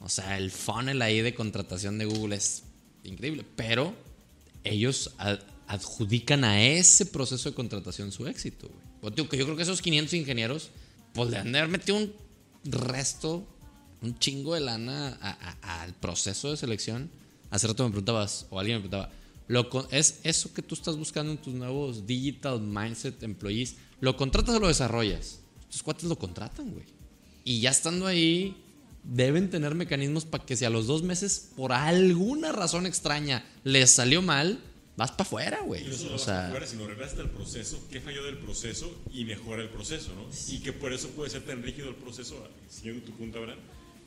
O 0.00 0.08
sea, 0.08 0.36
el 0.36 0.50
funnel 0.50 1.00
ahí 1.00 1.20
de 1.20 1.34
contratación 1.34 1.96
de 1.98 2.06
Google 2.06 2.36
es 2.36 2.64
increíble. 3.04 3.44
Pero 3.56 3.94
ellos 4.64 5.14
adjudican 5.66 6.44
a 6.44 6.62
ese 6.62 7.06
proceso 7.06 7.48
de 7.48 7.54
contratación 7.54 8.10
su 8.10 8.26
éxito, 8.26 8.68
güey. 8.68 8.83
Yo 9.10 9.28
creo 9.28 9.56
que 9.56 9.62
esos 9.62 9.82
500 9.82 10.14
ingenieros, 10.14 10.70
pues 11.12 11.30
le 11.30 11.38
han 11.38 11.52
de 11.52 11.58
haber 11.58 11.70
metido 11.70 11.98
un 11.98 12.12
resto, 12.64 13.46
un 14.02 14.18
chingo 14.18 14.54
de 14.54 14.60
lana 14.60 15.18
al 15.62 15.94
proceso 15.94 16.50
de 16.50 16.56
selección. 16.56 17.10
Hace 17.50 17.66
rato 17.66 17.84
me 17.84 17.90
preguntabas, 17.90 18.46
o 18.50 18.58
alguien 18.58 18.78
me 18.78 18.88
preguntaba, 18.88 19.12
¿lo, 19.48 19.68
¿es 19.90 20.20
eso 20.24 20.52
que 20.52 20.62
tú 20.62 20.74
estás 20.74 20.96
buscando 20.96 21.32
en 21.32 21.38
tus 21.38 21.54
nuevos 21.54 22.06
Digital 22.06 22.60
Mindset 22.60 23.22
Employees? 23.22 23.76
¿Lo 24.00 24.16
contratas 24.16 24.56
o 24.56 24.60
lo 24.60 24.68
desarrollas? 24.68 25.40
Estos 25.62 25.82
cuates 25.82 26.04
lo 26.04 26.18
contratan, 26.18 26.70
güey. 26.70 26.84
Y 27.44 27.60
ya 27.60 27.70
estando 27.70 28.06
ahí, 28.06 28.56
deben 29.04 29.50
tener 29.50 29.74
mecanismos 29.74 30.24
para 30.24 30.44
que 30.44 30.56
si 30.56 30.64
a 30.64 30.70
los 30.70 30.86
dos 30.86 31.02
meses, 31.02 31.50
por 31.56 31.72
alguna 31.72 32.52
razón 32.52 32.86
extraña, 32.86 33.44
les 33.62 33.90
salió 33.90 34.22
mal, 34.22 34.60
vas 34.96 35.10
para 35.12 35.22
afuera, 35.22 35.60
güey. 35.62 35.88
o 35.88 36.18
sea, 36.18 36.48
afuera, 36.48 36.66
sino 36.66 36.86
regresa 36.86 37.20
el 37.20 37.30
proceso, 37.30 37.86
qué 37.90 38.00
falló 38.00 38.24
del 38.24 38.38
proceso 38.38 38.94
y 39.12 39.24
mejora 39.24 39.62
el 39.62 39.68
proceso, 39.68 40.14
¿no? 40.14 40.28
Y 40.48 40.60
que 40.60 40.72
por 40.72 40.92
eso 40.92 41.08
puede 41.10 41.30
ser 41.30 41.42
tan 41.42 41.62
rígido 41.62 41.88
el 41.88 41.96
proceso, 41.96 42.48
siguiendo 42.68 43.04
tu 43.04 43.12
punto, 43.12 43.38
Abraham, 43.38 43.58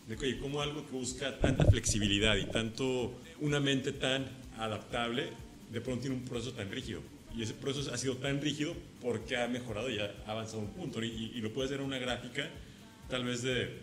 de 0.07 0.15
que, 0.15 0.25
oye, 0.25 0.39
¿cómo 0.39 0.61
algo 0.61 0.85
que 0.85 0.93
busca 0.93 1.39
tanta 1.39 1.65
flexibilidad 1.65 2.37
y 2.37 2.45
tanto 2.45 3.13
una 3.41 3.59
mente 3.59 3.91
tan 3.91 4.27
adaptable, 4.57 5.29
de 5.71 5.81
pronto 5.81 6.01
tiene 6.03 6.15
un 6.15 6.23
proceso 6.23 6.53
tan 6.53 6.71
rígido? 6.71 7.01
Y 7.35 7.43
ese 7.43 7.53
proceso 7.53 7.93
ha 7.93 7.97
sido 7.97 8.15
tan 8.17 8.41
rígido 8.41 8.73
porque 9.01 9.37
ha 9.37 9.47
mejorado 9.47 9.89
y 9.89 9.99
ha 9.99 10.11
avanzado 10.25 10.59
un 10.59 10.69
punto. 10.69 11.03
Y, 11.03 11.39
lo 11.41 11.53
puedes 11.53 11.69
ver 11.69 11.81
en 11.81 11.85
una 11.85 11.99
gráfica, 11.99 12.49
tal 13.09 13.25
vez 13.25 13.43
de, 13.43 13.77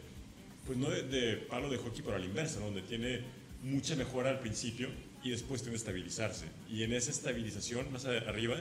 pues 0.67 0.79
no 0.79 0.89
de, 0.89 1.03
de 1.03 1.37
palo 1.37 1.69
de 1.69 1.77
hockey, 1.77 2.03
pero 2.03 2.17
a 2.17 2.19
la 2.19 2.25
inversa, 2.25 2.59
¿no? 2.61 2.67
donde 2.67 2.83
tiene 2.83 3.21
mucha 3.63 3.95
mejora 3.95 4.31
al 4.31 4.41
principio 4.41 4.89
y 5.25 5.31
después 5.31 5.63
tiene 5.63 5.73
que 5.73 5.79
estabilizarse. 5.79 6.45
Y 6.71 6.83
en 6.83 6.93
esa 6.93 7.11
estabilización, 7.11 7.91
más 7.91 8.05
arriba, 8.05 8.57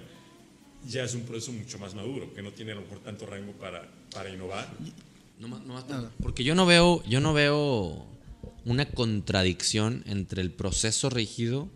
ya 0.87 1.03
es 1.03 1.13
un 1.13 1.23
proceso 1.23 1.51
mucho 1.51 1.77
más 1.77 1.93
maduro, 1.93 2.33
que 2.33 2.41
no 2.41 2.51
tiene 2.51 2.71
a 2.71 2.75
lo 2.75 2.81
mejor 2.81 2.99
tanto 2.99 3.25
rango 3.25 3.51
para, 3.53 3.89
para 4.11 4.29
innovar. 4.29 4.71
No, 5.39 5.59
no, 5.59 6.11
porque 6.21 6.43
yo 6.43 6.55
no 6.55 6.65
veo, 6.65 7.03
yo 7.03 7.19
no 7.19 7.33
veo 7.33 8.05
una 8.65 8.85
contradicción 8.85 10.03
entre 10.07 10.41
el 10.41 10.51
proceso 10.51 11.09
rígido 11.09 11.69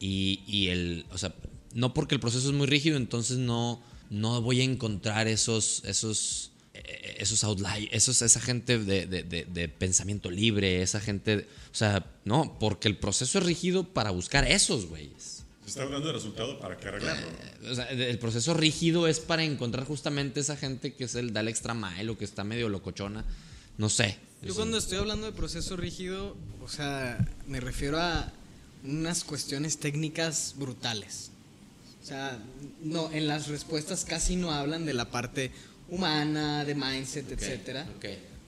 y, 0.00 0.42
y, 0.46 0.68
el, 0.68 1.06
o 1.10 1.18
sea, 1.18 1.34
no 1.74 1.92
porque 1.92 2.14
el 2.14 2.20
proceso 2.20 2.48
es 2.48 2.54
muy 2.54 2.66
rígido, 2.66 2.96
entonces 2.96 3.36
no, 3.36 3.82
no 4.08 4.40
voy 4.40 4.60
a 4.60 4.64
encontrar 4.64 5.28
esos, 5.28 5.82
esos 5.84 6.52
esos 7.18 7.44
outliers, 7.44 7.88
esos, 7.92 8.22
esa 8.22 8.40
gente 8.40 8.78
de, 8.78 9.06
de, 9.06 9.22
de, 9.22 9.68
pensamiento 9.68 10.30
libre, 10.30 10.82
esa 10.82 11.00
gente, 11.00 11.46
o 11.72 11.74
sea, 11.74 12.06
no, 12.24 12.58
porque 12.58 12.88
el 12.88 12.96
proceso 12.96 13.38
es 13.38 13.44
rígido 13.44 13.84
para 13.84 14.10
buscar 14.10 14.46
esos 14.46 14.86
güeyes. 14.86 15.44
Se 15.62 15.70
está 15.70 15.82
hablando 15.82 16.06
de 16.06 16.12
resultado 16.12 16.60
para 16.60 16.76
que 16.76 16.88
arreglarlo. 16.88 17.26
Eh, 17.26 17.70
o 17.70 17.74
sea, 17.74 17.86
el 17.86 18.18
proceso 18.18 18.54
rígido 18.54 19.08
es 19.08 19.18
para 19.18 19.42
encontrar 19.42 19.84
justamente 19.84 20.40
esa 20.40 20.56
gente 20.56 20.94
que 20.94 21.04
es 21.04 21.14
el 21.16 21.32
da 21.32 21.40
el 21.40 21.48
extra 21.48 21.74
mile 21.74 22.10
o 22.10 22.18
que 22.18 22.24
está 22.24 22.44
medio 22.44 22.68
locochona, 22.68 23.24
no 23.78 23.88
sé. 23.88 24.18
Yo 24.42 24.54
cuando 24.54 24.78
estoy 24.78 24.98
hablando 24.98 25.26
de 25.26 25.32
proceso 25.32 25.76
rígido, 25.76 26.36
o 26.62 26.68
sea, 26.68 27.18
me 27.46 27.58
refiero 27.58 27.98
a 27.98 28.32
unas 28.84 29.24
cuestiones 29.24 29.78
técnicas 29.78 30.54
brutales. 30.56 31.30
O 32.02 32.06
sea, 32.06 32.38
no, 32.82 33.10
en 33.10 33.26
las 33.26 33.48
respuestas 33.48 34.04
casi 34.04 34.36
no 34.36 34.52
hablan 34.52 34.86
de 34.86 34.94
la 34.94 35.10
parte 35.10 35.50
humana, 35.88 36.64
de 36.64 36.74
mindset, 36.74 37.30
etcétera. 37.32 37.86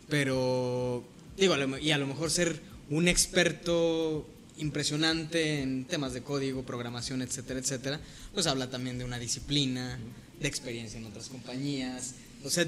Pero, 0.09 1.05
digo, 1.37 1.55
y 1.79 1.91
a 1.91 1.99
lo 1.99 2.07
mejor 2.07 2.31
ser 2.31 2.61
un 2.91 3.09
experto 3.09 4.27
impresionante 4.59 5.61
en 5.63 5.85
temas 5.85 6.13
de 6.15 6.23
código, 6.23 6.65
programación, 6.65 7.23
etcétera, 7.23 7.61
etcétera, 7.61 8.01
pues 8.35 8.47
habla 8.47 8.71
también 8.71 8.99
de 8.99 9.05
una 9.05 9.19
disciplina, 9.19 9.99
de 10.41 10.49
experiencia 10.49 10.99
en 10.99 11.07
otras 11.07 11.29
compañías. 11.29 12.15
O 12.45 12.51
sea, 12.51 12.67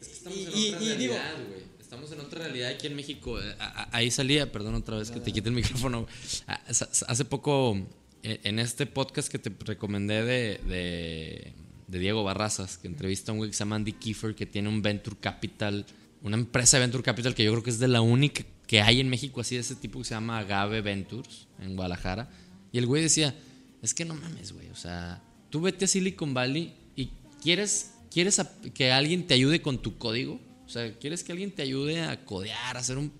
estamos 0.00 0.38
en 0.38 0.48
otra 0.48 0.78
realidad, 0.88 1.34
güey. 1.48 1.72
Estamos 1.80 2.12
en 2.12 2.20
otra 2.20 2.38
realidad 2.40 2.70
aquí 2.70 2.86
en 2.86 2.96
México. 2.96 3.38
Eh, 3.38 3.54
ahí 3.92 4.10
salía, 4.10 4.50
perdón 4.50 4.74
otra 4.74 4.96
vez 4.96 5.10
que 5.10 5.20
te 5.20 5.32
quite 5.32 5.48
el 5.48 5.54
micrófono. 5.54 6.06
Ah, 6.46 6.60
hace 6.66 7.24
poco, 7.24 7.76
eh, 8.22 8.40
en 8.44 8.58
este 8.58 8.86
podcast 8.86 9.28
que 9.28 9.38
te 9.38 9.52
recomendé 9.64 10.24
de, 10.24 10.60
de, 10.66 11.52
Diego 11.98 12.24
Barrazas, 12.24 12.78
que 12.78 12.88
entrevista 12.88 13.30
a 13.30 13.34
un 13.34 13.38
güey 13.38 13.50
que 13.50 13.56
se 13.56 13.60
llama 13.60 13.76
Andy 13.76 13.92
Kiefer, 13.92 14.34
que 14.34 14.46
tiene 14.46 14.68
un 14.68 14.82
Venture 14.82 15.16
Capital, 15.20 15.86
una 16.22 16.36
empresa 16.36 16.76
de 16.76 16.82
Venture 16.82 17.02
Capital 17.02 17.34
que 17.34 17.44
yo 17.44 17.52
creo 17.52 17.62
que 17.62 17.70
es 17.70 17.78
de 17.78 17.88
la 17.88 18.00
única 18.00 18.44
que 18.66 18.80
hay 18.80 19.00
en 19.00 19.08
México 19.08 19.40
así 19.40 19.56
de 19.56 19.60
ese 19.60 19.74
tipo 19.74 19.98
que 19.98 20.04
se 20.06 20.14
llama 20.14 20.38
Agave 20.38 20.80
Ventures, 20.80 21.48
en 21.60 21.76
Guadalajara. 21.76 22.30
Y 22.72 22.78
el 22.78 22.86
güey 22.86 23.02
decía, 23.02 23.34
es 23.82 23.92
que 23.92 24.04
no 24.04 24.14
mames, 24.14 24.52
güey, 24.52 24.68
o 24.70 24.76
sea, 24.76 25.22
tú 25.50 25.60
vete 25.60 25.84
a 25.84 25.88
Silicon 25.88 26.32
Valley 26.32 26.74
y 26.96 27.10
quieres 27.42 27.92
¿Quieres 28.12 28.42
que 28.74 28.92
alguien 28.92 29.26
te 29.26 29.32
ayude 29.32 29.62
con 29.62 29.78
tu 29.80 29.96
código? 29.96 30.38
O 30.66 30.68
sea, 30.68 30.92
¿quieres 30.98 31.24
que 31.24 31.32
alguien 31.32 31.50
te 31.50 31.62
ayude 31.62 32.02
a 32.02 32.26
codear, 32.26 32.76
a 32.76 32.80
hacer 32.80 32.98
un, 32.98 33.10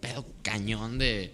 pedo 0.00 0.26
cañón 0.42 0.98
de, 0.98 1.32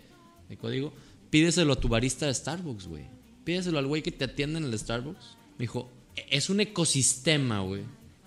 código? 0.61 0.93
Pídeselo 1.29 1.73
a 1.73 1.81
tu 1.81 1.89
barista 1.89 2.27
de 2.27 2.35
Starbucks, 2.35 2.87
güey. 2.87 3.07
Pídeselo 3.43 3.81
al 3.81 3.89
güey 3.89 4.03
que 4.03 4.13
te 4.13 4.25
atiende 4.25 4.61
en 4.61 4.67
el 4.67 4.79
Starbucks. 4.79 5.37
Me 5.59 5.65
dijo, 5.65 5.91
es 6.31 6.51
un 6.51 6.61
ecosistema, 6.61 7.61
güey. 7.61 7.83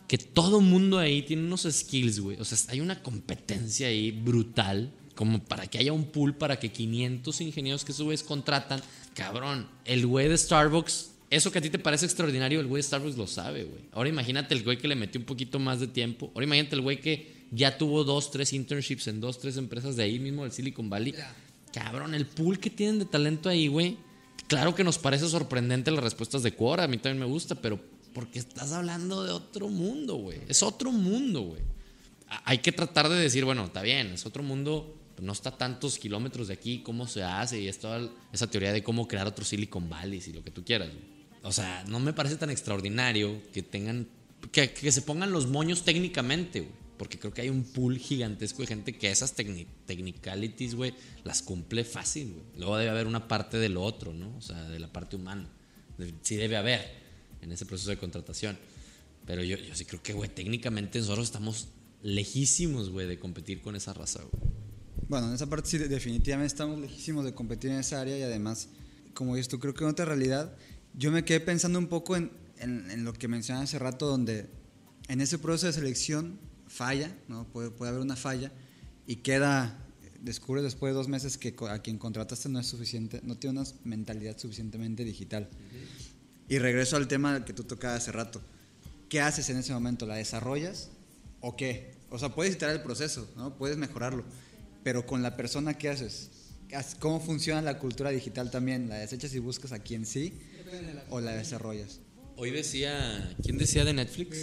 Que 0.08 0.18
todo 0.18 0.60
mundo 0.60 0.98
ahí 0.98 1.22
tiene 1.22 1.44
unos 1.44 1.68
skills, 1.70 2.20
güey. 2.20 2.38
O 2.40 2.46
sea, 2.46 2.58
hay 2.70 2.82
una 2.82 3.02
competencia 3.04 3.88
ahí 3.88 4.12
brutal. 4.12 4.92
Como 5.16 5.44
para 5.44 5.68
que 5.68 5.78
haya 5.78 5.92
un 5.92 6.06
pool 6.06 6.36
para 6.36 6.60
que 6.60 6.72
500 6.72 7.42
ingenieros 7.42 7.84
que 7.84 7.92
esos 7.92 8.24
contratan. 8.24 8.82
Cabrón, 9.14 9.68
el 9.86 10.08
güey 10.08 10.30
de 10.30 10.38
Starbucks 10.38 11.10
eso 11.30 11.52
que 11.52 11.60
a 11.60 11.62
ti 11.62 11.70
te 11.70 11.78
parece 11.78 12.06
extraordinario, 12.06 12.60
el 12.60 12.68
güey 12.68 12.80
de 12.82 12.88
Starbucks 12.88 13.18
lo 13.18 13.28
sabe, 13.28 13.64
güey. 13.64 13.82
Ahora 13.92 14.10
imagínate 14.10 14.56
el 14.56 14.64
güey 14.64 14.78
que 14.78 14.88
le 14.88 14.96
metió 14.96 15.20
un 15.20 15.26
poquito 15.26 15.60
más 15.60 15.80
de 15.80 15.88
tiempo. 15.88 16.32
Ahora 16.34 16.46
imagínate 16.46 16.76
el 16.76 16.82
güey 16.82 17.00
que 17.00 17.32
ya 17.52 17.78
tuvo 17.78 18.04
dos, 18.04 18.32
tres 18.32 18.52
internships 18.52 19.08
en 19.08 19.22
dos, 19.22 19.40
tres 19.40 19.58
empresas 19.58 19.96
de 19.96 20.04
ahí 20.04 20.18
mismo, 20.18 20.44
del 20.44 20.52
Silicon 20.52 20.90
Valley. 20.90 21.14
Cabrón, 21.72 22.16
el 22.16 22.26
pool 22.26 22.60
que 22.60 22.72
tienen 22.72 22.98
de 22.98 23.06
talento 23.06 23.48
ahí, 23.48 23.68
güey. 23.68 23.98
Claro 24.50 24.74
que 24.74 24.84
nos 24.84 24.98
parece 24.98 25.30
sorprendente 25.30 25.92
las 25.92 26.04
respuestas 26.04 26.42
de 26.42 26.54
Quora, 26.54 26.86
a 26.86 26.88
mí 26.88 26.98
también 26.98 27.20
me 27.20 27.32
gusta, 27.32 27.54
pero 27.54 27.80
porque 28.14 28.40
estás 28.40 28.72
hablando 28.74 29.24
de 29.24 29.32
otro 29.32 29.70
mundo, 29.70 30.16
güey. 30.16 30.40
Es 30.48 30.64
otro 30.64 30.92
mundo, 30.92 31.42
güey. 31.42 31.62
Hay 32.46 32.58
que 32.58 32.72
tratar 32.72 33.10
de 33.10 33.16
decir, 33.16 33.46
bueno, 33.46 33.66
está 33.66 33.84
bien, 33.84 34.08
es 34.08 34.26
otro 34.26 34.42
mundo, 34.42 34.98
no 35.22 35.34
está 35.34 35.56
tantos 35.56 36.00
kilómetros 36.00 36.48
de 36.48 36.56
aquí, 36.56 36.82
cómo 36.82 37.08
se 37.08 37.24
hace, 37.24 37.62
y 37.62 37.68
es 37.68 37.78
toda 37.78 38.10
esa 38.34 38.48
teoría 38.48 38.74
de 38.74 38.82
cómo 38.82 39.08
crear 39.08 39.28
otro 39.28 39.46
Silicon 39.46 39.88
Valley 39.88 40.22
y 40.26 40.34
lo 40.34 40.44
que 40.44 40.50
tú 40.50 40.66
quieras. 40.66 40.90
O 41.44 41.52
sea, 41.52 41.84
no 41.88 42.00
me 42.00 42.14
parece 42.14 42.36
tan 42.36 42.50
extraordinario 42.50 43.42
que 43.54 43.62
tengan. 43.62 44.08
que, 44.52 44.92
se 44.92 45.02
pongan 45.04 45.32
los 45.32 45.46
moños 45.46 45.84
técnicamente, 45.84 46.62
güey. 46.62 46.79
Porque 47.00 47.18
creo 47.18 47.34
que 47.34 47.44
hay 47.44 47.50
un 47.50 47.64
pool 47.64 47.98
gigantesco 47.98 48.62
de 48.62 48.68
gente 48.68 48.98
que 48.98 49.10
esas 49.10 49.34
technicalities, 49.34 50.76
güey, 50.76 50.94
las 51.24 51.42
cumple 51.42 51.86
fácil, 51.86 52.34
güey. 52.34 52.46
Luego 52.58 52.76
debe 52.76 52.92
haber 52.92 53.08
una 53.08 53.30
parte 53.30 53.58
de 53.58 53.70
lo 53.70 53.84
otro, 53.84 54.14
¿no? 54.14 54.36
O 54.36 54.42
sea, 54.42 54.68
de 54.68 54.80
la 54.80 54.92
parte 54.92 55.16
humana. 55.16 55.50
Sí 56.24 56.36
debe 56.36 56.58
haber 56.58 56.82
en 57.42 57.54
ese 57.54 57.66
proceso 57.66 57.90
de 57.90 57.98
contratación. 57.98 58.58
Pero 59.26 59.46
yo, 59.46 59.56
yo 59.56 59.76
sí 59.76 59.86
creo 59.86 60.04
que, 60.04 60.12
güey, 60.12 60.30
técnicamente 60.30 61.00
nosotros 61.00 61.26
estamos 61.26 61.70
lejísimos, 62.04 62.90
güey, 62.90 63.08
de 63.08 63.18
competir 63.18 63.62
con 63.62 63.78
esa 63.78 63.94
raza, 63.94 64.22
güey. 64.22 64.50
Bueno, 65.08 65.30
en 65.30 65.36
esa 65.36 65.48
parte 65.48 65.70
sí, 65.70 65.78
definitivamente 65.78 66.48
estamos 66.48 66.82
lejísimos 66.82 67.24
de 67.24 67.34
competir 67.34 67.72
en 67.72 67.78
esa 67.78 68.02
área 68.02 68.18
y 68.18 68.24
además, 68.24 68.68
como 69.14 69.38
dices 69.38 69.48
tú, 69.48 69.58
creo 69.58 69.74
que 69.74 69.86
en 69.86 69.90
otra 69.90 70.04
realidad 70.04 70.54
yo 70.96 71.12
me 71.14 71.24
quedé 71.24 71.40
pensando 71.40 71.80
un 71.80 71.88
poco 71.88 72.18
en, 72.18 72.30
en, 72.58 73.06
lo 73.06 73.14
que 73.14 73.30
mencioné 73.30 73.62
hace 73.62 73.80
rato, 73.80 74.06
donde 74.06 74.50
en 75.08 75.22
ese 75.22 75.40
proceso 75.40 75.68
de 75.68 75.74
selección 75.74 76.38
falla, 76.70 77.14
¿no? 77.28 77.46
puede, 77.48 77.72
puede 77.72 77.90
haber 77.90 78.02
una 78.02 78.16
falla 78.16 78.52
y 79.06 79.18
queda, 79.18 79.78
descubres 80.22 80.64
después 80.64 80.92
de 80.92 80.96
dos 80.96 81.08
meses 81.08 81.38
que 81.38 81.54
a 81.70 81.80
quien 81.80 81.98
contrataste 81.98 82.48
no 82.48 82.60
es 82.60 82.68
suficiente, 82.68 83.20
no 83.24 83.38
tiene 83.38 83.60
una 83.60 83.70
mentalidad 83.84 84.38
suficientemente 84.38 85.04
digital. 85.04 85.50
Y 86.48 86.60
regreso 86.60 86.96
al 86.96 87.08
tema 87.08 87.44
que 87.44 87.54
tú 87.54 87.64
tocabas 87.64 88.04
hace 88.04 88.12
rato. 88.12 88.42
¿Qué 89.10 89.20
haces 89.22 89.50
en 89.50 89.58
ese 89.58 89.74
momento? 89.74 90.06
¿La 90.06 90.16
desarrollas 90.16 90.90
o 91.42 91.56
qué? 91.56 91.96
O 92.10 92.18
sea, 92.18 92.30
puedes 92.30 92.54
iterar 92.54 92.76
el 92.76 92.82
proceso, 92.82 93.30
¿no? 93.36 93.58
Puedes 93.58 93.78
mejorarlo, 93.78 94.24
pero 94.84 95.06
con 95.06 95.22
la 95.22 95.36
persona, 95.36 95.78
¿qué 95.78 95.90
haces? 95.90 96.30
¿Cómo 97.00 97.20
funciona 97.20 97.62
la 97.62 97.80
cultura 97.80 98.12
digital 98.12 98.52
también? 98.52 98.90
¿La 98.90 98.96
desechas 98.96 99.34
y 99.34 99.40
buscas 99.40 99.72
a 99.72 99.80
quien 99.80 100.06
sí? 100.06 100.34
o 101.10 101.20
la 101.20 101.34
desarrollas. 101.34 102.00
Hoy 102.36 102.52
decía, 102.52 103.36
¿quién 103.44 103.58
decía 103.58 103.84
de 103.84 103.94
Netflix? 103.94 104.38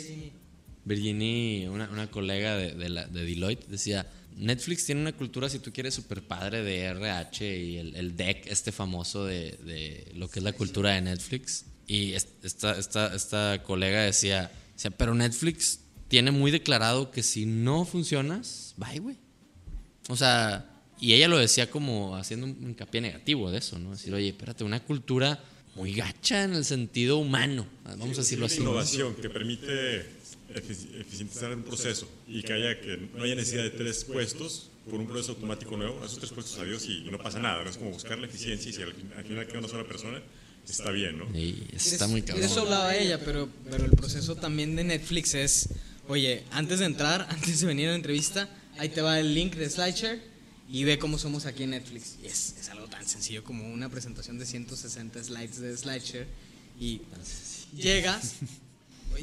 Virginie. 0.87 1.69
una, 1.69 1.91
una 1.91 2.11
colega 2.11 2.57
de, 2.57 2.73
de, 2.73 2.89
la, 2.89 3.07
de, 3.07 3.27
Deloitte, 3.27 3.67
decía, 3.69 4.11
Netflix 4.37 4.87
tiene 4.87 5.03
una 5.03 5.13
cultura, 5.13 5.49
si 5.49 5.59
tú 5.59 5.73
quieres, 5.73 5.95
súper 5.95 6.23
padre 6.23 6.63
de 6.63 6.85
RH 6.85 7.59
y 7.59 7.77
el, 7.77 7.97
el 7.97 8.17
deck 8.17 8.47
este 8.47 8.73
famoso 8.73 9.25
de, 9.25 9.59
de, 9.65 10.13
lo 10.15 10.31
que 10.31 10.39
es 10.39 10.45
la 10.45 10.53
cultura 10.53 10.93
de 10.93 11.03
Netflix. 11.03 11.67
Y 11.87 12.13
esta, 12.13 12.79
esta, 12.79 13.15
esta 13.15 13.63
colega 13.63 14.03
decía, 14.03 14.51
decía, 14.75 14.91
pero 14.93 15.15
Netflix 15.15 15.81
tiene 16.09 16.31
muy 16.31 16.51
declarado 16.51 17.11
que 17.11 17.23
si 17.23 17.47
no 17.47 17.85
funcionas, 17.85 18.75
bye, 18.77 18.99
güey. 18.99 19.17
O 20.09 20.17
sea, 20.17 20.71
y 21.01 21.13
ella 21.15 21.29
lo 21.29 21.39
decía 21.39 21.71
como 21.71 22.17
haciendo 22.17 22.47
un 22.47 22.57
hincapié 22.63 23.01
negativo 23.01 23.51
de 23.51 23.59
eso, 23.59 23.79
¿no? 23.79 23.91
Decir, 23.91 24.15
oye, 24.15 24.29
espérate, 24.29 24.65
una 24.65 24.81
cultura 24.81 25.43
muy 25.75 25.93
gacha 25.93 26.45
en 26.45 26.55
el 26.55 26.65
sentido 26.65 27.19
humano, 27.19 27.67
vamos 27.85 28.17
a 28.19 28.23
decirlo 28.23 28.47
así. 28.47 28.61
Innovación 28.61 29.15
que 29.15 29.29
permite 29.29 30.16
eficientizar 30.55 31.53
un 31.53 31.63
proceso 31.63 32.09
y 32.29 32.43
que 32.43 32.53
haya 32.53 32.81
que 32.81 32.97
no 33.15 33.25
haya 33.25 33.35
necesidad 33.35 33.65
de 33.65 33.71
tres 33.71 34.05
puestos 34.05 34.71
por 34.89 35.01
un 35.01 35.07
proceso 35.07 35.33
automático 35.33 35.77
nuevo, 35.77 36.05
esos 36.05 36.19
tres 36.19 36.31
puestos 36.31 36.59
adiós 36.59 36.87
y 36.87 37.09
no 37.11 37.19
pasa 37.19 37.39
nada, 37.41 37.69
es 37.69 37.77
como 37.77 37.91
buscar 37.91 38.19
la 38.19 38.27
eficiencia 38.27 38.71
y 38.71 38.73
si 38.73 38.83
al, 38.83 38.93
final 38.93 39.47
queda 39.47 39.59
una 39.59 39.69
sola 39.69 39.87
persona, 39.87 40.23
está 40.69 40.91
bien, 40.91 41.19
¿no? 41.19 41.27
Sí, 41.33 41.67
está 41.75 42.07
muy 42.07 42.23
cabrón. 42.23 42.41
De 42.41 42.47
eso 42.47 42.63
hablaba 42.63 42.97
ella, 42.97 43.21
pero, 43.25 43.49
pero 43.69 43.85
el 43.85 43.91
proceso 43.93 44.37
también 44.37 44.77
de 44.77 44.85
Netflix 44.85 45.35
es, 45.35 45.69
oye, 46.09 46.45
antes 46.53 46.79
de 46.79 46.87
entrar, 46.87 47.27
antes 47.31 47.61
de 47.61 47.67
venir 47.67 47.89
a 47.89 47.91
la 47.91 47.97
entrevista, 47.97 48.49
ahí 48.79 48.89
te 48.89 49.01
va 49.01 49.19
el 49.19 49.35
link 49.35 49.55
de 49.55 49.69
SlideShare 49.69 50.21
y 50.69 50.85
ve 50.85 50.99
cómo 50.99 51.19
somos 51.19 51.47
aquí 51.47 51.65
en 51.65 51.71
Netflix. 51.71 52.17
Y 52.23 52.27
es, 52.27 52.55
es, 52.61 52.69
algo 52.69 52.87
tan 52.87 53.07
sencillo 53.09 53.43
como 53.43 53.69
una 53.73 53.89
presentación 53.89 54.39
de 54.39 54.47
160 54.47 55.25
slides 55.25 55.61
de 55.61 55.77
SlideShare 55.77 56.27
y 56.79 57.01
llegas. 57.77 58.37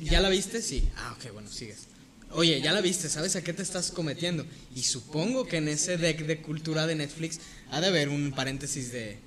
¿Ya 0.01 0.21
la 0.21 0.29
viste? 0.29 0.61
Sí. 0.61 0.87
Ah, 0.97 1.15
ok, 1.17 1.33
bueno, 1.33 1.49
sigues. 1.49 1.87
Oye, 2.31 2.61
ya 2.61 2.71
la 2.71 2.81
viste, 2.81 3.09
¿sabes 3.09 3.35
a 3.35 3.43
qué 3.43 3.53
te 3.53 3.61
estás 3.61 3.91
cometiendo? 3.91 4.45
Y 4.75 4.81
supongo 4.81 5.45
que 5.45 5.57
en 5.57 5.67
ese 5.67 5.97
deck 5.97 6.25
de 6.25 6.41
cultura 6.41 6.87
de 6.87 6.95
Netflix 6.95 7.39
ha 7.69 7.79
de 7.79 7.87
haber 7.87 8.09
un 8.09 8.31
paréntesis 8.31 8.91
de 8.91 9.17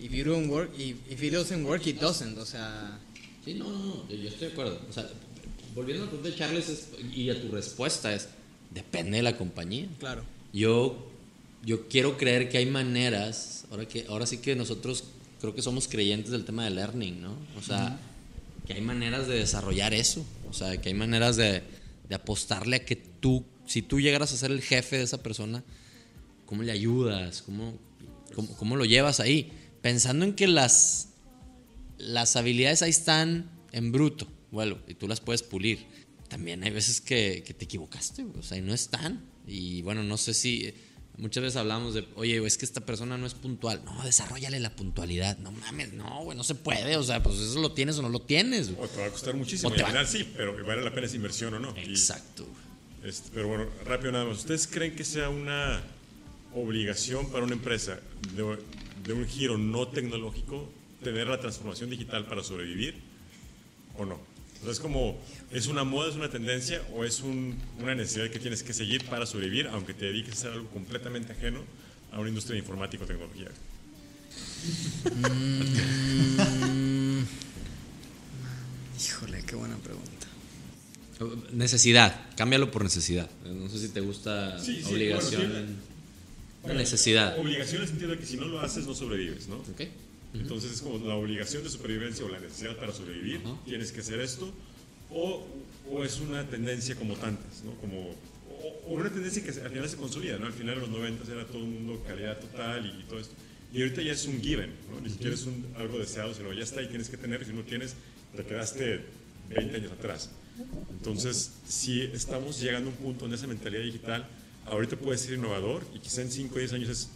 if 0.00 0.12
you 0.12 0.24
don't 0.24 0.48
work, 0.48 0.70
if, 0.78 0.96
if 1.10 1.22
it 1.22 1.32
doesn't 1.32 1.66
work, 1.66 1.86
it 1.86 2.00
doesn't. 2.00 2.38
O 2.38 2.46
sea. 2.46 3.00
Sí, 3.44 3.54
no, 3.54 3.68
no, 3.68 4.08
yo 4.08 4.28
estoy 4.28 4.48
de 4.48 4.52
acuerdo. 4.52 4.80
O 4.88 4.92
sea, 4.92 5.08
volviendo 5.74 6.04
a 6.04 6.10
tu 6.10 6.22
de 6.22 6.34
Charles 6.34 6.88
y 7.12 7.30
a 7.30 7.40
tu 7.40 7.48
respuesta 7.50 8.14
es 8.14 8.28
depende 8.70 9.16
de 9.16 9.22
la 9.24 9.36
compañía. 9.36 9.88
Claro. 9.98 10.24
Yo 10.52 11.10
yo 11.66 11.88
quiero 11.88 12.16
creer 12.16 12.48
que 12.48 12.58
hay 12.58 12.66
maneras, 12.66 13.64
ahora, 13.70 13.86
que, 13.86 14.06
ahora 14.08 14.24
sí 14.24 14.38
que 14.38 14.54
nosotros 14.54 15.02
creo 15.40 15.52
que 15.52 15.62
somos 15.62 15.88
creyentes 15.88 16.30
del 16.30 16.44
tema 16.44 16.64
de 16.64 16.70
learning, 16.70 17.20
¿no? 17.20 17.36
O 17.58 17.62
sea, 17.62 17.98
que 18.66 18.74
hay 18.74 18.80
maneras 18.80 19.28
de 19.28 19.36
desarrollar 19.36 19.94
eso, 19.94 20.24
o 20.48 20.52
sea, 20.52 20.76
que 20.80 20.88
hay 20.88 20.94
maneras 20.94 21.36
de, 21.36 21.62
de, 22.08 22.14
apostarle 22.14 22.76
a 22.76 22.84
que 22.84 22.96
tú, 22.96 23.44
si 23.64 23.82
tú 23.82 24.00
llegaras 24.00 24.32
a 24.32 24.36
ser 24.36 24.50
el 24.50 24.60
jefe 24.60 24.98
de 24.98 25.04
esa 25.04 25.22
persona, 25.22 25.62
¿cómo 26.46 26.62
le 26.62 26.72
ayudas? 26.72 27.42
¿Cómo, 27.42 27.78
cómo, 28.34 28.56
cómo 28.56 28.76
lo 28.76 28.84
llevas 28.84 29.20
ahí? 29.20 29.52
Pensando 29.82 30.24
en 30.24 30.34
que 30.34 30.48
las, 30.48 31.10
las 31.96 32.34
habilidades 32.36 32.82
ahí 32.82 32.90
están 32.90 33.50
en 33.72 33.92
bruto, 33.92 34.26
bueno, 34.50 34.78
y 34.88 34.94
tú 34.94 35.06
las 35.06 35.20
puedes 35.20 35.42
pulir. 35.42 35.86
También 36.28 36.64
hay 36.64 36.70
veces 36.70 37.00
que, 37.00 37.44
que 37.46 37.54
te 37.54 37.66
equivocaste, 37.66 38.24
o 38.24 38.42
sea, 38.42 38.58
y 38.58 38.62
no 38.62 38.74
están. 38.74 39.24
Y 39.46 39.82
bueno, 39.82 40.02
no 40.02 40.16
sé 40.16 40.34
si 40.34 40.74
Muchas 41.18 41.42
veces 41.42 41.56
hablamos 41.56 41.94
de, 41.94 42.06
oye, 42.16 42.44
es 42.46 42.58
que 42.58 42.66
esta 42.66 42.82
persona 42.82 43.16
no 43.16 43.26
es 43.26 43.32
puntual. 43.34 43.82
No, 43.84 44.02
desarrollale 44.04 44.60
la 44.60 44.76
puntualidad. 44.76 45.38
No 45.38 45.50
mames, 45.50 45.94
no, 45.94 46.24
güey, 46.24 46.36
no 46.36 46.44
se 46.44 46.54
puede. 46.54 46.96
O 46.98 47.02
sea, 47.02 47.22
pues 47.22 47.36
eso 47.38 47.58
lo 47.60 47.72
tienes 47.72 47.98
o 47.98 48.02
no 48.02 48.10
lo 48.10 48.20
tienes. 48.20 48.70
O 48.78 48.86
te 48.86 49.00
va 49.00 49.06
a 49.06 49.10
costar 49.10 49.34
muchísimo. 49.34 49.72
al 49.72 49.84
final 49.84 50.06
sí, 50.06 50.30
pero 50.36 50.54
vale 50.66 50.82
la 50.82 50.92
pena 50.92 51.06
esa 51.06 51.16
inversión 51.16 51.54
o 51.54 51.58
no. 51.58 51.74
Exacto. 51.76 52.46
este, 53.02 53.30
pero 53.32 53.48
bueno, 53.48 53.66
rápido 53.86 54.12
nada 54.12 54.26
más. 54.26 54.38
¿Ustedes 54.38 54.66
creen 54.66 54.94
que 54.94 55.04
sea 55.04 55.30
una 55.30 55.82
obligación 56.54 57.30
para 57.30 57.44
una 57.44 57.54
empresa 57.54 57.98
de, 58.34 58.58
de 59.04 59.12
un 59.14 59.26
giro 59.26 59.56
no 59.56 59.88
tecnológico 59.88 60.68
tener 61.02 61.28
la 61.28 61.40
transformación 61.40 61.88
digital 61.88 62.26
para 62.26 62.44
sobrevivir 62.44 62.94
o 63.96 64.04
no? 64.04 64.35
Es 64.68 64.80
como, 64.80 65.18
¿es 65.50 65.66
una 65.66 65.84
moda, 65.84 66.10
es 66.10 66.16
una 66.16 66.30
tendencia 66.30 66.82
o 66.94 67.04
es 67.04 67.20
una 67.20 67.94
necesidad 67.94 68.30
que 68.30 68.38
tienes 68.38 68.62
que 68.62 68.72
seguir 68.72 69.04
para 69.04 69.26
sobrevivir, 69.26 69.68
aunque 69.68 69.94
te 69.94 70.06
dediques 70.06 70.34
a 70.34 70.38
hacer 70.38 70.52
algo 70.52 70.68
completamente 70.70 71.32
ajeno 71.32 71.60
a 72.12 72.20
una 72.20 72.28
industria 72.28 72.54
de 72.54 72.60
informática 72.60 73.04
o 73.04 73.06
tecnología? 73.06 73.48
Mm. 75.04 77.22
híjole, 79.00 79.42
qué 79.46 79.54
buena 79.54 79.76
pregunta. 79.76 80.26
Necesidad, 81.52 82.26
cámbialo 82.36 82.70
por 82.70 82.82
necesidad. 82.82 83.30
No 83.44 83.70
sé 83.70 83.78
si 83.78 83.88
te 83.88 84.00
gusta 84.00 84.58
obligación. 84.90 85.76
necesidad. 86.64 87.38
Obligación 87.38 87.76
en 87.76 87.82
el 87.82 87.88
sentido 87.88 88.10
de 88.10 88.18
que 88.18 88.26
si 88.26 88.36
no 88.36 88.46
lo 88.46 88.60
haces 88.60 88.86
no 88.86 88.94
sobrevives, 88.94 89.48
¿no? 89.48 89.62
Entonces 90.40 90.72
es 90.72 90.82
como 90.82 91.04
la 91.06 91.14
obligación 91.14 91.62
de 91.62 91.70
supervivencia 91.70 92.24
o 92.24 92.28
la 92.28 92.40
necesidad 92.40 92.76
para 92.76 92.92
sobrevivir, 92.92 93.40
tienes 93.64 93.92
que 93.92 94.00
hacer 94.00 94.20
esto, 94.20 94.52
o, 95.10 95.46
o, 95.90 96.04
es 96.04 96.20
una 96.20 96.44
tendencia 96.48 96.96
como 96.96 97.14
tantas, 97.14 97.62
¿no? 97.64 97.72
Como, 97.76 98.10
o, 98.86 98.94
una 98.94 99.10
tendencia 99.10 99.42
que 99.42 99.50
al 99.50 99.70
final 99.70 99.88
se 99.88 99.96
consolida, 99.96 100.38
¿no? 100.38 100.46
Al 100.46 100.52
final 100.52 100.74
en 100.74 100.80
los 100.80 100.90
90 100.90 101.32
era 101.32 101.46
todo 101.46 101.58
el 101.58 101.68
mundo 101.68 102.02
calidad 102.06 102.38
total 102.40 102.86
y, 102.86 103.04
todo 103.04 103.20
esto. 103.20 103.34
Y 103.72 103.82
ahorita 103.82 104.02
ya 104.02 104.12
es 104.12 104.26
un 104.26 104.40
given, 104.40 104.70
¿no? 104.90 105.00
Ni 105.00 105.10
siquiera 105.10 105.34
es 105.34 105.46
un, 105.46 105.64
algo 105.76 105.98
deseado, 105.98 106.34
sino 106.34 106.52
ya 106.52 106.64
está 106.64 106.82
y 106.82 106.88
tienes 106.88 107.08
que 107.08 107.16
tener, 107.16 107.44
si 107.44 107.52
no 107.52 107.62
tienes, 107.62 107.94
te 108.34 108.44
quedaste 108.44 109.00
20 109.50 109.76
años 109.76 109.92
atrás. 109.92 110.30
Entonces, 110.90 111.52
si 111.68 112.00
estamos 112.00 112.60
llegando 112.60 112.90
a 112.90 112.92
un 112.92 112.98
punto 112.98 113.26
en 113.26 113.34
esa 113.34 113.46
mentalidad 113.46 113.82
digital, 113.82 114.26
ahorita 114.66 114.96
puede 114.96 115.18
ser 115.18 115.34
innovador 115.34 115.86
y 115.94 115.98
quizá 115.98 116.22
en 116.22 116.30
5 116.30 116.54
o 116.54 116.58
10 116.58 116.72
años 116.72 116.88
es, 116.88 117.10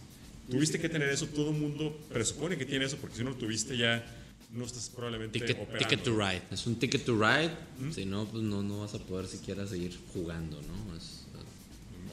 tuviste 0.51 0.79
que 0.79 0.89
tener 0.89 1.09
eso, 1.09 1.25
todo 1.27 1.49
el 1.49 1.57
mundo 1.57 1.97
presupone 2.11 2.57
que 2.57 2.65
tiene 2.65 2.85
eso, 2.85 2.97
porque 2.97 3.15
si 3.17 3.23
no 3.23 3.31
lo 3.31 3.37
tuviste 3.37 3.77
ya 3.77 4.05
no 4.51 4.65
estás 4.65 4.89
probablemente 4.89 5.39
ticket, 5.39 5.57
operando. 5.57 5.79
Ticket 5.79 6.03
to 6.03 6.11
ride, 6.11 6.41
es 6.51 6.67
un 6.67 6.75
ticket 6.75 7.05
to 7.05 7.13
ride, 7.13 7.51
si 7.93 8.05
no, 8.05 8.25
pues 8.25 8.43
no, 8.43 8.61
no 8.61 8.81
vas 8.81 8.93
a 8.93 8.99
poder 8.99 9.27
siquiera 9.27 9.65
seguir 9.65 9.97
jugando, 10.13 10.61
¿no? 10.61 10.91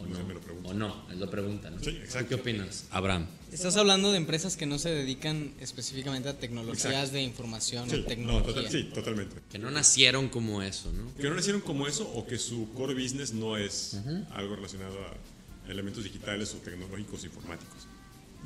o, 0.01 0.07
no, 0.07 0.69
o 0.69 0.75
no, 0.75 1.05
es 1.11 1.19
la 1.19 1.29
pregunta, 1.29 1.71
¿no? 1.71 1.83
Sí, 1.83 1.99
¿Qué 2.29 2.35
opinas, 2.37 2.87
Abraham? 2.91 3.27
Estás 3.53 3.77
hablando 3.77 4.13
de 4.13 4.19
empresas 4.19 4.57
que 4.57 4.67
no 4.67 4.79
se 4.79 4.91
dedican 4.91 5.53
específicamente 5.61 6.29
a 6.29 6.39
tecnologías 6.39 7.11
de 7.13 7.23
información 7.23 7.91
o 7.91 8.05
tecnología. 8.05 8.71
sí, 8.71 8.85
totalmente. 8.95 9.37
Que 9.51 9.59
no 9.59 9.71
nacieron 9.71 10.29
como 10.29 10.63
eso, 10.63 10.93
¿no? 10.93 11.13
Que 11.17 11.29
no 11.29 11.35
nacieron 11.35 11.61
como 11.61 11.89
eso 11.89 12.09
o 12.15 12.27
que 12.27 12.39
su 12.39 12.73
core 12.75 12.95
business 12.95 13.33
no 13.33 13.57
es 13.57 13.97
algo 14.31 14.55
relacionado 14.55 14.97
a 15.01 15.71
elementos 15.71 16.05
digitales 16.05 16.55
o 16.55 16.59
tecnológicos 16.59 17.25
informáticos. 17.25 17.89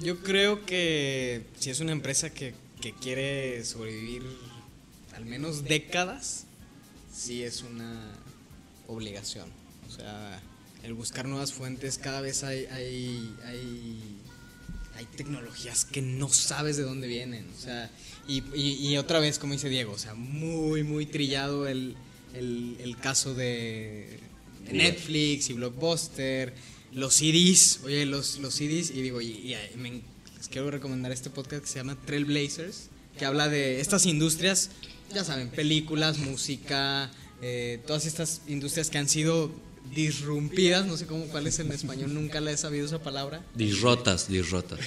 Yo 0.01 0.23
creo 0.23 0.65
que 0.65 1.45
si 1.59 1.71
es 1.71 1.81
una 1.81 1.93
empresa 1.93 2.31
que, 2.31 2.55
que 2.81 2.93
quiere 2.93 3.65
sobrevivir 3.65 4.23
al 5.15 5.25
menos 5.25 5.65
décadas, 5.65 6.45
sí 7.15 7.43
es 7.43 7.63
una 7.63 8.13
obligación. 8.89 9.49
O 9.89 9.91
sea, 9.91 10.41
el 10.83 10.95
buscar 10.95 11.29
nuevas 11.29 11.53
fuentes, 11.53 11.99
cada 11.99 12.21
vez 12.21 12.43
hay, 12.43 12.67
hay, 12.67 13.37
hay 13.45 14.23
hay 14.97 15.07
tecnologías 15.07 15.85
que 15.85 16.03
no 16.03 16.29
sabes 16.29 16.77
de 16.77 16.83
dónde 16.83 17.07
vienen. 17.07 17.47
O 17.57 17.61
sea, 17.61 17.91
y, 18.29 18.43
y, 18.55 18.97
otra 18.99 19.21
vez, 19.21 19.39
como 19.39 19.55
dice 19.55 19.69
Diego, 19.69 19.93
o 19.93 19.99
sea, 19.99 20.15
muy, 20.15 20.83
muy 20.83 21.07
trillado 21.07 21.67
el, 21.67 21.97
el, 22.35 22.77
el 22.81 22.97
caso 22.97 23.35
de, 23.35 24.21
Netflix 24.71 25.51
y 25.51 25.55
Blockbuster, 25.55 26.55
los 26.95 27.15
CDs, 27.15 27.81
oye, 27.85 28.07
los, 28.07 28.39
los 28.39 28.55
CDs, 28.55 28.91
y 28.91 29.03
digo, 29.03 29.21
y, 29.21 29.55
les 30.37 30.49
quiero 30.49 30.71
recomendar 30.71 31.13
este 31.13 31.31
podcast 31.31 31.63
que 31.63 31.69
se 31.69 31.79
llama 31.79 31.97
Trailblazers, 32.05 32.89
que 33.19 33.25
habla 33.25 33.49
de 33.49 33.81
estas 33.81 34.07
industrias, 34.07 34.71
ya 35.13 35.25
saben, 35.25 35.51
películas, 35.51 36.19
música, 36.19 37.11
eh, 37.41 37.81
todas 37.87 38.07
estas 38.07 38.43
industrias 38.47 38.91
que 38.91 38.99
han 38.99 39.09
sido 39.09 39.51
disrumpidas, 39.95 40.87
no 40.87 40.97
sé 40.97 41.07
cómo 41.07 41.27
cuál 41.27 41.47
es 41.47 41.59
en 41.59 41.71
español, 41.73 42.15
nunca 42.15 42.41
la 42.41 42.53
he 42.53 42.57
sabido 42.57 42.87
esa 42.87 43.03
palabra. 43.03 43.45
Disrotas, 43.55 44.29
disrotas. 44.29 44.81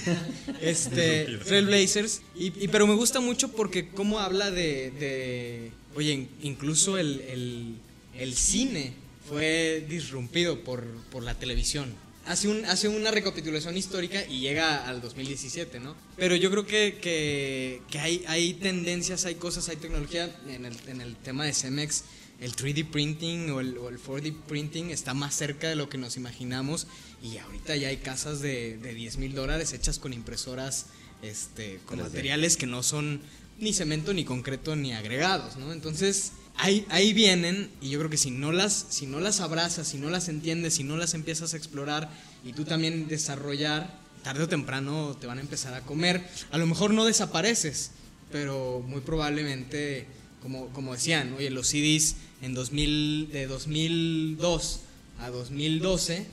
este, 0.60 1.38
Trailblazers, 1.46 2.22
y, 2.34 2.46
y, 2.62 2.68
pero 2.68 2.86
me 2.86 2.94
gusta 2.94 3.20
mucho 3.20 3.52
porque 3.52 3.88
cómo 3.88 4.18
habla 4.18 4.50
de, 4.50 4.90
de 4.98 5.72
oye, 5.94 6.28
incluso 6.42 6.98
el, 6.98 7.20
el, 7.28 7.74
el, 8.18 8.34
cine 8.34 8.94
fue 9.32 9.86
disrumpido 9.88 10.62
por, 10.62 10.84
por 11.10 11.22
la 11.22 11.34
televisión. 11.34 11.94
Hace, 12.26 12.48
un, 12.48 12.64
hace 12.66 12.88
una 12.88 13.10
recapitulación 13.10 13.76
histórica 13.76 14.24
y 14.26 14.40
llega 14.40 14.86
al 14.86 15.00
2017, 15.00 15.80
¿no? 15.80 15.96
Pero 16.16 16.36
yo 16.36 16.50
creo 16.50 16.66
que, 16.66 16.98
que, 17.00 17.80
que 17.90 17.98
hay, 17.98 18.24
hay 18.28 18.54
tendencias, 18.54 19.24
hay 19.24 19.36
cosas, 19.36 19.68
hay 19.70 19.76
tecnología 19.76 20.30
en 20.46 20.66
el, 20.66 20.76
en 20.86 21.00
el 21.00 21.16
tema 21.16 21.44
de 21.44 21.52
Cemex 21.54 22.04
el 22.40 22.54
3D 22.54 22.90
printing 22.90 23.50
o 23.50 23.60
el, 23.60 23.76
4D 23.76 24.34
printing 24.48 24.90
está 24.90 25.14
más 25.14 25.34
cerca 25.34 25.68
de 25.68 25.76
lo 25.76 25.88
que 25.88 25.96
nos 25.96 26.16
imaginamos 26.16 26.86
y 27.22 27.38
ahorita 27.38 27.76
ya 27.76 27.88
hay 27.88 27.98
casas 27.98 28.40
de, 28.40 28.78
de 28.78 28.94
10 28.94 29.18
mil 29.18 29.34
dólares 29.34 29.72
hechas 29.72 29.98
con 30.00 30.12
impresoras 30.12 30.86
este, 31.22 31.78
con 31.86 32.00
materiales 32.00 32.56
que 32.56 32.66
no 32.66 32.82
son 32.82 33.20
ni 33.58 33.72
cemento, 33.72 34.12
ni 34.12 34.24
concreto, 34.24 34.74
ni 34.74 34.92
agregados, 34.92 35.56
¿no? 35.56 35.72
Entonces, 35.72 36.32
ahí, 36.56 37.12
vienen 37.12 37.70
y 37.80 37.90
yo 37.90 37.98
creo 37.98 38.10
que 38.10 38.16
si 38.16 38.30
no, 38.30 38.52
las, 38.52 38.86
si 38.90 39.06
no 39.06 39.20
las 39.20 39.40
abrazas, 39.40 39.88
si 39.88 39.98
no 39.98 40.10
las 40.10 40.28
entiendes, 40.28 40.74
si 40.74 40.84
no 40.84 40.96
las 40.96 41.14
empiezas 41.14 41.54
a 41.54 41.56
explorar 41.56 42.10
y 42.44 42.52
tú 42.52 42.64
también 42.64 43.08
desarrollar, 43.08 43.98
tarde 44.22 44.44
o 44.44 44.48
temprano 44.48 45.16
te 45.20 45.26
van 45.26 45.38
a 45.38 45.40
empezar 45.40 45.74
a 45.74 45.82
comer. 45.82 46.26
A 46.50 46.58
lo 46.58 46.66
mejor 46.66 46.92
no 46.92 47.04
desapareces, 47.04 47.90
pero 48.30 48.84
muy 48.86 49.00
probablemente, 49.00 50.06
como, 50.40 50.68
como 50.68 50.92
decían, 50.94 51.34
oye, 51.34 51.50
los 51.50 51.68
CDs 51.68 52.16
en 52.42 52.54
2000, 52.54 53.30
de 53.32 53.46
2002 53.46 54.80
a 55.20 55.30
2012 55.30 56.26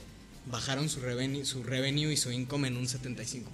bajaron 0.46 0.88
su 0.88 1.00
revenue, 1.00 1.44
su 1.44 1.62
revenue 1.62 2.12
y 2.12 2.16
su 2.16 2.32
income 2.32 2.68
en 2.68 2.76
un 2.76 2.86
75%. 2.86 3.44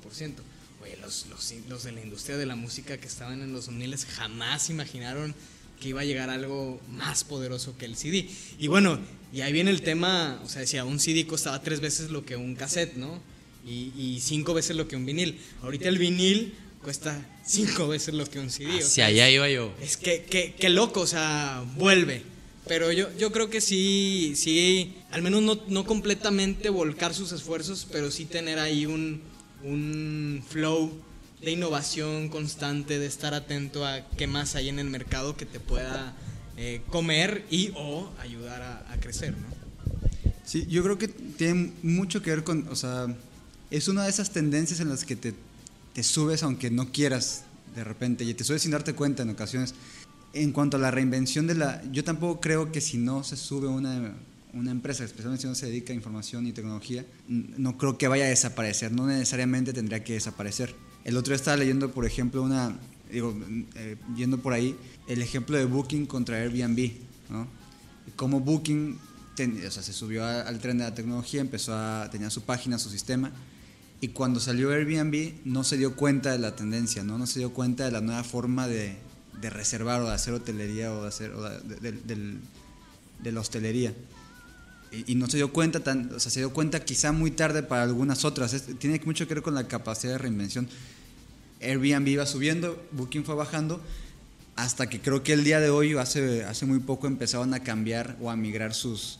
Oye, 0.82 0.96
los, 0.98 1.26
los, 1.26 1.52
los, 1.68 1.84
de 1.84 1.92
la 1.92 2.02
industria 2.02 2.36
de 2.36 2.46
la 2.46 2.56
música 2.56 2.98
que 2.98 3.06
estaban 3.06 3.42
en 3.42 3.52
los 3.52 3.66
2000 3.66 3.96
jamás 4.06 4.70
imaginaron 4.70 5.34
que 5.80 5.88
iba 5.88 6.00
a 6.00 6.04
llegar 6.04 6.30
algo 6.30 6.80
más 6.90 7.24
poderoso 7.24 7.76
que 7.76 7.84
el 7.84 7.96
CD. 7.96 8.28
Y 8.58 8.68
bueno, 8.68 8.98
y 9.32 9.40
ahí 9.42 9.52
viene 9.52 9.70
el 9.70 9.82
tema, 9.82 10.40
o 10.44 10.48
sea, 10.48 10.60
decía, 10.60 10.84
un 10.84 11.00
CD 11.00 11.26
costaba 11.26 11.62
tres 11.62 11.80
veces 11.80 12.10
lo 12.10 12.24
que 12.24 12.36
un 12.36 12.54
cassette, 12.54 12.96
¿no? 12.96 13.20
Y, 13.66 13.92
y 13.96 14.20
cinco 14.20 14.54
veces 14.54 14.76
lo 14.76 14.88
que 14.88 14.96
un 14.96 15.06
vinil. 15.06 15.38
Ahorita 15.62 15.88
el 15.88 15.98
vinil 15.98 16.54
cuesta 16.82 17.20
cinco 17.44 17.88
veces 17.88 18.14
lo 18.14 18.24
que 18.26 18.38
un 18.38 18.50
CD. 18.50 18.80
Si 18.82 19.00
allá 19.00 19.28
iba 19.28 19.48
yo. 19.50 19.74
Es 19.80 19.96
que, 19.96 20.22
que, 20.22 20.54
que 20.54 20.68
loco, 20.68 21.00
o 21.00 21.06
sea, 21.06 21.64
vuelve. 21.76 22.22
Pero 22.68 22.90
yo, 22.92 23.08
yo 23.16 23.30
creo 23.30 23.48
que 23.48 23.60
sí, 23.60 24.34
sí, 24.36 24.94
al 25.10 25.22
menos 25.22 25.42
no, 25.42 25.60
no 25.68 25.84
completamente 25.84 26.68
volcar 26.68 27.14
sus 27.14 27.32
esfuerzos, 27.32 27.86
pero 27.90 28.10
sí 28.10 28.24
tener 28.24 28.58
ahí 28.58 28.86
un, 28.86 29.22
un 29.62 30.44
flow 30.48 30.92
de 31.40 31.50
innovación 31.50 32.28
constante, 32.28 32.98
de 32.98 33.06
estar 33.06 33.34
atento 33.34 33.86
a 33.86 34.08
qué 34.16 34.26
más 34.26 34.54
hay 34.54 34.68
en 34.68 34.78
el 34.78 34.88
mercado 34.88 35.36
que 35.36 35.46
te 35.46 35.60
pueda 35.60 36.16
eh, 36.56 36.80
comer 36.88 37.44
y 37.50 37.72
o 37.76 38.10
ayudar 38.20 38.62
a, 38.62 38.96
crecer, 39.00 39.32
¿no? 39.32 39.46
Sí, 40.44 40.66
yo 40.68 40.82
creo 40.82 40.96
que 40.96 41.08
tiene 41.08 41.72
mucho 41.82 42.22
que 42.22 42.30
ver 42.30 42.44
con, 42.44 42.66
o 42.68 42.76
sea, 42.76 43.06
es 43.70 43.88
una 43.88 44.04
de 44.04 44.10
esas 44.10 44.30
tendencias 44.30 44.80
en 44.80 44.88
las 44.88 45.04
que 45.04 45.16
te, 45.16 45.34
te 45.92 46.02
subes 46.02 46.42
aunque 46.42 46.70
no 46.70 46.92
quieras 46.92 47.42
de 47.74 47.84
repente 47.84 48.24
y 48.24 48.32
te 48.32 48.44
subes 48.44 48.62
sin 48.62 48.70
darte 48.70 48.94
cuenta 48.94 49.22
en 49.22 49.30
ocasiones 49.30 49.74
en 50.32 50.52
cuanto 50.52 50.76
a 50.76 50.80
la 50.80 50.90
reinvención 50.90 51.46
de 51.46 51.54
la... 51.54 51.82
Yo 51.92 52.04
tampoco 52.04 52.40
creo 52.40 52.72
que 52.72 52.80
si 52.80 52.96
no 52.96 53.24
se 53.24 53.36
sube 53.36 53.68
una, 53.68 54.14
una 54.52 54.70
empresa, 54.70 55.04
especialmente 55.04 55.42
si 55.42 55.48
no 55.48 55.54
se 55.54 55.66
dedica 55.66 55.92
a 55.92 55.96
información 55.96 56.46
y 56.46 56.52
tecnología, 56.52 57.04
no 57.28 57.76
creo 57.76 57.98
que 57.98 58.08
vaya 58.08 58.24
a 58.24 58.28
desaparecer, 58.28 58.92
no 58.92 59.06
necesariamente 59.06 59.72
tendría 59.72 60.02
que 60.04 60.14
desaparecer. 60.14 60.74
El 61.06 61.16
otro 61.16 61.30
día 61.30 61.36
estaba 61.36 61.56
leyendo, 61.56 61.92
por 61.92 62.04
ejemplo, 62.04 62.42
una, 62.42 62.76
digo, 63.12 63.32
eh, 63.76 63.94
yendo 64.16 64.38
por 64.38 64.52
ahí, 64.52 64.76
el 65.06 65.22
ejemplo 65.22 65.56
de 65.56 65.64
Booking 65.64 66.04
contra 66.04 66.38
Airbnb, 66.38 66.94
¿no? 67.30 67.46
Cómo 68.16 68.40
Booking 68.40 68.98
o 69.66 69.70
sea, 69.70 69.84
se 69.84 69.92
subió 69.92 70.24
al 70.24 70.58
tren 70.58 70.78
de 70.78 70.84
la 70.84 70.96
tecnología, 70.96 71.40
empezó 71.40 71.76
a, 71.76 72.08
tenía 72.10 72.28
su 72.28 72.42
página, 72.42 72.76
su 72.80 72.90
sistema, 72.90 73.30
y 74.00 74.08
cuando 74.08 74.40
salió 74.40 74.72
Airbnb 74.72 75.34
no 75.44 75.62
se 75.62 75.76
dio 75.76 75.94
cuenta 75.94 76.32
de 76.32 76.40
la 76.40 76.56
tendencia, 76.56 77.04
¿no? 77.04 77.18
No 77.18 77.28
se 77.28 77.38
dio 77.38 77.52
cuenta 77.52 77.84
de 77.84 77.92
la 77.92 78.00
nueva 78.00 78.24
forma 78.24 78.66
de, 78.66 78.98
reservar 79.42 80.00
o 80.00 80.08
de 80.08 80.14
hacer 80.14 80.34
hotelería 80.34 80.92
o 80.92 81.02
de 81.02 81.08
hacer 81.08 81.32
de, 81.36 83.32
la 83.32 83.40
hostelería. 83.40 83.94
Y, 84.92 85.14
no 85.14 85.28
se 85.28 85.36
dio 85.36 85.52
cuenta 85.52 85.80
tan, 85.80 86.12
o 86.14 86.20
sea, 86.20 86.30
se 86.30 86.40
dio 86.40 86.52
cuenta 86.52 86.84
quizá 86.84 87.12
muy 87.12 87.30
tarde 87.30 87.62
para 87.62 87.82
algunas 87.82 88.24
otras. 88.24 88.54
tiene 88.78 89.00
mucho 89.04 89.26
que 89.26 89.34
ver 89.34 89.42
con 89.42 89.54
la 89.54 89.68
capacidad 89.68 90.12
de 90.12 90.18
reinvención. 90.18 90.68
Airbnb 91.60 92.08
iba 92.08 92.26
subiendo, 92.26 92.82
Booking 92.92 93.24
fue 93.24 93.34
bajando, 93.34 93.82
hasta 94.54 94.88
que 94.88 95.00
creo 95.00 95.22
que 95.22 95.32
el 95.32 95.44
día 95.44 95.60
de 95.60 95.70
hoy, 95.70 95.94
hace, 95.96 96.44
hace 96.44 96.66
muy 96.66 96.78
poco, 96.80 97.06
empezaron 97.06 97.54
a 97.54 97.60
cambiar 97.60 98.16
o 98.20 98.30
a 98.30 98.36
migrar 98.36 98.74
sus, 98.74 99.18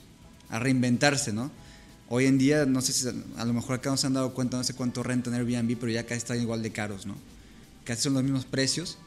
a 0.49 0.59
reinventarse, 0.59 1.33
¿no? 1.33 1.51
Hoy 2.09 2.27
en 2.27 2.39
día, 2.39 2.67
no 2.67 2.81
sé 2.83 2.93
si 2.93 3.09
a 3.37 3.45
lo 3.45 3.53
mejor 3.53 3.77
acá 3.77 3.91
no 3.91 3.97
se 3.97 4.07
han 4.07 4.14
dado 4.14 4.33
cuenta, 4.33 4.57
no 4.57 4.64
sé 4.64 4.75
cuánto 4.75 5.03
renta 5.03 5.31
en 5.31 5.37
Airbnb, 5.37 5.77
pero 5.79 5.91
ya 5.91 6.05
casi 6.05 6.19
están 6.19 6.41
igual 6.41 6.62
de 6.62 6.71
caros, 6.71 7.07
¿no? 7.07 7.17
Casi 7.85 8.03
son 8.03 8.14
los 8.14 8.23
mismos 8.23 8.45
precios 8.45 8.99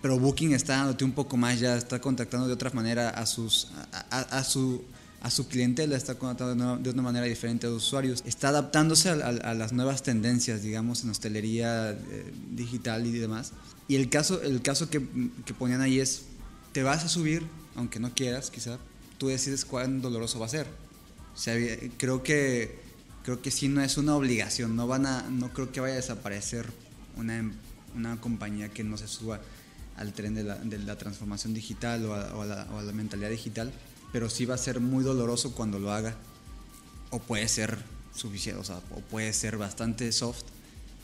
pero 0.00 0.18
Booking 0.18 0.54
está 0.54 0.76
dándote 0.76 1.04
un 1.04 1.12
poco 1.12 1.36
más, 1.36 1.60
ya 1.60 1.76
está 1.76 2.00
contactando 2.00 2.46
de 2.46 2.54
otra 2.54 2.70
manera 2.70 3.10
a, 3.10 3.26
sus, 3.26 3.68
a, 4.10 4.44
su, 4.44 4.82
a 5.22 5.30
su 5.30 5.48
clientela, 5.48 5.96
está 5.96 6.14
conectando 6.14 6.78
de 6.78 6.90
una 6.90 7.02
manera 7.02 7.26
diferente 7.26 7.66
a 7.66 7.70
los 7.70 7.86
usuarios, 7.86 8.22
está 8.26 8.48
adaptándose 8.48 9.10
a, 9.10 9.54
las 9.54 9.72
nuevas 9.72 10.02
tendencias, 10.02 10.62
digamos, 10.62 11.04
en 11.04 11.10
hostelería 11.10 11.90
eh, 11.90 12.32
digital 12.52 13.06
y 13.06 13.12
demás. 13.12 13.52
Y 13.86 13.96
el 13.96 14.08
caso, 14.08 14.40
el 14.42 14.62
caso 14.62 14.88
que, 14.88 15.06
que, 15.44 15.52
ponían 15.52 15.82
ahí 15.82 16.00
es, 16.00 16.22
te 16.72 16.82
vas 16.82 17.04
a 17.04 17.08
subir, 17.08 17.46
aunque 17.74 18.00
no 18.00 18.14
quieras, 18.14 18.50
quizá, 18.50 18.78
tú 19.18 19.28
decides 19.28 19.66
cuán 19.66 20.00
doloroso 20.00 20.38
va 20.38 20.46
a 20.46 20.50
ser. 20.50 20.66
O 21.34 21.38
sea, 21.38 21.54
creo 21.98 22.22
que, 22.22 22.78
creo 23.22 23.42
que 23.42 23.50
sí 23.50 23.68
no 23.68 23.82
es 23.82 23.98
una 23.98 24.16
obligación, 24.16 24.74
no, 24.74 24.86
van 24.86 25.04
a, 25.04 25.22
no 25.28 25.52
creo 25.52 25.70
que 25.70 25.80
vaya 25.80 25.94
a 25.94 25.96
desaparecer 25.96 26.66
una, 27.16 27.52
una 27.94 28.18
compañía 28.20 28.70
que 28.70 28.84
no 28.84 28.96
se 28.96 29.06
suba 29.06 29.40
al 29.96 30.14
tren 30.14 30.34
de 30.34 30.44
la, 30.44 30.56
de 30.56 30.78
la 30.78 30.96
transformación 30.96 31.52
digital 31.52 32.06
o 32.06 32.14
a, 32.14 32.46
la, 32.46 32.66
o 32.72 32.78
a 32.78 32.82
la 32.82 32.92
mentalidad 32.92 33.28
digital 33.28 33.70
pero 34.12 34.28
sí 34.28 34.44
va 34.44 34.54
a 34.54 34.58
ser 34.58 34.80
muy 34.80 35.04
doloroso 35.04 35.54
cuando 35.54 35.78
lo 35.78 35.92
haga. 35.92 36.16
O 37.10 37.18
puede 37.18 37.48
ser 37.48 37.78
suficiente, 38.14 38.60
o 38.60 38.64
sea, 38.64 38.76
o 38.94 39.00
puede 39.00 39.32
ser 39.32 39.56
bastante 39.56 40.10
soft 40.12 40.44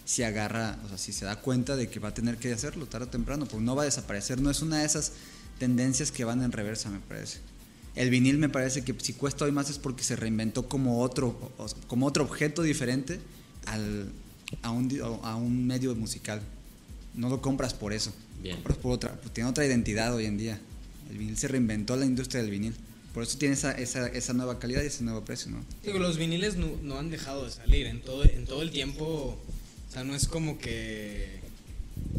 si 0.07 0.22
agarra, 0.22 0.78
o 0.84 0.88
sea, 0.88 0.98
si 0.98 1.12
se 1.12 1.24
da 1.24 1.40
cuenta 1.40 1.74
de 1.74 1.88
que 1.88 1.98
va 1.98 2.09
a 2.09 2.14
tener 2.14 2.36
que 2.38 2.52
hacerlo 2.52 2.86
tarde 2.86 3.07
o 3.07 3.09
temprano, 3.09 3.46
porque 3.46 3.64
no 3.64 3.74
va 3.74 3.82
a 3.82 3.86
desaparecer, 3.86 4.40
no 4.40 4.50
es 4.50 4.62
una 4.62 4.78
de 4.78 4.86
esas 4.86 5.12
tendencias 5.59 6.12
que 6.12 6.24
van 6.24 6.42
en 6.42 6.52
reversa, 6.52 6.90
me 6.90 7.00
parece. 7.00 7.38
El 7.96 8.11
vinil 8.11 8.38
me 8.38 8.48
parece 8.48 8.84
que 8.84 8.94
si 9.02 9.14
cuesta 9.14 9.44
hoy 9.46 9.52
más 9.52 9.68
es 9.68 9.78
porque 9.78 10.04
se 10.04 10.14
reinventó 10.14 10.68
como 10.68 11.00
otro, 11.00 11.52
como 11.88 12.07
otro 12.07 12.22
objeto 12.22 12.62
diferente 12.62 13.18
al, 13.64 14.12
a, 14.62 14.70
un, 14.70 14.88
a 15.24 15.34
un 15.34 15.66
medio 15.66 15.94
musical. 15.96 16.40
No 17.14 17.28
lo 17.28 17.42
compras 17.42 17.74
por 17.74 17.92
eso. 17.92 18.12
Bien. 18.40 18.57
compras 18.57 18.78
por 18.78 18.92
otra, 18.92 19.20
tiene 19.32 19.50
otra 19.50 19.66
identidad 19.66 20.14
hoy 20.14 20.26
en 20.26 20.38
día. 20.38 20.61
El 21.11 21.18
vinil 21.18 21.36
se 21.36 21.48
reinventó 21.48 21.96
la 21.96 22.04
industria 22.04 22.42
del 22.42 22.50
vinil. 22.50 22.76
Por 23.16 23.22
eso 23.22 23.38
tiene 23.38 23.54
esa, 23.54 23.72
esa, 23.72 24.08
esa 24.08 24.34
nueva 24.34 24.58
calidad 24.58 24.82
y 24.82 24.88
ese 24.88 25.02
nuevo 25.02 25.24
precio, 25.24 25.50
¿no? 25.50 25.64
Digo, 25.82 25.98
los 25.98 26.18
viniles 26.18 26.56
no, 26.56 26.76
no, 26.82 26.98
han 26.98 27.08
dejado 27.08 27.46
de 27.46 27.50
salir 27.50 27.86
en 27.86 28.02
todo, 28.02 28.22
en 28.24 28.44
todo 28.44 28.60
el 28.60 28.70
tiempo. 28.70 29.38
O 29.88 29.90
sea, 29.90 30.04
no 30.04 30.14
es 30.14 30.28
como 30.28 30.58
que, 30.58 31.40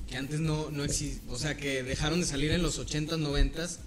que 0.10 0.18
antes 0.18 0.40
no, 0.40 0.72
no 0.72 0.84
existía. 0.84 1.22
O 1.30 1.38
sea, 1.38 1.56
que 1.56 1.84
dejaron 1.84 2.22
de 2.22 2.26
salir 2.26 2.50
en 2.50 2.64
los 2.64 2.80
80s, 2.80 3.10
90s. 3.10 3.78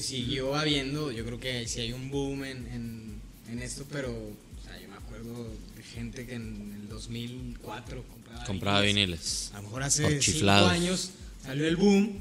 siguió 0.00 0.54
habiendo, 0.54 1.10
yo 1.10 1.24
creo 1.24 1.40
que 1.40 1.66
sí 1.66 1.80
hay 1.80 1.92
un 1.92 2.12
boom 2.12 2.44
en, 2.44 2.68
en, 2.68 3.20
en 3.50 3.60
esto, 3.60 3.84
pero 3.90 4.12
o 4.12 4.64
sea, 4.64 4.80
yo 4.80 4.86
me 4.86 4.94
acuerdo 4.94 5.48
de 5.76 5.82
gente 5.82 6.26
que 6.26 6.34
en 6.34 6.78
el 6.80 6.88
2004 6.88 8.04
compraba, 8.04 8.44
compraba 8.44 8.80
viniles. 8.82 9.50
A 9.52 9.56
lo 9.56 9.62
mejor 9.64 9.82
hace 9.82 10.22
5 10.22 10.48
años 10.48 11.10
salió 11.44 11.66
el 11.66 11.74
boom 11.74 12.20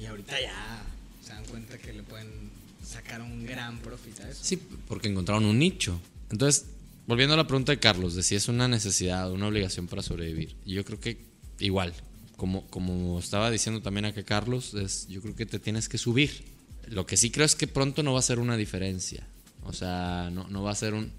y 0.00 0.06
ahorita 0.06 0.40
ya 0.40 0.84
se 1.24 1.32
dan 1.32 1.44
cuenta 1.46 1.76
que 1.76 1.92
le 1.92 2.04
pueden 2.04 2.54
sacaron 2.86 3.30
un 3.30 3.44
gran 3.44 3.78
profit 3.78 4.20
a 4.20 4.30
eso. 4.30 4.40
Sí, 4.42 4.58
porque 4.88 5.08
encontraron 5.08 5.44
un 5.44 5.58
nicho. 5.58 6.00
Entonces, 6.30 6.66
volviendo 7.06 7.34
a 7.34 7.36
la 7.36 7.46
pregunta 7.46 7.72
de 7.72 7.78
Carlos, 7.78 8.14
de 8.14 8.22
si 8.22 8.34
es 8.34 8.48
una 8.48 8.68
necesidad, 8.68 9.30
una 9.30 9.48
obligación 9.48 9.86
para 9.86 10.02
sobrevivir. 10.02 10.56
Yo 10.64 10.84
creo 10.84 11.00
que 11.00 11.18
igual, 11.58 11.92
como, 12.36 12.66
como 12.68 13.18
estaba 13.18 13.50
diciendo 13.50 13.82
también 13.82 14.06
acá 14.06 14.22
Carlos, 14.22 14.72
yo 15.08 15.22
creo 15.22 15.34
que 15.34 15.46
te 15.46 15.58
tienes 15.58 15.88
que 15.88 15.98
subir. 15.98 16.44
Lo 16.88 17.06
que 17.06 17.16
sí 17.16 17.30
creo 17.30 17.46
es 17.46 17.56
que 17.56 17.66
pronto 17.66 18.02
no 18.02 18.12
va 18.12 18.20
a 18.20 18.22
ser 18.22 18.38
una 18.38 18.56
diferencia. 18.56 19.26
O 19.64 19.72
sea, 19.72 20.30
no, 20.32 20.48
no 20.48 20.62
va 20.62 20.70
a 20.70 20.76
ser 20.76 20.94
un... 20.94 21.10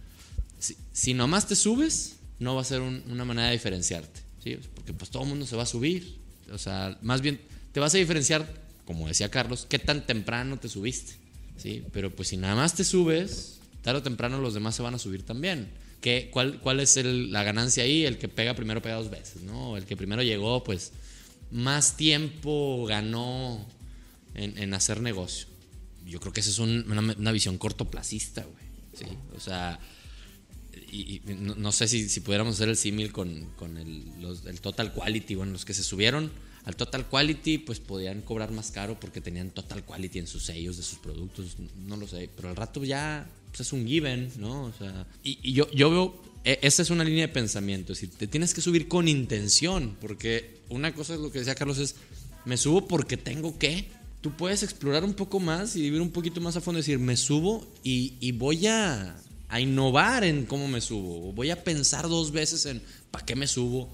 Si, 0.59 0.77
si 0.93 1.13
nomás 1.13 1.47
te 1.47 1.55
subes, 1.55 2.15
no 2.39 2.55
va 2.55 2.61
a 2.61 2.65
ser 2.65 2.81
una 2.81 3.25
manera 3.25 3.47
de 3.47 3.53
diferenciarte. 3.53 4.21
¿sí? 4.43 4.57
Porque 4.75 4.93
pues 4.93 5.11
todo 5.11 5.23
el 5.23 5.29
mundo 5.29 5.45
se 5.45 5.55
va 5.55 5.63
a 5.63 5.67
subir. 5.67 6.17
O 6.51 6.57
sea, 6.57 6.97
más 7.01 7.21
bien 7.21 7.41
te 7.73 7.79
vas 7.79 7.93
a 7.93 7.97
diferenciar, 7.97 8.47
como 8.85 9.07
decía 9.07 9.29
Carlos, 9.29 9.65
qué 9.69 9.79
tan 9.79 10.05
temprano 10.05 10.57
te 10.57 10.69
subiste. 10.69 11.15
¿Sí? 11.57 11.83
Pero 11.91 12.15
pues 12.15 12.29
si 12.29 12.37
nada 12.37 12.55
más 12.55 12.75
te 12.75 12.83
subes, 12.83 13.59
tarde 13.81 13.99
o 13.99 14.03
temprano 14.03 14.39
los 14.39 14.53
demás 14.53 14.75
se 14.75 14.81
van 14.81 14.95
a 14.95 14.99
subir 14.99 15.23
también. 15.23 15.69
¿Qué, 16.01 16.29
cuál, 16.31 16.59
¿Cuál 16.61 16.79
es 16.79 16.95
la 17.03 17.43
ganancia 17.43 17.83
ahí? 17.83 18.05
El 18.05 18.17
que 18.17 18.27
pega 18.27 18.53
primero 18.53 18.81
pega 18.81 18.95
dos 18.95 19.09
veces, 19.09 19.41
¿no? 19.43 19.77
El 19.77 19.85
que 19.85 19.97
primero 19.97 20.21
llegó, 20.21 20.63
pues 20.63 20.91
más 21.51 21.97
tiempo 21.97 22.85
ganó 22.85 23.65
en, 24.35 24.73
hacer 24.73 25.01
negocio. 25.01 25.47
Yo 26.05 26.19
creo 26.19 26.31
que 26.31 26.41
esa 26.41 26.51
es 26.51 26.59
una, 26.59 27.31
visión 27.31 27.57
cortoplacista, 27.57 28.43
güey. 28.43 28.65
¿sí? 28.93 29.17
O 29.35 29.39
sea, 29.39 29.79
y, 30.91 31.21
no, 31.25 31.71
sé 31.71 31.87
si, 31.87 32.07
si, 32.07 32.21
pudiéramos 32.21 32.55
hacer 32.55 32.69
el 32.69 32.77
símil 32.77 33.11
con, 33.11 33.45
con 33.55 33.77
el, 33.77 34.05
el, 34.45 34.61
total 34.61 34.93
quality, 34.93 35.35
bueno, 35.35 35.51
los 35.51 35.65
que 35.65 35.73
se 35.73 35.83
subieron 35.83 36.31
al 36.65 36.75
Total 36.75 37.07
Quality, 37.07 37.59
pues 37.59 37.79
podían 37.79 38.21
cobrar 38.21 38.51
más 38.51 38.71
caro 38.71 38.99
porque 38.99 39.21
tenían 39.21 39.51
Total 39.51 39.83
Quality 39.83 40.19
en 40.19 40.27
sus 40.27 40.43
sellos 40.43 40.77
de 40.77 40.83
sus 40.83 40.99
productos, 40.99 41.55
no 41.85 41.97
lo 41.97 42.07
sé, 42.07 42.29
pero 42.35 42.49
al 42.49 42.55
rato 42.55 42.83
ya 42.83 43.29
pues 43.49 43.61
es 43.61 43.73
un 43.73 43.87
given, 43.87 44.31
¿no? 44.37 44.65
O 44.65 44.73
sea, 44.77 45.07
y, 45.23 45.53
yo, 45.53 45.69
yo 45.71 45.89
veo, 45.89 46.21
e, 46.43 46.59
esa 46.61 46.81
es 46.81 46.89
una 46.89 47.03
línea 47.03 47.27
de 47.27 47.33
pensamiento, 47.33 47.93
es 47.93 48.01
decir, 48.01 48.15
te 48.17 48.27
tienes 48.27 48.53
que 48.53 48.61
subir 48.61 48.87
con 48.87 49.07
intención, 49.07 49.97
porque 50.01 50.61
una 50.69 50.93
cosa 50.93 51.13
es 51.13 51.19
lo 51.19 51.31
que 51.31 51.39
decía 51.39 51.55
Carlos 51.55 51.77
es, 51.77 51.95
me 52.45 52.57
subo 52.57 52.87
porque 52.87 53.17
tengo 53.17 53.57
que, 53.57 53.87
tú 54.21 54.31
puedes 54.31 54.63
explorar 54.63 55.03
un 55.03 55.13
poco 55.13 55.39
más 55.39 55.75
y 55.75 55.81
vivir 55.81 56.01
un 56.01 56.11
poquito 56.11 56.41
más 56.41 56.55
a 56.55 56.61
fondo, 56.61 56.77
decir, 56.77 56.99
me 56.99 57.17
subo 57.17 57.65
y, 57.83 58.13
y 58.19 58.33
voy 58.33 58.67
a, 58.67 59.17
a 59.49 59.59
innovar 59.59 60.23
en 60.23 60.45
cómo 60.45 60.67
me 60.67 60.81
subo, 60.81 61.31
voy 61.31 61.49
a 61.49 61.63
pensar 61.63 62.07
dos 62.09 62.31
veces 62.31 62.65
en 62.65 62.81
para 63.11 63.25
qué 63.25 63.35
me 63.35 63.47
subo, 63.47 63.89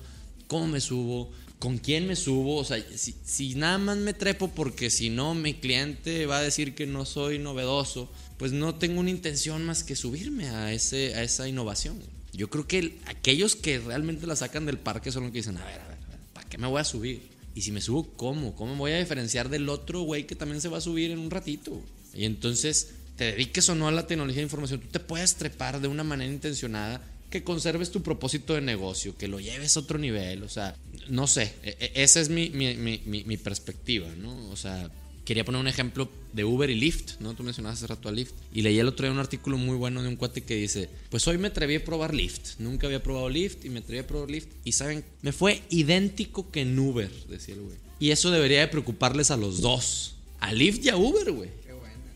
cómo 0.47 0.67
me 0.67 0.81
subo, 0.81 1.31
con 1.63 1.77
quién 1.77 2.07
me 2.07 2.17
subo, 2.17 2.57
o 2.57 2.65
sea, 2.65 2.83
si, 2.93 3.55
nada 3.55 3.77
más 3.77 3.95
me 3.95 4.13
trepo 4.13 4.49
porque 4.49 4.89
si 4.89 5.09
no 5.09 5.33
mi 5.33 5.53
cliente 5.53 6.25
va 6.25 6.39
a 6.39 6.41
decir 6.41 6.75
que 6.75 6.85
no 6.85 7.05
soy 7.05 7.39
novedoso, 7.39 8.11
pues 8.35 8.51
no 8.51 8.75
tengo 8.75 8.99
una 8.99 9.11
intención 9.11 9.63
más 9.63 9.85
que 9.85 9.95
subirme 9.95 10.49
a, 10.49 10.73
ese, 10.73 11.15
a 11.15 11.23
esa 11.23 11.47
innovación. 11.47 12.01
Yo 12.33 12.49
creo 12.49 12.67
que 12.67 12.97
aquellos 13.05 13.55
que 13.55 13.79
realmente 13.79 14.27
la 14.27 14.35
sacan 14.35 14.65
del 14.65 14.77
parque 14.77 15.09
son 15.09 15.23
los 15.23 15.31
que 15.31 15.37
dicen, 15.37 15.55
a 15.55 15.63
ver, 15.63 15.79
a 15.79 15.87
ver, 15.87 15.97
¿para 16.33 16.49
qué 16.49 16.57
me 16.57 16.67
voy 16.67 16.81
a 16.81 16.83
subir? 16.83 17.29
Y 17.55 17.61
si 17.61 17.71
me 17.71 17.79
subo, 17.79 18.09
¿cómo? 18.17 18.53
¿Cómo 18.57 18.73
me 18.73 18.79
voy 18.79 18.91
a 18.91 18.99
diferenciar 18.99 19.47
del 19.47 19.69
otro 19.69 20.01
güey 20.01 20.27
que 20.27 20.35
también 20.35 20.59
se 20.59 20.67
va 20.67 20.79
a 20.79 20.81
subir 20.81 21.11
en 21.11 21.19
un 21.19 21.31
ratito? 21.31 21.81
Y 22.13 22.25
entonces, 22.25 22.89
te 23.15 23.23
dediques 23.23 23.69
o 23.69 23.75
no 23.75 23.87
a 23.87 23.91
la 23.93 24.05
tecnología 24.05 24.41
de 24.41 24.47
información, 24.47 24.81
tú 24.81 24.87
te 24.89 24.99
puedes 24.99 25.35
trepar 25.35 25.79
de 25.79 25.87
una 25.87 26.03
manera 26.03 26.29
intencionada 26.29 27.01
que 27.33 27.43
conserves 27.43 27.89
tu 27.89 28.03
propósito 28.03 28.53
de 28.53 28.61
negocio, 28.61 29.17
que 29.17 29.27
lo 29.27 29.39
lleves 29.39 29.75
a 29.75 29.79
otro 29.79 29.97
nivel, 29.97 30.43
o 30.43 30.49
sea, 30.49 30.75
no 31.07 31.25
sé, 31.25 31.51
e, 31.63 31.75
e, 31.79 32.03
esa 32.03 32.19
es 32.19 32.29
mi, 32.29 32.51
mi, 32.51 32.75
mi, 32.75 33.01
mi, 33.23 33.37
perspectiva, 33.37 34.07
¿no? 34.19 34.51
O 34.51 34.55
sea, 34.55 34.91
quería 35.25 35.43
poner 35.43 35.59
un 35.59 35.67
ejemplo 35.67 36.07
de 36.31 36.43
Uber 36.43 36.69
y 36.69 36.75
Lyft, 36.75 37.19
¿no? 37.21 37.33
Tú 37.33 37.41
mencionabas 37.41 37.79
hace 37.79 37.87
rato 37.87 38.07
a 38.07 38.11
Lyft. 38.11 38.35
Y 38.53 38.61
leí 38.61 38.77
el 38.77 38.87
otro 38.87 39.07
día 39.07 39.11
un 39.11 39.17
artículo 39.17 39.57
muy 39.57 39.75
bueno 39.75 40.03
de 40.03 40.09
un 40.09 40.15
cuate 40.15 40.43
que 40.43 40.55
dice, 40.55 40.91
pues 41.09 41.27
hoy 41.27 41.39
me 41.39 41.47
atreví 41.47 41.73
a 41.73 41.83
probar 41.83 42.13
Lyft. 42.13 42.59
Nunca 42.59 42.85
había 42.85 43.01
probado 43.01 43.27
Lyft 43.29 43.65
y 43.65 43.69
me 43.69 43.79
atreví 43.79 43.97
a 43.97 44.05
probar 44.05 44.29
Lyft. 44.29 44.49
Y 44.63 44.73
saben, 44.73 45.03
me 45.23 45.31
fue 45.31 45.63
idéntico 45.71 46.51
que 46.51 46.61
en 46.61 46.77
Uber, 46.77 47.09
decía 47.29 47.55
el 47.55 47.61
güey. 47.61 47.77
Y 47.99 48.11
eso 48.11 48.29
debería 48.29 48.59
de 48.59 48.67
preocuparles 48.67 49.31
a 49.31 49.37
los 49.37 49.59
dos. 49.59 50.17
A 50.39 50.53
Lyft 50.53 50.85
y 50.85 50.89
a 50.89 50.97
Uber, 50.97 51.31
güey. 51.31 51.49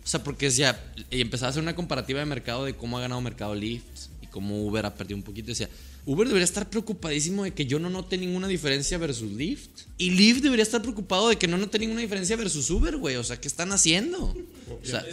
O 0.07 0.09
sea, 0.09 0.23
porque 0.23 0.45
decía, 0.45 0.79
y 1.09 1.21
empezaba 1.21 1.47
a 1.47 1.49
hacer 1.49 1.63
una 1.63 1.75
comparativa 1.75 2.19
de 2.19 2.25
mercado 2.27 2.65
de 2.65 2.75
cómo 2.75 2.99
ha 2.99 3.01
ganado 3.01 3.19
mercado 3.19 3.55
Lyft 3.55 4.07
como 4.37 4.67
Uber 4.67 4.85
ha 4.85 4.93
perdido 4.93 5.17
un 5.17 5.23
poquito. 5.23 5.47
Decía, 5.47 5.67
Uber 6.05 6.27
debería 6.27 6.45
estar 6.45 6.69
preocupadísimo 6.69 7.43
de 7.43 7.55
que 7.55 7.65
yo 7.65 7.79
no 7.79 7.89
note 7.89 8.19
ninguna 8.19 8.47
diferencia 8.47 8.99
versus 8.99 9.31
Lyft. 9.31 9.87
Y 9.97 10.11
Lyft 10.11 10.43
debería 10.43 10.61
estar 10.61 10.79
preocupado 10.83 11.29
de 11.29 11.37
que 11.37 11.47
no 11.47 11.57
note 11.57 11.79
ninguna 11.79 12.01
diferencia 12.01 12.35
versus 12.35 12.69
Uber, 12.69 12.97
güey. 12.97 13.15
O 13.15 13.23
sea, 13.23 13.41
¿qué 13.41 13.47
están 13.47 13.71
haciendo? 13.71 14.37
O 14.69 14.85
sea, 14.85 15.03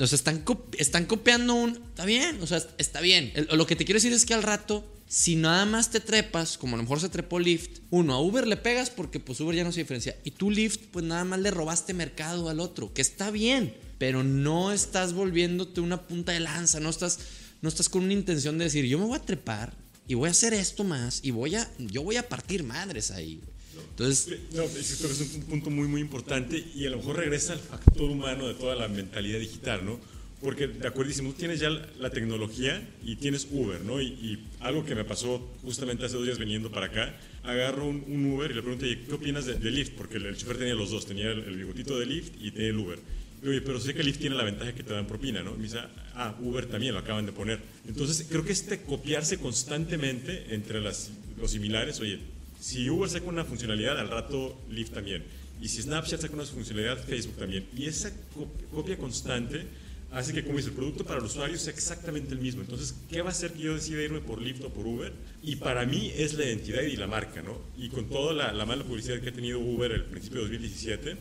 están, 0.00 0.44
están 0.78 1.04
copiando 1.04 1.54
un... 1.54 1.76
Está 1.76 2.04
bien, 2.06 2.40
o 2.42 2.46
sea, 2.48 2.60
está 2.76 3.00
bien. 3.00 3.32
lo 3.52 3.68
que 3.68 3.76
te 3.76 3.84
quiero 3.84 3.98
decir 3.98 4.12
es 4.12 4.26
que 4.26 4.34
al 4.34 4.42
rato, 4.42 4.84
si 5.06 5.36
nada 5.36 5.64
más 5.64 5.92
te 5.92 6.00
trepas, 6.00 6.58
como 6.58 6.74
a 6.74 6.78
lo 6.78 6.82
mejor 6.82 6.98
se 6.98 7.08
trepó 7.08 7.38
Lyft, 7.38 7.78
uno, 7.90 8.14
a 8.14 8.20
Uber 8.20 8.48
le 8.48 8.56
pegas 8.56 8.90
porque 8.90 9.20
pues 9.20 9.38
Uber 9.38 9.54
ya 9.54 9.62
no 9.62 9.70
se 9.70 9.78
diferencia. 9.78 10.16
Y 10.24 10.32
tú 10.32 10.50
Lyft, 10.50 10.86
pues 10.90 11.04
nada 11.04 11.22
más 11.22 11.38
le 11.38 11.52
robaste 11.52 11.94
mercado 11.94 12.48
al 12.48 12.58
otro, 12.58 12.92
que 12.92 13.00
está 13.00 13.30
bien. 13.30 13.76
Pero 13.98 14.24
no 14.24 14.72
estás 14.72 15.12
volviéndote 15.12 15.80
una 15.80 16.02
punta 16.02 16.32
de 16.32 16.40
lanza, 16.40 16.80
no 16.80 16.90
estás 16.90 17.20
no 17.66 17.70
estás 17.70 17.88
con 17.88 18.04
una 18.04 18.12
intención 18.12 18.58
de 18.58 18.66
decir, 18.66 18.84
yo 18.84 18.96
me 18.96 19.06
voy 19.06 19.16
a 19.16 19.22
trepar 19.22 19.74
y 20.06 20.14
voy 20.14 20.28
a 20.28 20.30
hacer 20.30 20.54
esto 20.54 20.84
más 20.84 21.18
y 21.24 21.32
voy 21.32 21.56
a, 21.56 21.68
yo 21.80 22.04
voy 22.04 22.14
a 22.14 22.28
partir 22.28 22.62
madres 22.62 23.10
ahí. 23.10 23.40
Entonces, 23.90 24.38
no, 24.54 24.62
es, 24.62 25.34
un 25.34 25.42
punto 25.42 25.70
muy, 25.70 25.88
muy 25.88 26.00
importante 26.00 26.64
y 26.76 26.86
a 26.86 26.90
lo 26.90 26.98
mejor 26.98 27.16
regresa 27.16 27.54
al 27.54 27.58
factor 27.58 28.08
humano 28.08 28.46
de 28.46 28.54
toda 28.54 28.76
la 28.76 28.86
mentalidad 28.86 29.40
digital, 29.40 29.84
¿no? 29.84 29.98
Porque, 30.40 30.68
de 30.68 30.86
acuerdo, 30.86 31.12
tú 31.12 31.32
tienes 31.32 31.58
ya 31.58 31.70
la 31.70 32.10
tecnología 32.10 32.88
y 33.02 33.16
tienes 33.16 33.48
Uber, 33.50 33.80
¿no? 33.80 34.00
Y, 34.00 34.38
algo 34.60 34.84
que 34.84 34.94
me 34.94 35.04
pasó 35.04 35.44
justamente 35.62 36.06
hace 36.06 36.14
dos 36.14 36.24
días 36.24 36.38
viniendo 36.38 36.70
para 36.70 36.86
acá, 36.86 37.18
agarro 37.42 37.88
un, 37.88 38.32
Uber 38.32 38.48
y 38.48 38.54
le 38.54 38.62
pregunto, 38.62 38.86
¿qué 38.86 39.12
opinas 39.12 39.44
de, 39.44 39.58
Lyft? 39.58 39.94
Porque 39.94 40.18
el, 40.18 40.36
chofer 40.36 40.58
tenía 40.58 40.74
los 40.74 40.92
dos, 40.92 41.04
tenía 41.04 41.32
el, 41.32 41.40
el, 41.40 41.56
bigotito 41.56 41.98
de 41.98 42.06
Lyft 42.06 42.34
y 42.40 42.52
tenía 42.52 42.68
el 42.68 42.78
Uber. 42.78 43.00
Oye, 43.44 43.60
pero 43.60 43.78
sé 43.80 43.94
que 43.94 44.02
Lyft 44.02 44.20
tiene 44.20 44.36
la 44.36 44.44
ventaja 44.44 44.74
que 44.74 44.82
te 44.82 44.92
dan 44.92 45.06
propina, 45.06 45.42
¿no? 45.42 45.54
me 45.54 45.64
dice, 45.64 45.78
ah, 46.14 46.34
Uber 46.40 46.66
también 46.66 46.94
lo 46.94 47.00
acaban 47.00 47.26
de 47.26 47.32
poner. 47.32 47.60
Entonces, 47.86 48.26
creo 48.28 48.44
que 48.44 48.52
este 48.52 48.82
copiarse 48.82 49.38
constantemente 49.38 50.54
entre 50.54 50.80
las, 50.80 51.10
los 51.38 51.50
similares, 51.50 52.00
oye, 52.00 52.18
si 52.60 52.88
Uber 52.88 53.08
saca 53.08 53.26
una 53.26 53.44
funcionalidad, 53.44 53.98
al 53.98 54.08
rato 54.08 54.58
Lyft 54.70 54.94
también. 54.94 55.24
Y 55.60 55.68
si 55.68 55.82
Snapchat 55.82 56.20
saca 56.20 56.34
una 56.34 56.44
funcionalidad, 56.44 57.02
Facebook 57.02 57.36
también. 57.36 57.66
Y 57.76 57.86
esa 57.86 58.12
copia 58.72 58.98
constante 58.98 59.66
hace 60.12 60.32
que, 60.32 60.44
como 60.44 60.56
dice, 60.56 60.70
el 60.70 60.74
producto 60.74 61.04
para 61.04 61.18
el 61.18 61.26
usuario 61.26 61.58
sea 61.58 61.72
exactamente 61.72 62.32
el 62.32 62.40
mismo. 62.40 62.62
Entonces, 62.62 62.94
¿qué 63.10 63.22
va 63.22 63.28
a 63.28 63.32
hacer 63.32 63.52
que 63.52 63.60
yo 63.60 63.74
decida 63.74 64.02
irme 64.02 64.20
por 64.20 64.40
Lyft 64.40 64.64
o 64.64 64.70
por 64.70 64.86
Uber? 64.86 65.12
Y 65.42 65.56
para 65.56 65.84
mí 65.86 66.12
es 66.16 66.34
la 66.34 66.44
identidad 66.44 66.82
y 66.82 66.96
la 66.96 67.06
marca, 67.06 67.42
¿no? 67.42 67.58
Y 67.76 67.88
con 67.88 68.08
toda 68.08 68.32
la, 68.52 68.66
mala 68.66 68.84
publicidad 68.84 69.20
que 69.20 69.28
ha 69.28 69.32
tenido 69.32 69.58
Uber 69.60 69.92
el 69.92 70.04
principio 70.04 70.38
de 70.38 70.48
2017, 70.48 71.16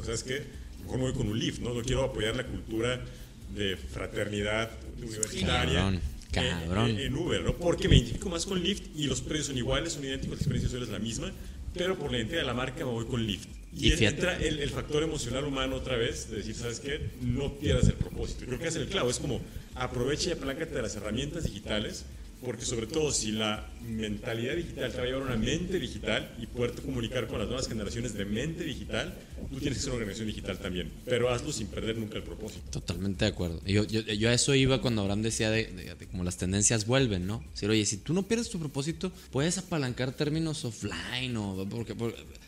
o 0.00 0.04
sea, 0.04 0.14
es 0.14 0.22
que 0.22 0.42
mejor 0.86 0.98
me 0.98 1.04
voy 1.04 1.14
con 1.14 1.28
un 1.28 1.38
Lyft, 1.38 1.60
¿no? 1.60 1.74
No 1.74 1.82
quiero 1.82 2.04
apoyar 2.04 2.36
la 2.36 2.46
cultura 2.46 3.04
de 3.54 3.76
fraternidad 3.76 4.70
universitaria. 4.98 6.00
Cabrón. 6.30 6.98
En, 6.98 7.14
Uber, 7.14 7.42
¿no? 7.42 7.56
Porque 7.56 7.88
me 7.88 7.96
identifico 7.96 8.28
más 8.28 8.44
con 8.44 8.62
Lyft 8.62 8.88
y 8.94 9.06
los 9.06 9.20
precios 9.22 9.46
son 9.46 9.58
iguales, 9.58 9.94
son 9.94 10.04
idénticos, 10.04 10.36
la 10.36 10.42
experiencia 10.42 10.78
es 10.78 10.88
la 10.88 10.98
misma, 10.98 11.32
pero 11.72 11.98
por 11.98 12.10
la 12.10 12.18
identidad 12.18 12.40
de 12.40 12.46
la 12.46 12.54
marca 12.54 12.84
me 12.84 12.90
voy 12.90 13.06
con 13.06 13.24
Lyft. 13.26 13.48
Y, 13.74 13.92
entra 14.04 14.36
el, 14.36 14.58
el, 14.58 14.70
factor 14.70 15.02
emocional 15.02 15.44
humano 15.44 15.76
otra 15.76 15.96
vez, 15.96 16.30
de 16.30 16.38
decir, 16.38 16.54
¿sabes 16.54 16.80
qué? 16.80 17.10
No 17.20 17.58
pierdas 17.58 17.86
el 17.88 17.94
propósito. 17.94 18.46
Creo 18.46 18.58
que 18.58 18.68
es 18.68 18.76
el 18.76 18.86
clavo, 18.86 19.10
es 19.10 19.18
como 19.18 19.40
aprovecha 19.74 20.30
y 20.30 20.32
apláncate 20.32 20.74
de 20.74 20.82
las 20.82 20.96
herramientas 20.96 21.44
digitales 21.44 22.06
porque 22.46 22.64
sobre 22.64 22.86
todo 22.86 23.10
si 23.10 23.32
la 23.32 23.68
mentalidad 23.82 24.54
digital 24.54 24.92
te 24.92 24.98
va 24.98 25.02
a 25.02 25.06
llevar 25.06 25.22
a 25.22 25.24
una 25.26 25.36
mente 25.36 25.80
digital 25.80 26.32
y 26.40 26.46
poder 26.46 26.74
comunicar 26.80 27.26
con 27.26 27.40
las 27.40 27.48
nuevas 27.48 27.66
generaciones 27.66 28.14
de 28.14 28.24
mente 28.24 28.62
digital, 28.62 29.14
tú 29.50 29.58
tienes 29.58 29.78
que 29.78 29.82
ser 29.82 29.90
una 29.90 29.98
organización 30.02 30.28
digital 30.28 30.58
también, 30.58 30.92
pero 31.04 31.28
hazlo 31.28 31.52
sin 31.52 31.66
perder 31.66 31.98
nunca 31.98 32.18
el 32.18 32.22
propósito. 32.22 32.62
Totalmente 32.70 33.24
de 33.24 33.32
acuerdo. 33.32 33.60
Yo, 33.66 33.82
yo, 33.82 34.00
yo 34.00 34.28
a 34.28 34.32
eso 34.32 34.54
iba 34.54 34.80
cuando 34.80 35.02
Abraham 35.02 35.22
decía 35.22 35.50
de, 35.50 35.64
de, 35.64 36.06
como 36.06 36.22
las 36.22 36.36
tendencias 36.36 36.86
vuelven, 36.86 37.26
¿no? 37.26 37.42
Decir, 37.52 37.68
oye, 37.68 37.84
si 37.84 37.96
tú 37.96 38.14
no 38.14 38.28
pierdes 38.28 38.48
tu 38.48 38.60
propósito, 38.60 39.10
puedes 39.32 39.58
apalancar 39.58 40.12
términos 40.12 40.64
offline 40.64 41.36
o 41.36 41.66
porque 41.68 41.96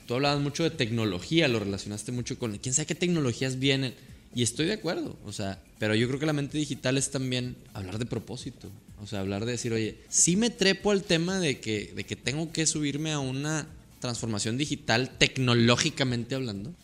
tú 0.06 0.14
hablabas 0.14 0.40
mucho 0.40 0.62
de 0.62 0.70
tecnología, 0.70 1.48
lo 1.48 1.58
relacionaste 1.58 2.12
mucho 2.12 2.38
con 2.38 2.56
quién 2.58 2.72
sabe 2.72 2.86
qué 2.86 2.94
tecnologías 2.94 3.58
vienen. 3.58 3.94
Y 4.34 4.42
estoy 4.42 4.66
de 4.66 4.74
acuerdo, 4.74 5.16
o 5.24 5.32
sea, 5.32 5.60
pero 5.78 5.94
yo 5.94 6.06
creo 6.08 6.20
que 6.20 6.26
la 6.26 6.32
mente 6.32 6.58
digital 6.58 6.98
es 6.98 7.10
también 7.10 7.56
hablar 7.72 7.98
de 7.98 8.06
propósito. 8.06 8.70
O 9.00 9.06
sea, 9.06 9.20
hablar 9.20 9.44
de 9.44 9.52
decir, 9.52 9.72
oye, 9.72 9.98
sí 10.08 10.36
me 10.36 10.50
trepo 10.50 10.90
al 10.90 11.04
tema 11.04 11.38
de 11.38 11.60
que, 11.60 11.92
de 11.94 12.04
que 12.04 12.16
tengo 12.16 12.52
que 12.52 12.66
subirme 12.66 13.12
a 13.12 13.20
una 13.20 13.68
transformación 14.00 14.58
digital 14.58 15.10
tecnológicamente 15.18 16.34
hablando. 16.34 16.74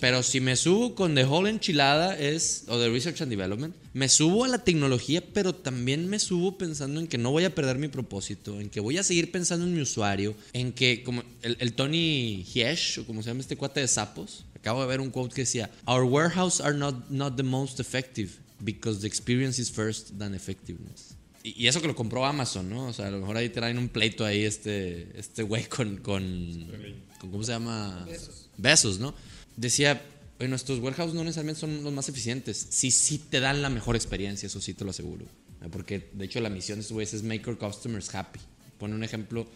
Pero 0.00 0.22
si 0.22 0.40
me 0.40 0.56
subo 0.56 0.94
con 0.94 1.14
The 1.14 1.24
Whole 1.24 1.50
Enchilada 1.50 2.18
es, 2.18 2.64
o 2.68 2.78
de 2.78 2.88
Research 2.88 3.20
and 3.22 3.30
Development, 3.30 3.74
me 3.92 4.08
subo 4.08 4.44
a 4.44 4.48
la 4.48 4.64
tecnología, 4.64 5.22
pero 5.32 5.54
también 5.54 6.08
me 6.08 6.18
subo 6.18 6.56
pensando 6.56 7.00
en 7.00 7.06
que 7.06 7.18
no 7.18 7.30
voy 7.30 7.44
a 7.44 7.54
perder 7.54 7.78
mi 7.78 7.88
propósito, 7.88 8.60
en 8.60 8.70
que 8.70 8.80
voy 8.80 8.98
a 8.98 9.02
seguir 9.02 9.30
pensando 9.30 9.66
en 9.66 9.74
mi 9.74 9.80
usuario, 9.80 10.34
en 10.52 10.72
que, 10.72 11.02
como 11.02 11.22
el, 11.42 11.56
el 11.60 11.72
Tony 11.74 12.44
Hiesch, 12.44 12.98
o 12.98 13.06
como 13.06 13.22
se 13.22 13.30
llama 13.30 13.40
este 13.40 13.56
cuate 13.56 13.80
de 13.80 13.88
sapos, 13.88 14.44
acabo 14.60 14.82
de 14.82 14.88
ver 14.88 15.00
un 15.00 15.10
quote 15.10 15.34
que 15.34 15.42
decía, 15.42 15.70
Our 15.86 16.04
warehouse 16.04 16.60
are 16.60 16.76
not, 16.76 17.10
not 17.10 17.36
the 17.36 17.42
most 17.42 17.80
effective 17.80 18.32
because 18.60 19.00
the 19.00 19.06
experience 19.06 19.60
is 19.60 19.70
first 19.70 20.18
than 20.18 20.34
effectiveness. 20.34 21.14
Y, 21.42 21.66
eso 21.66 21.80
que 21.80 21.86
lo 21.86 21.94
compró 21.94 22.26
Amazon, 22.26 22.68
¿no? 22.68 22.88
O 22.88 22.92
sea, 22.92 23.06
a 23.06 23.10
lo 23.10 23.20
mejor 23.20 23.36
ahí 23.36 23.48
traen 23.48 23.78
un 23.78 23.88
pleito 23.88 24.24
ahí 24.24 24.42
este, 24.42 25.18
este 25.18 25.42
güey 25.42 25.64
con, 25.66 25.98
con, 25.98 26.66
¿cómo 27.20 27.42
se 27.42 27.52
llama? 27.52 28.04
Besos. 28.06 28.48
Besos, 28.56 28.98
¿no? 28.98 29.14
Decía, 29.56 30.02
bueno, 30.38 30.56
estos 30.56 30.80
warehouse 30.80 31.14
no 31.14 31.24
necesariamente 31.24 31.60
son 31.60 31.82
los 31.82 31.92
más 31.92 32.08
eficientes. 32.08 32.66
Sí, 32.70 32.90
sí 32.90 33.18
te 33.18 33.40
dan 33.40 33.62
la 33.62 33.70
mejor 33.70 33.96
experiencia, 33.96 34.46
eso 34.46 34.60
sí 34.60 34.74
te 34.74 34.84
lo 34.84 34.90
aseguro. 34.90 35.26
Porque, 35.72 36.10
de 36.12 36.24
hecho, 36.24 36.40
la 36.40 36.50
misión 36.50 36.78
de 36.78 36.82
estos 36.82 36.94
güeyes 36.94 37.14
es 37.14 37.22
make 37.22 37.48
our 37.48 37.58
customers 37.58 38.14
happy. 38.14 38.40
Pone 38.78 38.94
un 38.94 39.02
ejemplo 39.02 39.46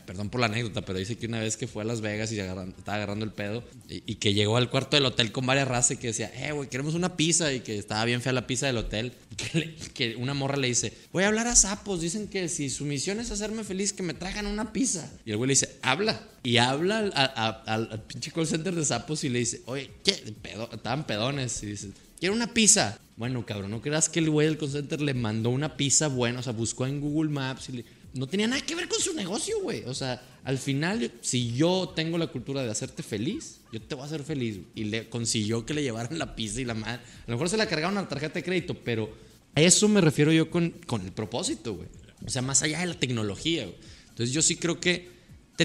perdón 0.00 0.30
por 0.30 0.40
la 0.40 0.46
anécdota, 0.46 0.82
pero 0.82 0.98
dice 0.98 1.16
que 1.16 1.26
una 1.26 1.40
vez 1.40 1.56
que 1.56 1.66
fue 1.66 1.82
a 1.82 1.86
Las 1.86 2.00
Vegas 2.00 2.32
y 2.32 2.38
estaba 2.38 2.96
agarrando 2.96 3.24
el 3.24 3.32
pedo 3.32 3.62
y, 3.88 4.14
que 4.16 4.34
llegó 4.34 4.56
al 4.56 4.70
cuarto 4.70 4.96
del 4.96 5.04
hotel 5.06 5.32
con 5.32 5.46
varias 5.46 5.68
razas 5.68 5.92
y 5.92 5.96
que 5.98 6.08
decía, 6.08 6.32
eh, 6.34 6.52
güey, 6.52 6.68
queremos 6.68 6.94
una 6.94 7.16
pizza 7.16 7.52
y 7.52 7.60
que 7.60 7.78
estaba 7.78 8.04
bien 8.04 8.22
fea 8.22 8.32
la 8.32 8.46
pizza 8.46 8.66
del 8.66 8.78
hotel. 8.78 9.12
Que, 9.94 10.16
una 10.16 10.34
morra 10.34 10.56
le 10.56 10.68
dice, 10.68 10.92
voy 11.12 11.24
a 11.24 11.28
hablar 11.28 11.46
a 11.46 11.54
sapos, 11.54 12.00
dicen 12.00 12.28
que 12.28 12.48
si 12.48 12.70
su 12.70 12.84
misión 12.84 13.20
es 13.20 13.30
hacerme 13.30 13.64
feliz, 13.64 13.92
que 13.92 14.02
me 14.02 14.14
traigan 14.14 14.46
una 14.46 14.72
pizza. 14.72 15.10
Y 15.26 15.30
el 15.30 15.36
güey 15.36 15.48
le 15.48 15.52
dice, 15.52 15.78
habla. 15.82 16.20
Y 16.42 16.56
habla 16.56 16.98
al, 16.98 18.02
pinche 18.04 18.30
call 18.32 18.46
center 18.46 18.74
de 18.74 18.84
sapos 18.84 19.22
y 19.24 19.28
le 19.28 19.40
dice, 19.40 19.62
oye, 19.66 19.90
¿qué? 20.02 20.12
Pedo, 20.40 20.68
estaban 20.72 21.06
pedones. 21.06 21.62
Y 21.62 21.66
dice, 21.66 21.90
quiero 22.18 22.34
una 22.34 22.52
pizza. 22.54 22.98
Bueno, 23.16 23.44
cabrón, 23.44 23.70
no 23.70 23.82
creas 23.82 24.08
que 24.08 24.20
el 24.20 24.30
güey 24.30 24.48
del 24.48 24.58
call 24.58 24.70
center 24.70 25.00
le 25.00 25.14
mandó 25.14 25.50
una 25.50 25.76
pizza 25.76 26.08
buena, 26.08 26.40
o 26.40 26.42
sea, 26.42 26.52
buscó 26.52 26.86
en 26.86 27.00
Google 27.00 27.30
Maps 27.30 27.68
y 27.68 27.72
le 27.72 27.84
no 28.14 28.26
tenía 28.26 28.46
nada 28.46 28.60
que 28.60 28.74
ver 28.74 28.88
con 28.88 29.00
su 29.00 29.14
negocio, 29.14 29.60
güey. 29.60 29.84
O 29.84 29.94
sea, 29.94 30.22
al 30.44 30.58
final, 30.58 31.12
si 31.20 31.54
yo 31.54 31.92
tengo 31.94 32.18
la 32.18 32.26
cultura 32.26 32.62
de 32.62 32.70
hacerte 32.70 33.02
feliz, 33.02 33.60
yo 33.72 33.80
te 33.80 33.94
voy 33.94 34.02
a 34.02 34.06
hacer 34.06 34.22
feliz. 34.22 34.60
Y 34.74 34.84
le 34.84 35.08
consiguió 35.08 35.64
que 35.64 35.74
le 35.74 35.82
llevaran 35.82 36.18
la 36.18 36.34
pizza 36.34 36.60
y 36.60 36.64
la 36.64 36.74
madre. 36.74 37.02
A 37.26 37.30
lo 37.30 37.34
mejor 37.34 37.48
se 37.48 37.56
la 37.56 37.66
cargaron 37.66 37.96
a 37.98 38.02
la 38.02 38.08
tarjeta 38.08 38.34
de 38.34 38.42
crédito, 38.42 38.74
pero 38.74 39.12
a 39.54 39.60
eso 39.60 39.88
me 39.88 40.00
refiero 40.00 40.32
yo 40.32 40.50
con, 40.50 40.70
con 40.86 41.02
el 41.02 41.12
propósito, 41.12 41.74
güey. 41.74 41.88
O 42.24 42.30
sea, 42.30 42.42
más 42.42 42.62
allá 42.62 42.80
de 42.80 42.86
la 42.86 42.98
tecnología, 42.98 43.64
güey. 43.64 43.76
Entonces 44.10 44.34
yo 44.34 44.42
sí 44.42 44.56
creo 44.56 44.78
que 44.78 45.08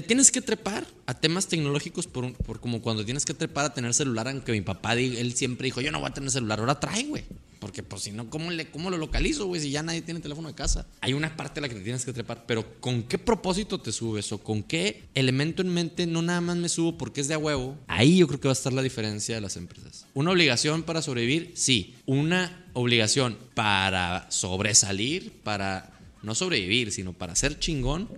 te 0.00 0.06
tienes 0.06 0.30
que 0.30 0.40
trepar 0.40 0.86
a 1.06 1.14
temas 1.14 1.48
tecnológicos 1.48 2.06
por, 2.06 2.32
por 2.32 2.60
como 2.60 2.80
cuando 2.80 3.04
tienes 3.04 3.24
que 3.24 3.34
trepar 3.34 3.64
a 3.64 3.74
tener 3.74 3.92
celular, 3.94 4.28
aunque 4.28 4.52
mi 4.52 4.60
papá, 4.60 4.92
él 4.92 5.34
siempre 5.34 5.64
dijo, 5.64 5.80
yo 5.80 5.90
no 5.90 5.98
voy 5.98 6.08
a 6.08 6.14
tener 6.14 6.30
celular, 6.30 6.60
ahora 6.60 6.78
trae, 6.78 7.02
güey. 7.02 7.24
Porque 7.58 7.82
pues 7.82 8.02
si 8.02 8.12
no, 8.12 8.30
¿cómo, 8.30 8.52
le, 8.52 8.70
¿cómo 8.70 8.90
lo 8.90 8.96
localizo, 8.96 9.46
güey? 9.46 9.60
Si 9.60 9.72
ya 9.72 9.82
nadie 9.82 10.00
tiene 10.02 10.20
teléfono 10.20 10.46
de 10.46 10.54
casa. 10.54 10.86
Hay 11.00 11.14
una 11.14 11.36
parte 11.36 11.58
a 11.58 11.62
la 11.62 11.68
que 11.68 11.74
te 11.74 11.80
tienes 11.80 12.04
que 12.04 12.12
trepar, 12.12 12.46
pero 12.46 12.78
¿con 12.78 13.02
qué 13.02 13.18
propósito 13.18 13.80
te 13.80 13.90
subes? 13.90 14.30
¿O 14.30 14.38
con 14.38 14.62
qué 14.62 15.08
elemento 15.16 15.62
en 15.62 15.74
mente 15.74 16.06
no 16.06 16.22
nada 16.22 16.40
más 16.40 16.56
me 16.56 16.68
subo 16.68 16.96
porque 16.96 17.20
es 17.20 17.26
de 17.26 17.34
a 17.34 17.38
huevo? 17.38 17.76
Ahí 17.88 18.18
yo 18.18 18.28
creo 18.28 18.38
que 18.38 18.46
va 18.46 18.52
a 18.52 18.60
estar 18.60 18.72
la 18.72 18.82
diferencia 18.82 19.34
de 19.34 19.40
las 19.40 19.56
empresas. 19.56 20.06
¿Una 20.14 20.30
obligación 20.30 20.84
para 20.84 21.02
sobrevivir? 21.02 21.50
Sí. 21.56 21.96
Una 22.06 22.66
obligación 22.72 23.36
para 23.54 24.30
sobresalir, 24.30 25.32
para 25.42 25.98
no 26.22 26.36
sobrevivir, 26.36 26.92
sino 26.92 27.12
para 27.12 27.34
ser 27.34 27.58
chingón 27.58 28.08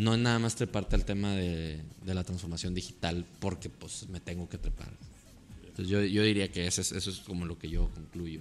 no 0.00 0.14
es 0.14 0.20
nada 0.20 0.38
más 0.38 0.56
treparte 0.56 0.96
al 0.96 1.04
tema 1.04 1.34
de, 1.34 1.78
la 2.06 2.24
transformación 2.24 2.74
digital 2.74 3.26
porque 3.38 3.68
pues 3.68 4.08
me 4.08 4.18
tengo 4.18 4.48
que 4.48 4.56
trepar. 4.56 4.90
Entonces 5.60 5.88
yo, 5.88 6.02
yo 6.02 6.22
diría 6.22 6.50
que 6.50 6.66
eso 6.66 6.80
es, 6.80 7.20
como 7.26 7.44
lo 7.44 7.58
que 7.58 7.68
yo 7.68 7.90
concluyo. 7.90 8.40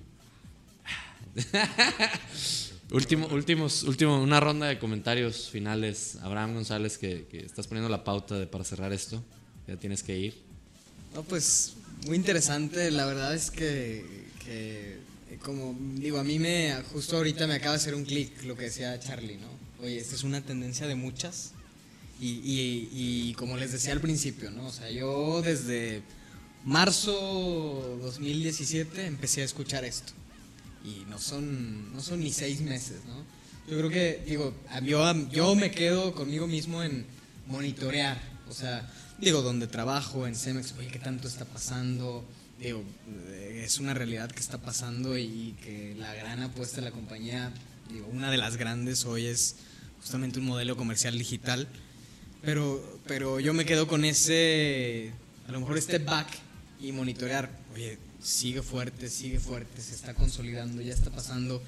último, 2.91 3.27
últimos, 3.27 3.83
último, 3.83 4.21
una 4.21 4.39
ronda 4.39 4.67
de 4.67 4.79
comentarios 4.79 5.49
finales. 5.49 6.17
Abraham 6.21 6.53
González, 6.53 6.97
que, 6.97 7.27
estás 7.45 7.67
poniendo 7.67 7.89
la 7.89 8.05
pauta 8.05 8.35
de, 8.39 8.47
para 8.47 8.63
cerrar 8.63 8.93
esto. 8.93 9.21
Ya 9.67 9.75
tienes 9.75 10.01
que 10.01 10.17
ir. 10.17 10.35
No, 11.13 11.23
pues 11.23 11.73
muy 12.07 12.15
interesante. 12.15 12.89
La 12.89 13.05
verdad 13.05 13.35
es 13.35 13.51
que, 13.51 14.25
como 15.43 15.77
digo, 15.95 16.19
a 16.19 16.23
mí 16.23 16.39
me, 16.39 16.73
justo 16.93 17.17
ahorita 17.17 17.47
me 17.47 17.55
acaba 17.55 17.73
de 17.73 17.81
hacer 17.81 17.95
un 17.95 18.05
clic 18.05 18.43
lo 18.43 18.55
que 18.55 18.63
decía 18.63 18.97
Charlie, 18.97 19.35
¿no? 19.35 19.58
Oye, 19.81 19.97
esta 19.97 20.15
es 20.15 20.23
una 20.23 20.41
tendencia 20.41 20.87
de 20.87 20.95
muchas. 20.95 21.53
Y, 22.21 23.33
como 23.37 23.55
les 23.55 23.71
decía 23.71 23.93
al 23.93 24.01
principio, 24.01 24.51
¿no? 24.51 24.67
O 24.67 24.71
sea, 24.71 24.89
yo 24.91 25.41
desde 25.41 26.01
marzo 26.65 27.97
2017 28.01 29.05
empecé 29.05 29.41
a 29.41 29.45
escuchar 29.45 29.85
esto. 29.85 30.11
Y 30.83 31.05
no 31.09 31.17
son, 31.17 31.93
no 31.93 32.01
son 32.01 32.19
ni 32.19 32.31
seis 32.31 32.59
meses, 32.61 32.97
¿no? 33.07 33.23
Yo 33.69 33.77
creo 33.77 33.89
que, 33.89 34.23
digo, 34.27 34.53
yo, 34.83 35.29
yo 35.29 35.55
me 35.55 35.71
quedo 35.71 36.13
conmigo 36.13 36.47
mismo 36.47 36.83
en 36.83 37.05
monitorear. 37.47 38.19
O 38.49 38.53
sea, 38.53 38.91
digo, 39.19 39.41
donde 39.41 39.67
trabajo, 39.67 40.27
en 40.27 40.35
Cemex, 40.35 40.73
oye, 40.77 40.87
¿qué 40.87 40.99
tanto 40.99 41.27
está 41.27 41.45
pasando? 41.45 42.25
Digo, 42.59 42.83
es 43.27 43.79
una 43.79 43.93
realidad 43.93 44.29
que 44.29 44.39
está 44.39 44.57
pasando 44.57 45.17
y 45.17 45.55
que 45.63 45.95
la 45.97 46.13
gran 46.15 46.41
apuesta 46.41 46.77
de 46.77 46.81
la 46.83 46.91
compañía, 46.91 47.53
digo, 47.89 48.07
una 48.11 48.31
de 48.31 48.37
las 48.37 48.57
grandes 48.57 49.05
hoy 49.05 49.27
es 49.27 49.55
justamente 49.99 50.39
un 50.39 50.45
modelo 50.45 50.75
comercial 50.75 51.17
digital. 51.17 51.67
Pero, 52.41 52.99
pero 53.05 53.39
yo 53.39 53.53
me 53.53 53.65
quedo 53.65 53.87
con 53.87 54.05
ese, 54.05 55.11
a 55.47 55.51
lo 55.51 55.59
mejor 55.59 55.81
step 55.81 56.05
back 56.05 56.27
y 56.79 56.91
monitorear. 56.91 57.49
Oye, 57.73 57.97
sigue 58.21 58.61
fuerte, 58.61 59.09
sigue 59.09 59.39
fuerte, 59.39 59.81
se 59.81 59.95
está 59.95 60.13
consolidando, 60.13 60.81
ya 60.81 60.93
está 60.93 61.09
pasando. 61.09 61.61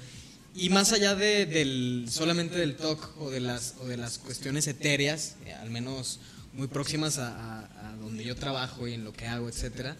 Y 0.54 0.68
más 0.68 0.92
allá 0.92 1.14
de, 1.14 1.46
del, 1.46 2.06
solamente 2.10 2.58
del 2.58 2.76
talk 2.76 3.14
o 3.18 3.30
de 3.30 3.40
las, 3.40 3.74
o 3.80 3.86
de 3.86 3.96
las 3.96 4.18
cuestiones 4.18 4.66
etéreas, 4.66 5.36
eh, 5.46 5.54
al 5.54 5.70
menos 5.70 6.20
muy 6.52 6.66
próximas 6.66 7.18
a, 7.18 7.60
a, 7.60 7.96
donde 7.96 8.24
yo 8.24 8.36
trabajo 8.36 8.86
y 8.86 8.94
en 8.94 9.04
lo 9.04 9.12
que 9.12 9.26
hago, 9.26 9.48
etcétera, 9.48 9.96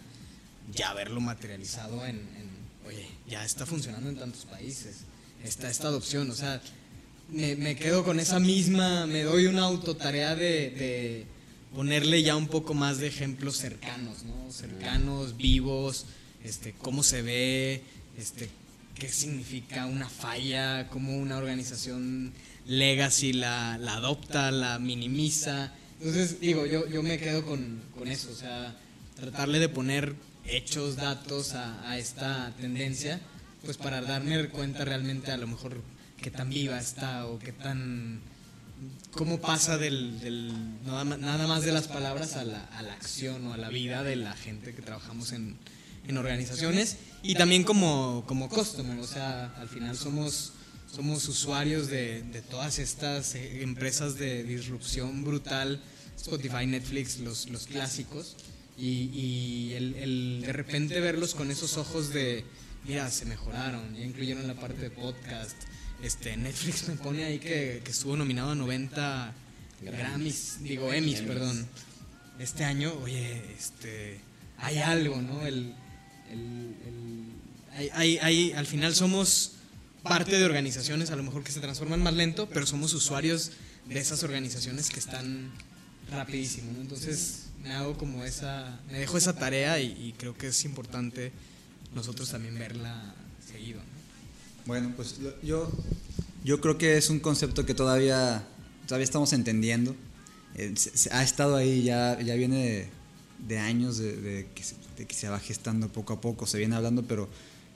ya 0.72 0.92
verlo 0.92 1.20
materializado 1.20 2.04
en, 2.06 2.20
oye, 2.86 3.08
ya 3.26 3.44
está 3.44 3.64
funcionando 3.64 4.10
en 4.10 4.16
tantos 4.16 4.44
países, 4.44 4.98
está 5.42 5.70
esta 5.70 5.88
adopción, 5.88 6.30
o 6.30 6.34
sea, 6.34 6.60
me, 7.32 7.76
quedo 7.76 8.04
con 8.04 8.20
esa 8.20 8.38
misma, 8.38 9.06
me 9.06 9.22
doy 9.22 9.46
una 9.46 9.62
autotarea 9.62 10.34
de, 10.34 11.26
ponerle 11.74 12.22
ya 12.22 12.36
un 12.36 12.48
poco 12.48 12.74
más 12.74 12.98
de 12.98 13.06
ejemplos 13.06 13.56
cercanos, 13.56 14.24
¿no? 14.24 14.52
Cercanos, 14.52 15.36
vivos, 15.36 16.06
este, 16.44 16.74
cómo 16.78 17.02
se 17.02 17.22
ve, 17.22 17.82
este, 18.18 18.48
qué 18.94 19.08
significa 19.08 19.86
una 19.86 20.08
falla, 20.08 20.88
cómo 20.88 21.16
una 21.16 21.38
organización 21.38 22.32
legacy 22.66 23.32
la, 23.32 23.78
la 23.78 23.94
adopta, 23.94 24.50
la 24.50 24.78
minimiza. 24.78 25.72
Entonces, 25.98 26.40
digo, 26.40 26.66
yo, 26.66 26.86
yo 26.88 27.02
me 27.02 27.18
quedo 27.18 27.44
con, 27.46 27.80
con 27.96 28.08
eso, 28.08 28.30
o 28.30 28.34
sea, 28.34 28.76
tratarle 29.16 29.58
de 29.58 29.68
poner 29.68 30.14
hechos, 30.44 30.96
datos 30.96 31.54
a 31.54 31.96
esta 31.96 32.52
tendencia 32.60 33.20
pues 33.64 33.76
para 33.76 34.00
darme 34.02 34.48
cuenta 34.48 34.84
realmente 34.84 35.30
a 35.30 35.36
lo 35.36 35.46
mejor 35.46 35.80
qué 36.22 36.30
tan 36.30 36.48
viva 36.48 36.78
está 36.78 37.26
o 37.26 37.38
qué 37.38 37.52
tan 37.52 38.22
cómo 39.10 39.40
pasa 39.40 39.76
del, 39.76 40.18
nada, 40.84 41.46
más 41.46 41.62
de 41.64 41.72
las 41.72 41.88
palabras 41.88 42.36
a 42.36 42.44
la, 42.44 42.68
acción 42.92 43.46
o 43.46 43.52
a 43.52 43.56
la 43.56 43.68
vida 43.68 44.02
de 44.02 44.16
la 44.16 44.32
gente 44.34 44.74
que 44.74 44.82
trabajamos 44.82 45.32
en, 45.32 45.56
en 46.08 46.16
organizaciones 46.16 46.96
y 47.22 47.34
también 47.34 47.64
como, 47.64 48.24
como 48.26 48.48
customer, 48.48 48.98
o 48.98 49.06
sea, 49.06 49.54
al 49.58 49.68
final 49.68 49.96
somos, 49.96 50.54
somos 50.92 51.28
usuarios 51.28 51.88
de, 51.88 52.42
todas 52.50 52.78
estas 52.78 53.34
eh, 53.34 53.62
empresas 53.62 54.16
de 54.16 54.42
disrupción 54.44 55.24
brutal, 55.24 55.80
Spotify, 56.16 56.66
Netflix, 56.66 57.18
los, 57.18 57.48
los 57.50 57.66
clásicos, 57.66 58.36
y, 58.78 59.10
y 59.12 59.72
el, 59.74 59.94
el, 59.96 60.42
de 60.46 60.52
repente 60.52 60.98
verlos 61.00 61.34
con 61.34 61.50
esos 61.50 61.76
ojos 61.76 62.12
de, 62.12 62.44
mira, 62.84 63.10
se 63.10 63.26
mejoraron, 63.26 63.94
ya 63.94 64.04
incluyeron 64.04 64.48
la 64.48 64.54
parte 64.54 64.80
de 64.80 64.90
podcast, 64.90 65.56
este, 66.02 66.36
Netflix 66.36 66.88
me 66.88 66.96
pone 66.96 67.24
ahí 67.24 67.38
que, 67.38 67.80
que 67.84 67.90
estuvo 67.90 68.16
nominado 68.16 68.50
a 68.50 68.54
90 68.54 69.34
Grammys, 69.82 70.58
digo 70.60 70.92
Emmys, 70.92 71.20
perdón, 71.22 71.66
este 72.38 72.64
año, 72.64 72.92
oye, 73.02 73.42
este, 73.56 74.20
hay 74.58 74.78
algo, 74.78 75.20
¿no? 75.20 75.46
El, 75.46 75.74
hay, 77.92 78.52
al 78.52 78.66
final 78.66 78.94
somos 78.94 79.52
parte 80.02 80.38
de 80.38 80.44
organizaciones, 80.44 81.10
a 81.10 81.16
lo 81.16 81.22
mejor 81.22 81.44
que 81.44 81.52
se 81.52 81.60
transforman 81.60 82.02
más 82.02 82.14
lento, 82.14 82.48
pero 82.48 82.66
somos 82.66 82.92
usuarios 82.94 83.52
de 83.86 83.98
esas 83.98 84.22
organizaciones 84.22 84.90
que 84.90 85.00
están 85.00 85.50
rapidísimo, 86.10 86.70
Entonces 86.80 87.46
me 87.62 87.72
hago 87.72 87.96
como 87.96 88.24
esa, 88.24 88.80
me 88.90 88.98
dejo 88.98 89.16
esa 89.16 89.34
tarea 89.34 89.80
y, 89.80 90.14
creo 90.18 90.36
que 90.36 90.48
es 90.48 90.64
importante 90.64 91.32
nosotros 91.94 92.30
también 92.30 92.58
verla 92.58 93.14
seguido. 93.46 93.80
Bueno, 94.66 94.92
pues 94.96 95.16
yo, 95.42 95.70
yo 96.44 96.60
creo 96.60 96.78
que 96.78 96.96
es 96.96 97.10
un 97.10 97.18
concepto 97.18 97.66
que 97.66 97.74
todavía, 97.74 98.46
todavía 98.86 99.04
estamos 99.04 99.32
entendiendo. 99.32 99.96
Eh, 100.54 100.74
ha 101.10 101.22
estado 101.22 101.56
ahí, 101.56 101.82
ya, 101.82 102.20
ya 102.20 102.34
viene 102.34 102.88
de, 103.46 103.58
años 103.58 103.98
de, 103.98 104.46
que 104.54 105.14
se, 105.14 105.28
va 105.28 105.40
gestando 105.40 105.88
poco 105.88 106.12
a 106.12 106.20
poco, 106.20 106.46
se 106.46 106.58
viene 106.58 106.76
hablando, 106.76 107.02
pero 107.02 107.28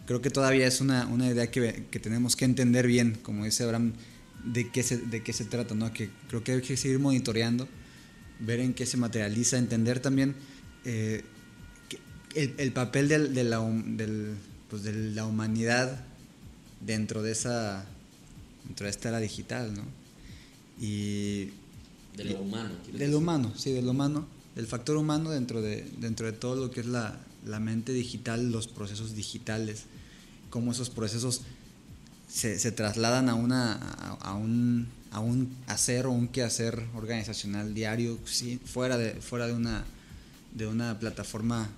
creo 0.07 0.21
que 0.21 0.31
todavía 0.31 0.67
es 0.67 0.81
una, 0.81 1.07
una 1.07 1.27
idea 1.29 1.51
que, 1.51 1.87
que, 1.91 1.99
tenemos 1.99 2.37
que 2.37 2.45
entender 2.45 2.87
bien, 2.87 3.19
como 3.23 3.45
dice 3.45 3.65
Abraham, 3.65 3.95
de 4.45 4.71
qué 4.71 4.83
se, 4.83 4.99
de 4.99 5.23
qué 5.23 5.33
se 5.33 5.45
trata, 5.45 5.75
¿no? 5.75 5.93
que 5.93 6.11
creo 6.29 6.45
que 6.45 6.53
hay 6.53 6.61
que 6.61 6.77
seguir 6.77 7.01
monitoreando, 7.01 7.67
ver 8.39 8.61
en 8.61 8.75
qué 8.75 8.87
se 8.87 8.97
materializa, 8.97 9.59
entender 9.59 9.99
también 9.99 10.37
eh, 10.85 11.25
el, 12.35 12.55
el, 12.59 12.73
papel 12.73 13.09
de, 13.09 13.45
la, 13.45 13.61
del, 13.61 14.37
pues 14.69 14.85
de 14.85 14.93
la 14.93 15.25
humanidad 15.25 16.05
dentro 16.87 17.23
de 17.23 17.33
esa 17.33 17.85
dentro 18.65 18.85
de 18.85 18.91
esta 18.91 19.09
era 19.11 19.21
digital, 19.21 19.75
¿no? 19.75 19.83
Y 20.81 21.51
de 22.17 22.25
lo 22.25 22.41
humano. 22.41 22.75
De 22.93 23.09
lo 23.09 23.19
humano, 23.19 23.53
sí, 23.57 23.73
de 23.73 23.83
lo 23.83 23.91
humano, 23.91 24.27
el 24.57 24.67
factor 24.67 24.97
humano 24.97 25.31
dentro 25.31 25.61
de 25.61 25.83
dentro 25.99 26.27
de 26.27 26.33
todo 26.33 26.57
lo 26.57 26.71
que 26.71 26.81
es 26.81 26.87
la, 26.87 27.19
la 27.45 27.61
mente 27.61 27.93
digital, 27.93 28.51
los 28.51 28.69
procesos 28.69 29.15
digitales, 29.15 29.85
cómo 30.51 30.73
esos 30.73 30.91
procesos 30.91 31.43
se, 32.29 32.59
se 32.59 32.73
trasladan 32.73 33.29
a 33.29 33.35
una 33.35 33.75
a, 34.21 34.35
un 34.35 34.89
a 35.11 35.21
un 35.21 35.55
hacer 35.67 36.07
o 36.07 36.11
un 36.11 36.29
quehacer 36.29 36.87
organizacional 36.95 37.75
diario, 37.75 38.19
sí, 38.25 38.61
fuera 38.65 38.97
de 38.97 39.15
fuera 39.15 39.47
de 39.47 39.53
una 39.53 39.85
de 40.55 40.67
una 40.67 40.99
plataforma 40.99 41.69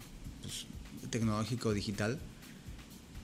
pues, 0.42 0.66
tecnológica 1.10 1.68
o 1.68 1.72
digital 1.72 2.18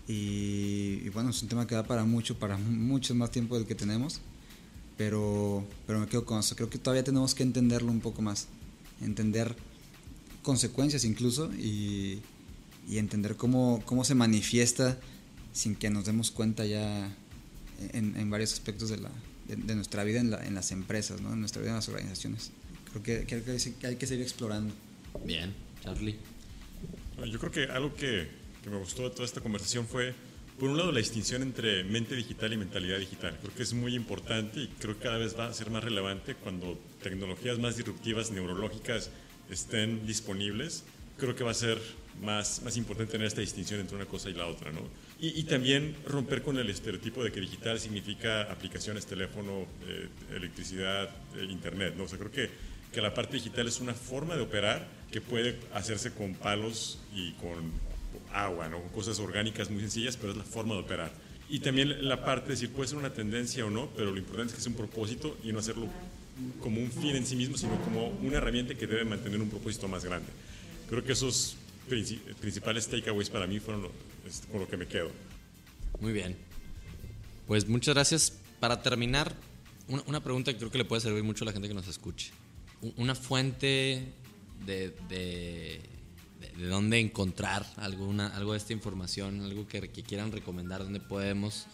y, 0.07 1.09
bueno, 1.11 1.31
es 1.31 1.43
un 1.43 1.49
tema 1.49 1.67
que 1.67 1.75
da 1.75 1.85
para 1.85 2.05
mucho, 2.05 2.39
para 2.39 2.59
mucho 2.59 3.15
más 3.15 3.31
tiempo 3.31 3.57
del 3.57 3.67
que 3.67 3.75
tenemos. 3.75 4.21
Pero, 4.97 5.67
pero 5.87 5.99
me 5.99 6.07
quedo 6.07 6.25
con 6.25 6.39
eso. 6.39 6.55
Creo 6.55 6.71
que 6.71 6.79
todavía 6.79 7.03
tenemos 7.03 7.35
que 7.35 7.43
entenderlo 7.43 7.91
un 7.91 8.01
poco 8.01 8.23
más. 8.23 8.49
Entender 9.01 9.57
consecuencias 10.43 11.05
incluso 11.05 11.53
y, 11.55 12.21
y 12.89 12.99
entender 12.99 13.37
cómo, 13.37 13.83
cómo 13.87 14.05
se 14.05 14.15
manifiesta 14.15 14.99
sin 15.53 15.75
que 15.75 15.91
nos 15.91 16.05
demos 16.05 16.31
cuenta 16.31 16.65
ya 16.67 17.11
en, 17.93 18.17
en 18.17 18.31
varios 18.31 18.53
aspectos 18.53 18.91
de, 18.91 18.99
la, 18.99 19.11
de, 19.49 19.75
nuestra 19.75 20.05
vida 20.05 20.21
en, 20.21 20.31
la, 20.31 20.45
en, 20.45 20.55
las 20.55 20.71
empresas, 20.71 21.21
¿no? 21.21 21.33
en 21.33 21.41
nuestra 21.41 21.61
vida 21.63 21.71
en 21.71 21.77
las 21.77 21.89
organizaciones. 21.89 22.51
Creo 22.91 23.03
que, 23.03 23.27
creo 23.27 23.45
que 23.45 23.87
hay 23.87 23.97
que 23.97 24.07
seguir 24.07 24.23
explorando. 24.23 24.73
Bien, 25.25 25.53
Charlie. 25.83 26.17
Yo 27.27 27.39
creo 27.39 27.51
que 27.51 27.65
algo 27.65 27.95
que 27.95 28.44
que 28.65 28.71
me 28.71 28.79
gustó 28.79 29.03
de 29.03 29.11
toda 29.11 29.27
esta 29.27 29.43
conversación 29.43 29.87
fue, 29.87 30.15
por 30.59 30.71
un 30.71 30.79
lado, 30.79 30.91
la 30.91 30.99
distinción 30.99 31.43
entre 31.43 31.85
mente 31.85 32.17
digital 32.17 32.51
y 32.55 32.57
mentalidad 32.57 32.99
digital. 32.99 33.37
Creo 33.43 33.55
que 33.55 33.63
es 33.63 33.75
muy 33.75 33.95
importante 33.95 34.61
y 34.61 34.69
creo 34.81 34.97
que 34.97 35.03
cada 35.03 35.19
vez 35.19 35.39
va 35.39 35.47
a 35.47 35.53
ser 35.53 35.71
más 35.71 35.85
relevante 35.85 36.35
cuando 36.35 36.79
tecnologías 37.03 37.59
más 37.59 37.77
disruptivas, 37.77 38.31
neurológicas, 38.31 39.11
estén 39.51 40.07
disponibles. 40.07 40.85
Creo 41.19 41.37
que 41.37 41.45
va 41.45 41.51
a 41.51 41.55
ser 41.55 41.79
más, 42.23 42.63
más 42.63 42.79
importante 42.79 43.13
tener 43.13 43.27
esta 43.27 43.43
distinción 43.43 43.81
entre 43.81 43.97
una 43.97 44.07
cosa 44.07 44.31
y 44.31 44.33
la 44.33 44.47
otra, 44.47 44.73
¿no? 44.73 44.81
Y, 45.21 45.45
también 45.45 45.97
romper 46.07 46.43
con 46.43 46.59
el 46.59 46.69
estereotipo 46.69 47.23
de 47.23 47.33
que 47.33 47.41
digital 47.41 47.79
significa 47.79 48.43
aplicaciones, 48.43 49.07
teléfono, 49.07 49.67
eh, 49.87 50.09
electricidad, 50.35 51.09
eh, 51.37 51.47
internet, 51.49 51.95
¿no? 51.97 52.05
O 52.05 52.09
sea, 52.09 52.19
creo 52.19 52.31
que, 52.31 52.51
que 52.93 53.01
la 53.01 53.15
parte 53.15 53.37
digital 53.37 53.69
es 53.69 53.81
una 53.81 53.95
forma 53.95 54.37
de 54.37 54.43
operar 54.43 54.87
que 55.11 55.21
puede 55.21 55.59
hacerse 55.73 56.13
con 56.13 56.35
palos 56.35 56.99
y 57.15 57.33
con 57.35 57.73
agua, 58.33 58.69
¿no? 58.69 58.83
cosas 58.95 59.19
orgánicas 59.21 59.71
muy 59.71 59.81
sencillas, 59.81 60.17
pero 60.17 60.33
es 60.33 60.39
la 60.39 60.45
forma 60.45 60.75
de 60.75 60.81
operar. 60.81 61.13
Y 61.49 61.61
también 61.61 62.09
la 62.09 62.25
parte 62.25 62.49
de 62.49 62.55
decir, 62.55 62.71
puede 62.71 62.89
ser 62.89 62.99
una 62.99 63.13
tendencia 63.13 63.67
o 63.67 63.71
no, 63.71 63.89
pero 63.97 64.11
lo 64.11 64.19
importante 64.19 64.53
es 64.53 64.57
que 64.57 64.63
sea 64.63 64.71
un 64.71 64.79
propósito 64.79 65.37
y 65.45 65.53
no 65.53 65.59
hacerlo 65.59 65.89
como 66.61 66.81
un 66.81 66.91
fin 66.91 67.15
en 67.17 67.27
sí 67.27 67.37
mismo, 67.37 67.57
sino 67.57 67.79
como 67.83 68.09
una 68.09 68.39
herramienta 68.39 68.75
que 68.75 68.87
debe 68.87 69.05
mantener 69.05 69.41
un 69.41 69.51
propósito 69.51 69.87
más 69.87 70.05
grande. 70.05 70.29
Creo 70.89 71.05
que 71.05 71.13
esos 71.13 71.57
principales 72.41 72.89
takeaways 72.89 73.31
para 73.31 73.47
mí 73.47 73.61
fueron 73.61 73.89
con 74.51 74.61
lo 74.61 74.69
que 74.69 74.77
me 74.77 74.87
quedo. 74.87 75.11
Muy 76.01 76.13
bien. 76.13 76.37
Pues 77.47 77.69
muchas 77.69 77.95
gracias. 77.95 78.33
Para 78.59 78.83
terminar, 78.83 79.35
una, 79.89 80.21
pregunta 80.23 80.53
que 80.53 80.59
creo 80.59 80.71
que 80.71 80.79
le 80.79 80.85
puede 80.85 81.03
servir 81.03 81.23
mucho 81.23 81.45
a 81.45 81.47
la 81.47 81.53
gente 81.53 81.69
que 81.69 81.75
nos 81.75 81.89
escuche. 81.89 82.33
Una 82.97 83.15
fuente 83.15 84.13
de 84.67 84.95
de, 85.09 85.81
dónde 86.59 87.01
encontrar 87.01 87.67
alguna, 87.77 88.29
algo 88.29 88.53
de 88.53 88.59
esta 88.59 88.73
información, 88.73 89.43
algo 89.43 89.67
que, 89.67 89.81
quieran 89.89 90.33
recomendar, 90.33 90.83
dónde 90.83 91.01
podemos 91.01 91.67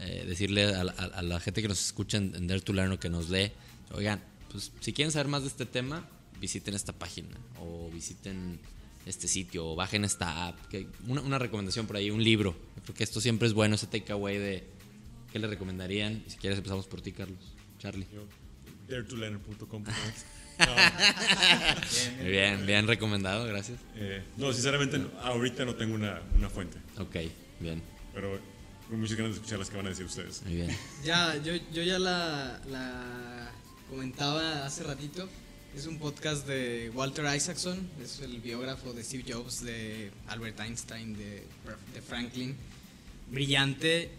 eh, 0.00 0.24
decirle 0.26 0.64
a, 0.64 1.22
la 1.22 1.40
gente 1.40 1.62
que 1.62 1.68
nos 1.68 1.84
escucha 1.84 2.18
en, 2.18 2.46
Dare 2.46 2.60
to 2.60 2.72
Learn 2.72 2.92
o 2.92 3.00
que 3.00 3.08
nos 3.08 3.30
lee, 3.30 3.52
oigan, 3.92 4.22
pues 4.50 4.72
si 4.80 4.92
quieren 4.92 5.12
saber 5.12 5.28
más 5.28 5.42
de 5.42 5.48
este 5.48 5.66
tema, 5.66 6.08
visiten 6.40 6.74
esta 6.74 6.92
página 6.92 7.36
o 7.60 7.90
visiten 7.90 8.60
este 9.06 9.26
sitio 9.26 9.66
o 9.66 9.74
bajen 9.74 10.04
esta 10.04 10.48
app. 10.48 10.66
Que 10.68 10.86
una, 11.06 11.38
recomendación 11.38 11.86
por 11.86 11.96
ahí, 11.96 12.10
un 12.10 12.22
libro. 12.22 12.54
Creo 12.84 12.94
que 12.94 13.04
esto 13.04 13.20
siempre 13.20 13.48
es 13.48 13.54
bueno, 13.54 13.74
ese 13.74 13.86
takeaway 13.86 14.38
de 14.38 14.64
qué 15.32 15.38
le 15.38 15.46
recomendarían. 15.46 16.22
Si 16.26 16.36
quieres 16.36 16.58
empezamos 16.58 16.86
por 16.86 17.00
ti, 17.00 17.12
Carlos. 17.12 17.38
Charlie. 17.78 18.06
Daretolearn.com 18.88 19.84
Muy 22.20 22.30
bien, 22.30 22.66
bien 22.66 22.86
recomendado, 22.86 23.46
gracias. 23.46 23.78
Eh, 23.96 24.22
no, 24.36 24.52
sinceramente, 24.52 25.00
ahorita 25.22 25.64
no 25.64 25.74
tengo 25.74 25.94
una, 25.94 26.20
una, 26.36 26.50
fuente. 26.50 26.78
Ok, 26.98 27.16
bien. 27.60 27.82
Pero 28.14 28.38
con 28.88 29.00
muchas 29.00 29.16
ganas 29.16 29.32
de 29.32 29.36
escuchar 29.36 29.58
las 29.58 29.70
que 29.70 29.76
van 29.76 29.86
a 29.86 29.90
decir 29.90 30.04
ustedes. 30.04 30.42
Muy 30.44 30.56
bien. 30.56 30.76
Ya, 31.04 31.36
yo, 31.36 31.54
yo 31.72 31.82
ya 31.82 31.98
la, 31.98 32.60
la 32.68 33.50
comentaba 33.88 34.66
hace 34.66 34.82
ratito. 34.82 35.28
Es 35.76 35.86
un 35.86 35.98
podcast 35.98 36.46
de 36.46 36.90
Walter 36.94 37.24
Isaacson, 37.36 37.88
es 38.02 38.20
el 38.20 38.40
biógrafo 38.40 38.92
de 38.92 39.04
Steve 39.04 39.24
Jobs, 39.28 39.62
de 39.62 40.10
Albert 40.26 40.58
Einstein, 40.60 41.16
de, 41.16 41.44
de 41.94 42.02
Franklin. 42.02 42.56
Brillante. 43.30 44.10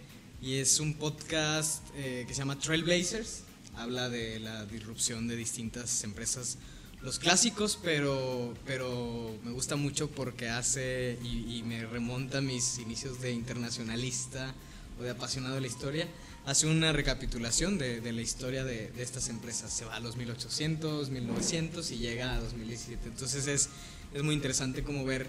Y 0.42 0.56
es 0.56 0.80
un 0.80 0.94
podcast 0.94 1.84
eh, 1.98 2.24
que 2.26 2.34
se 2.34 2.40
llama 2.40 2.58
Trailblazers 2.58 3.44
habla 3.80 4.10
de 4.10 4.40
la 4.40 4.66
disrupción 4.66 5.28
de 5.28 5.36
distintas 5.36 6.04
empresas. 6.04 6.58
Los 7.02 7.18
clásicos, 7.18 7.80
pero, 7.82 8.54
pero 8.66 9.38
me 9.46 9.52
gusta 9.52 9.78
mucho 9.78 10.10
porque 10.10 10.50
hace 10.50 11.18
y, 11.24 11.64
me 11.64 11.86
remonta 11.86 12.42
mis 12.42 12.78
inicios 12.78 13.22
de 13.22 13.32
internacionalista 13.32 14.54
o 15.00 15.04
de 15.04 15.12
apasionado 15.12 15.56
de 15.56 15.62
la 15.62 15.68
historia. 15.68 16.08
Hace 16.46 16.68
una 16.68 16.92
recapitulación 16.92 17.78
de, 17.78 18.02
la 18.12 18.22
historia 18.22 18.66
de, 18.66 18.92
de, 18.92 19.02
estas 19.02 19.30
empresas. 19.30 19.72
Se 19.72 19.86
va 19.86 19.96
a 19.96 20.00
los 20.02 20.18
1800, 20.18 21.10
1900 21.10 21.92
y 21.92 21.98
llega 22.00 22.34
a 22.34 22.42
2017. 22.42 23.08
Entonces 23.08 23.48
es, 23.48 23.70
es 24.14 24.24
muy 24.24 24.36
interesante 24.36 24.84
como 24.84 25.06
ver, 25.06 25.28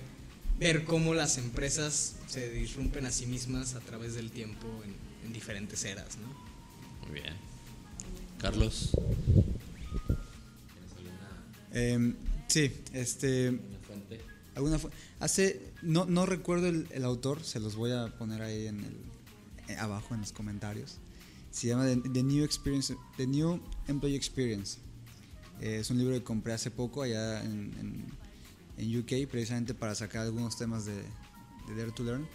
ver 0.59 0.85
cómo 0.85 1.15
las 1.15 1.39
empresas 1.39 2.17
se 2.27 2.51
disrumpen 2.51 3.07
a 3.07 3.13
sí 3.13 3.27
mismas 3.27 3.75
a 3.75 3.81
través 3.81 4.15
del 4.15 4.33
tiempo 4.33 4.67
en, 4.85 4.97
en 5.25 5.33
diferentes 5.33 5.85
eras. 5.85 6.19
¿no? 6.19 7.07
Muy 7.07 7.21
bien. 7.21 7.50
Carlos. 8.41 8.91
Eh, 11.73 12.15
sí, 12.49 12.73
este. 12.93 13.59
alguna 14.57 14.81
hace 15.21 15.71
no, 15.83 16.05
no 16.07 16.27
recuerdo 16.27 16.67
el, 16.67 16.87
el, 16.91 17.05
autor, 17.05 17.43
se 17.45 17.61
los 17.61 17.77
voy 17.77 17.93
a 17.93 18.09
poner 18.19 18.43
ahí 18.43 18.67
en 18.67 18.81
el, 18.81 18.97
eh, 19.69 19.77
abajo 19.77 20.15
en 20.15 20.21
los 20.21 20.33
comentarios. 20.33 20.99
Se 21.51 21.69
llama 21.69 21.87
The, 21.87 22.23
New 22.23 22.45
Experience, 22.45 22.97
The 23.17 23.27
New 23.27 23.61
Employee 23.89 24.17
Experience. 24.17 24.79
Eh, 25.61 25.79
es 25.81 25.91
un 25.91 25.99
libro 25.99 26.15
que 26.15 26.23
compré 26.23 26.53
hace 26.53 26.71
poco 26.71 27.03
allá 27.03 27.43
en, 27.43 28.07
en, 28.79 28.99
UK, 28.99 29.29
precisamente 29.29 29.75
para 29.75 29.95
sacar 29.95 30.23
algunos 30.23 30.57
temas 30.57 30.87
de, 30.87 30.95
de, 30.95 31.75
Dare 31.77 31.93
to 31.93 32.03
Learn. 32.03 32.27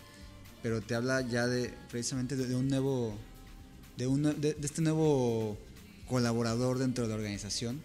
Pero 0.62 0.82
te 0.82 0.95
habla 0.95 1.22
ya 1.22 1.47
de 1.47 1.74
precisamente 1.89 2.36
de, 2.36 2.56
un 2.56 2.68
nuevo, 2.68 3.16
de, 3.97 4.08
un, 4.08 4.24
de, 4.39 4.56
este 4.62 4.82
nuevo 4.82 5.58
colaborador 6.08 6.78
dentro 6.78 7.03
de 7.03 7.10
la 7.10 7.16
organización, 7.16 7.82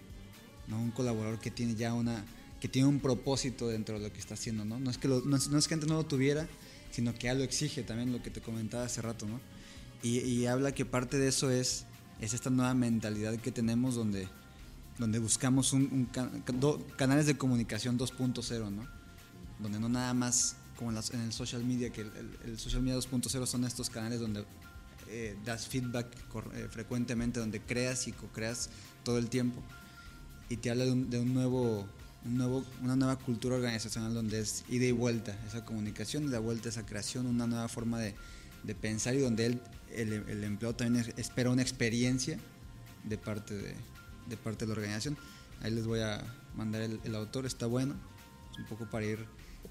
¿no? 0.68 0.80
un 0.80 0.90
colaborador 0.90 1.40
que 1.40 1.50
tiene 1.50 1.74
ya 1.74 1.94
una, 1.94 2.24
que 2.60 2.68
tiene 2.68 2.88
un 2.88 3.00
propósito 3.00 3.68
dentro 3.68 3.98
de 3.98 4.06
lo 4.08 4.12
que 4.12 4.20
está 4.20 4.34
haciendo, 4.34 4.64
¿no? 4.64 4.78
No 4.78 4.90
es 4.90 4.98
que, 4.98 5.08
no, 5.08 5.36
es 5.36 5.68
que 5.68 5.74
antes 5.74 5.88
no 5.88 5.96
lo 5.96 6.04
tuviera, 6.04 6.46
sino 6.90 7.14
que 7.14 7.24
ya 7.24 7.34
lo 7.34 7.42
exige 7.42 7.82
también, 7.82 8.12
lo 8.12 8.22
que 8.22 8.30
te 8.30 8.40
comentaba 8.40 8.84
hace 8.84 9.00
rato, 9.00 9.26
¿no? 9.26 9.40
Y, 10.02 10.46
habla 10.46 10.72
que 10.72 10.86
parte 10.86 11.18
de 11.18 11.28
eso 11.28 11.50
es, 11.50 11.84
es 12.20 12.32
esta 12.32 12.48
nueva 12.48 12.72
mentalidad 12.72 13.36
que 13.36 13.52
tenemos 13.52 13.94
donde, 13.94 14.28
donde 14.98 15.18
buscamos 15.18 15.74
un, 15.74 16.08
canales 16.96 17.26
de 17.26 17.36
comunicación 17.36 17.98
2.0, 17.98 18.70
¿no? 18.70 18.86
Donde 19.58 19.78
no 19.78 19.90
nada 19.90 20.14
más 20.14 20.56
como 20.78 20.90
en, 20.90 21.20
el 21.20 21.32
social 21.34 21.62
media, 21.62 21.90
que 21.90 22.00
el, 22.00 22.58
social 22.58 22.80
media 22.80 22.96
2.0 22.96 23.44
son 23.44 23.64
estos 23.64 23.90
canales 23.90 24.20
donde 24.20 24.46
eh, 25.10 25.36
das 25.44 25.66
feedback 25.66 26.06
eh, 26.54 26.68
frecuentemente, 26.70 27.40
donde 27.40 27.60
creas 27.60 28.06
y 28.08 28.12
co-creas 28.12 28.70
todo 29.04 29.18
el 29.18 29.28
tiempo. 29.28 29.62
Y 30.48 30.56
te 30.56 30.70
habla 30.70 30.84
de 30.84 30.92
un, 31.20 31.34
nuevo, 31.34 31.86
un 32.24 32.36
nuevo, 32.36 32.64
una 32.82 32.96
nueva 32.96 33.16
cultura 33.16 33.56
organizacional 33.56 34.14
donde 34.14 34.40
es 34.40 34.64
ida 34.68 34.86
y 34.86 34.92
vuelta, 34.92 35.36
esa 35.46 35.64
comunicación, 35.64 36.24
y 36.24 36.28
la 36.28 36.38
vuelta, 36.38 36.68
esa 36.68 36.86
creación, 36.86 37.26
una 37.26 37.46
nueva 37.46 37.68
forma 37.68 38.00
de, 38.00 38.14
de 38.62 38.74
pensar 38.74 39.14
y 39.14 39.20
donde 39.20 39.46
el, 39.46 39.60
el 39.94 40.44
empleado 40.44 40.76
también 40.76 41.12
espera 41.16 41.50
una 41.50 41.62
experiencia 41.62 42.38
de 43.04 43.18
parte 43.18 43.54
de, 43.54 43.74
de, 44.28 44.36
parte 44.36 44.64
de 44.64 44.68
la 44.68 44.72
organización. 44.74 45.16
Ahí 45.62 45.70
les 45.70 45.86
voy 45.86 46.00
a 46.00 46.22
mandar 46.56 46.82
el, 46.82 47.14
autor, 47.14 47.46
está 47.46 47.66
bueno, 47.66 47.94
un 48.58 48.64
poco 48.66 48.88
para 48.88 49.06
ir 49.06 49.26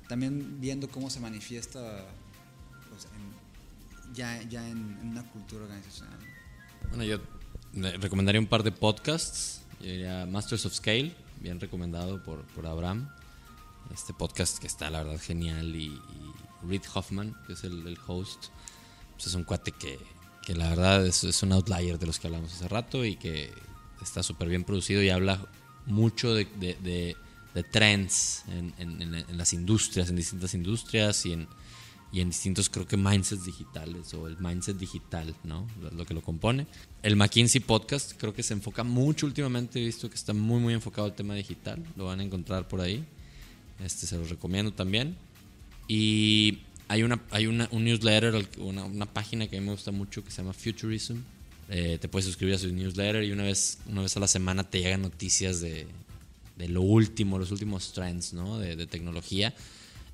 también 0.07 0.59
viendo 0.59 0.89
cómo 0.89 1.09
se 1.09 1.19
manifiesta 1.19 2.05
pues, 2.89 3.07
ya, 4.13 4.41
ya 4.43 4.67
en, 4.67 4.97
una 5.03 5.23
cultura 5.23 5.63
organizacional. 5.63 6.19
Bueno, 6.89 7.03
yo 7.03 7.19
recomendaría 7.73 8.39
un 8.39 8.47
par 8.47 8.63
de 8.63 8.71
podcasts. 8.71 9.63
Masters 10.27 10.65
of 10.65 10.73
Scale, 10.73 11.15
bien 11.39 11.59
recomendado 11.59 12.21
por, 12.23 12.43
por 12.47 12.65
Abraham. 12.65 13.09
Este 13.93 14.13
podcast 14.13 14.59
que 14.59 14.67
está, 14.67 14.89
la 14.89 15.03
verdad, 15.03 15.19
genial. 15.19 15.75
Y, 15.75 15.99
Reed 16.67 16.81
Hoffman, 16.93 17.35
que 17.47 17.53
es 17.53 17.63
el, 17.63 17.87
el 17.87 17.97
host, 18.05 18.47
pues, 19.13 19.27
es 19.27 19.33
un 19.33 19.45
cuate 19.45 19.71
que, 19.71 19.97
que 20.45 20.55
la 20.55 20.69
verdad 20.69 21.05
es, 21.05 21.23
es, 21.23 21.41
un 21.41 21.53
outlier 21.53 21.97
de 21.97 22.05
los 22.05 22.19
que 22.19 22.27
hablamos 22.27 22.53
hace 22.53 22.67
rato 22.67 23.05
y 23.05 23.15
que 23.15 23.53
está 24.01 24.23
súper 24.23 24.49
bien 24.49 24.65
producido 24.65 25.01
y 25.01 25.09
habla 25.09 25.39
mucho 25.85 26.33
de, 26.33 26.45
de, 26.59 27.15
de, 27.53 27.63
trends 27.63 28.43
en, 28.47 28.73
en, 28.77 29.37
las 29.37 29.53
industrias, 29.53 30.09
en 30.09 30.15
distintas 30.15 30.53
industrias 30.53 31.25
y 31.25 31.33
en, 31.33 31.47
y 32.11 32.21
en 32.21 32.29
distintos, 32.29 32.69
creo 32.69 32.87
que, 32.87 32.97
mindsets 32.97 33.45
digitales 33.45 34.13
o 34.15 34.27
el 34.27 34.37
mindset 34.39 34.77
digital, 34.77 35.35
¿no? 35.43 35.67
Lo 35.95 36.05
que 36.05 36.13
lo 36.13 36.21
compone. 36.21 36.65
El 37.03 37.15
McKinsey 37.15 37.61
Podcast 37.61 38.13
creo 38.17 38.33
que 38.33 38.41
se 38.41 38.53
enfoca 38.53 38.83
mucho 38.83 39.27
últimamente, 39.27 39.79
he 39.79 39.85
visto 39.85 40.09
que 40.09 40.15
está 40.15 40.33
muy, 40.33 40.59
muy 40.59 40.73
enfocado 40.73 41.05
al 41.05 41.15
tema 41.15 41.35
digital, 41.35 41.83
lo 41.95 42.05
van 42.05 42.19
a 42.19 42.23
encontrar 42.23 42.67
por 42.67 42.81
ahí. 42.81 43.05
Este 43.83 44.07
se 44.07 44.17
los 44.17 44.29
recomiendo 44.29 44.73
también. 44.73 45.15
Y 45.87 46.59
hay 46.87 47.03
una 47.03 47.21
hay 47.29 47.45
una, 47.45 47.69
un 47.71 47.83
newsletter, 47.83 48.47
una, 48.57 48.85
una, 48.85 49.05
página 49.05 49.47
que 49.47 49.57
a 49.57 49.59
mí 49.59 49.65
me 49.67 49.73
gusta 49.73 49.91
mucho 49.91 50.23
que 50.23 50.31
se 50.31 50.41
llama 50.41 50.53
Futurism. 50.53 51.17
Eh, 51.69 51.99
te 52.01 52.09
puedes 52.09 52.25
suscribir 52.25 52.55
a 52.55 52.57
su 52.57 52.73
newsletter 52.73 53.23
y 53.23 53.31
una 53.31 53.43
vez, 53.43 53.77
una 53.85 54.01
vez 54.01 54.17
a 54.17 54.19
la 54.19 54.27
semana 54.27 54.67
te 54.67 54.79
llegan 54.79 55.03
noticias 55.03 55.61
de, 55.61 55.85
de 56.57 56.67
lo 56.67 56.81
último, 56.81 57.37
los 57.37 57.51
últimos 57.51 57.93
trends 57.93 58.33
¿no? 58.33 58.57
de, 58.57 58.75
de 58.75 58.87
tecnología. 58.87 59.53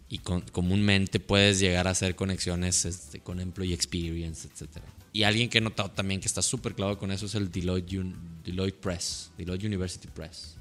Y 0.07 0.19
comúnmente 0.19 1.19
puedes 1.19 1.59
llegar 1.59 1.87
a 1.87 1.91
hacer 1.91 2.15
conexiones 2.15 2.85
este, 2.85 3.19
con 3.21 3.39
Employee 3.39 3.73
Experience, 3.73 4.47
etc. 4.47 4.77
Y 5.11 5.23
alguien 5.23 5.49
que 5.49 5.57
he 5.57 5.61
notado 5.61 5.89
también 5.89 6.21
que 6.21 6.27
está 6.27 6.41
súper 6.41 6.75
claro 6.75 6.97
con 6.97 7.11
eso 7.11 7.25
es 7.25 7.35
el 7.35 7.51
Deloitte, 7.51 8.05
Deloitte 8.43 8.79
Press, 8.79 9.31
Deloitte 9.37 9.65
University 9.65 10.07
Press 10.07 10.57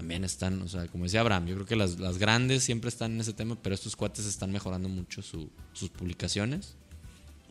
también 0.00 0.24
están, 0.24 0.62
o 0.62 0.66
sea, 0.66 0.88
como 0.88 1.04
decía 1.04 1.20
Abraham, 1.20 1.44
yo 1.44 1.54
creo 1.56 1.66
que 1.66 1.76
las, 1.76 2.00
las 2.00 2.16
grandes 2.16 2.64
siempre 2.64 2.88
están 2.88 3.12
en 3.12 3.20
ese 3.20 3.34
tema, 3.34 3.54
pero 3.60 3.74
estos 3.74 3.96
cuates 3.96 4.24
están 4.24 4.50
mejorando 4.50 4.88
mucho 4.88 5.20
sus 5.20 5.90
publicaciones. 5.90 6.74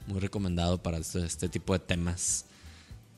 Muy 0.08 0.20
recomendado 0.20 0.82
para 0.82 0.98
este, 0.98 1.24
este, 1.24 1.48
tipo 1.48 1.74
de 1.74 1.80
temas 1.80 2.46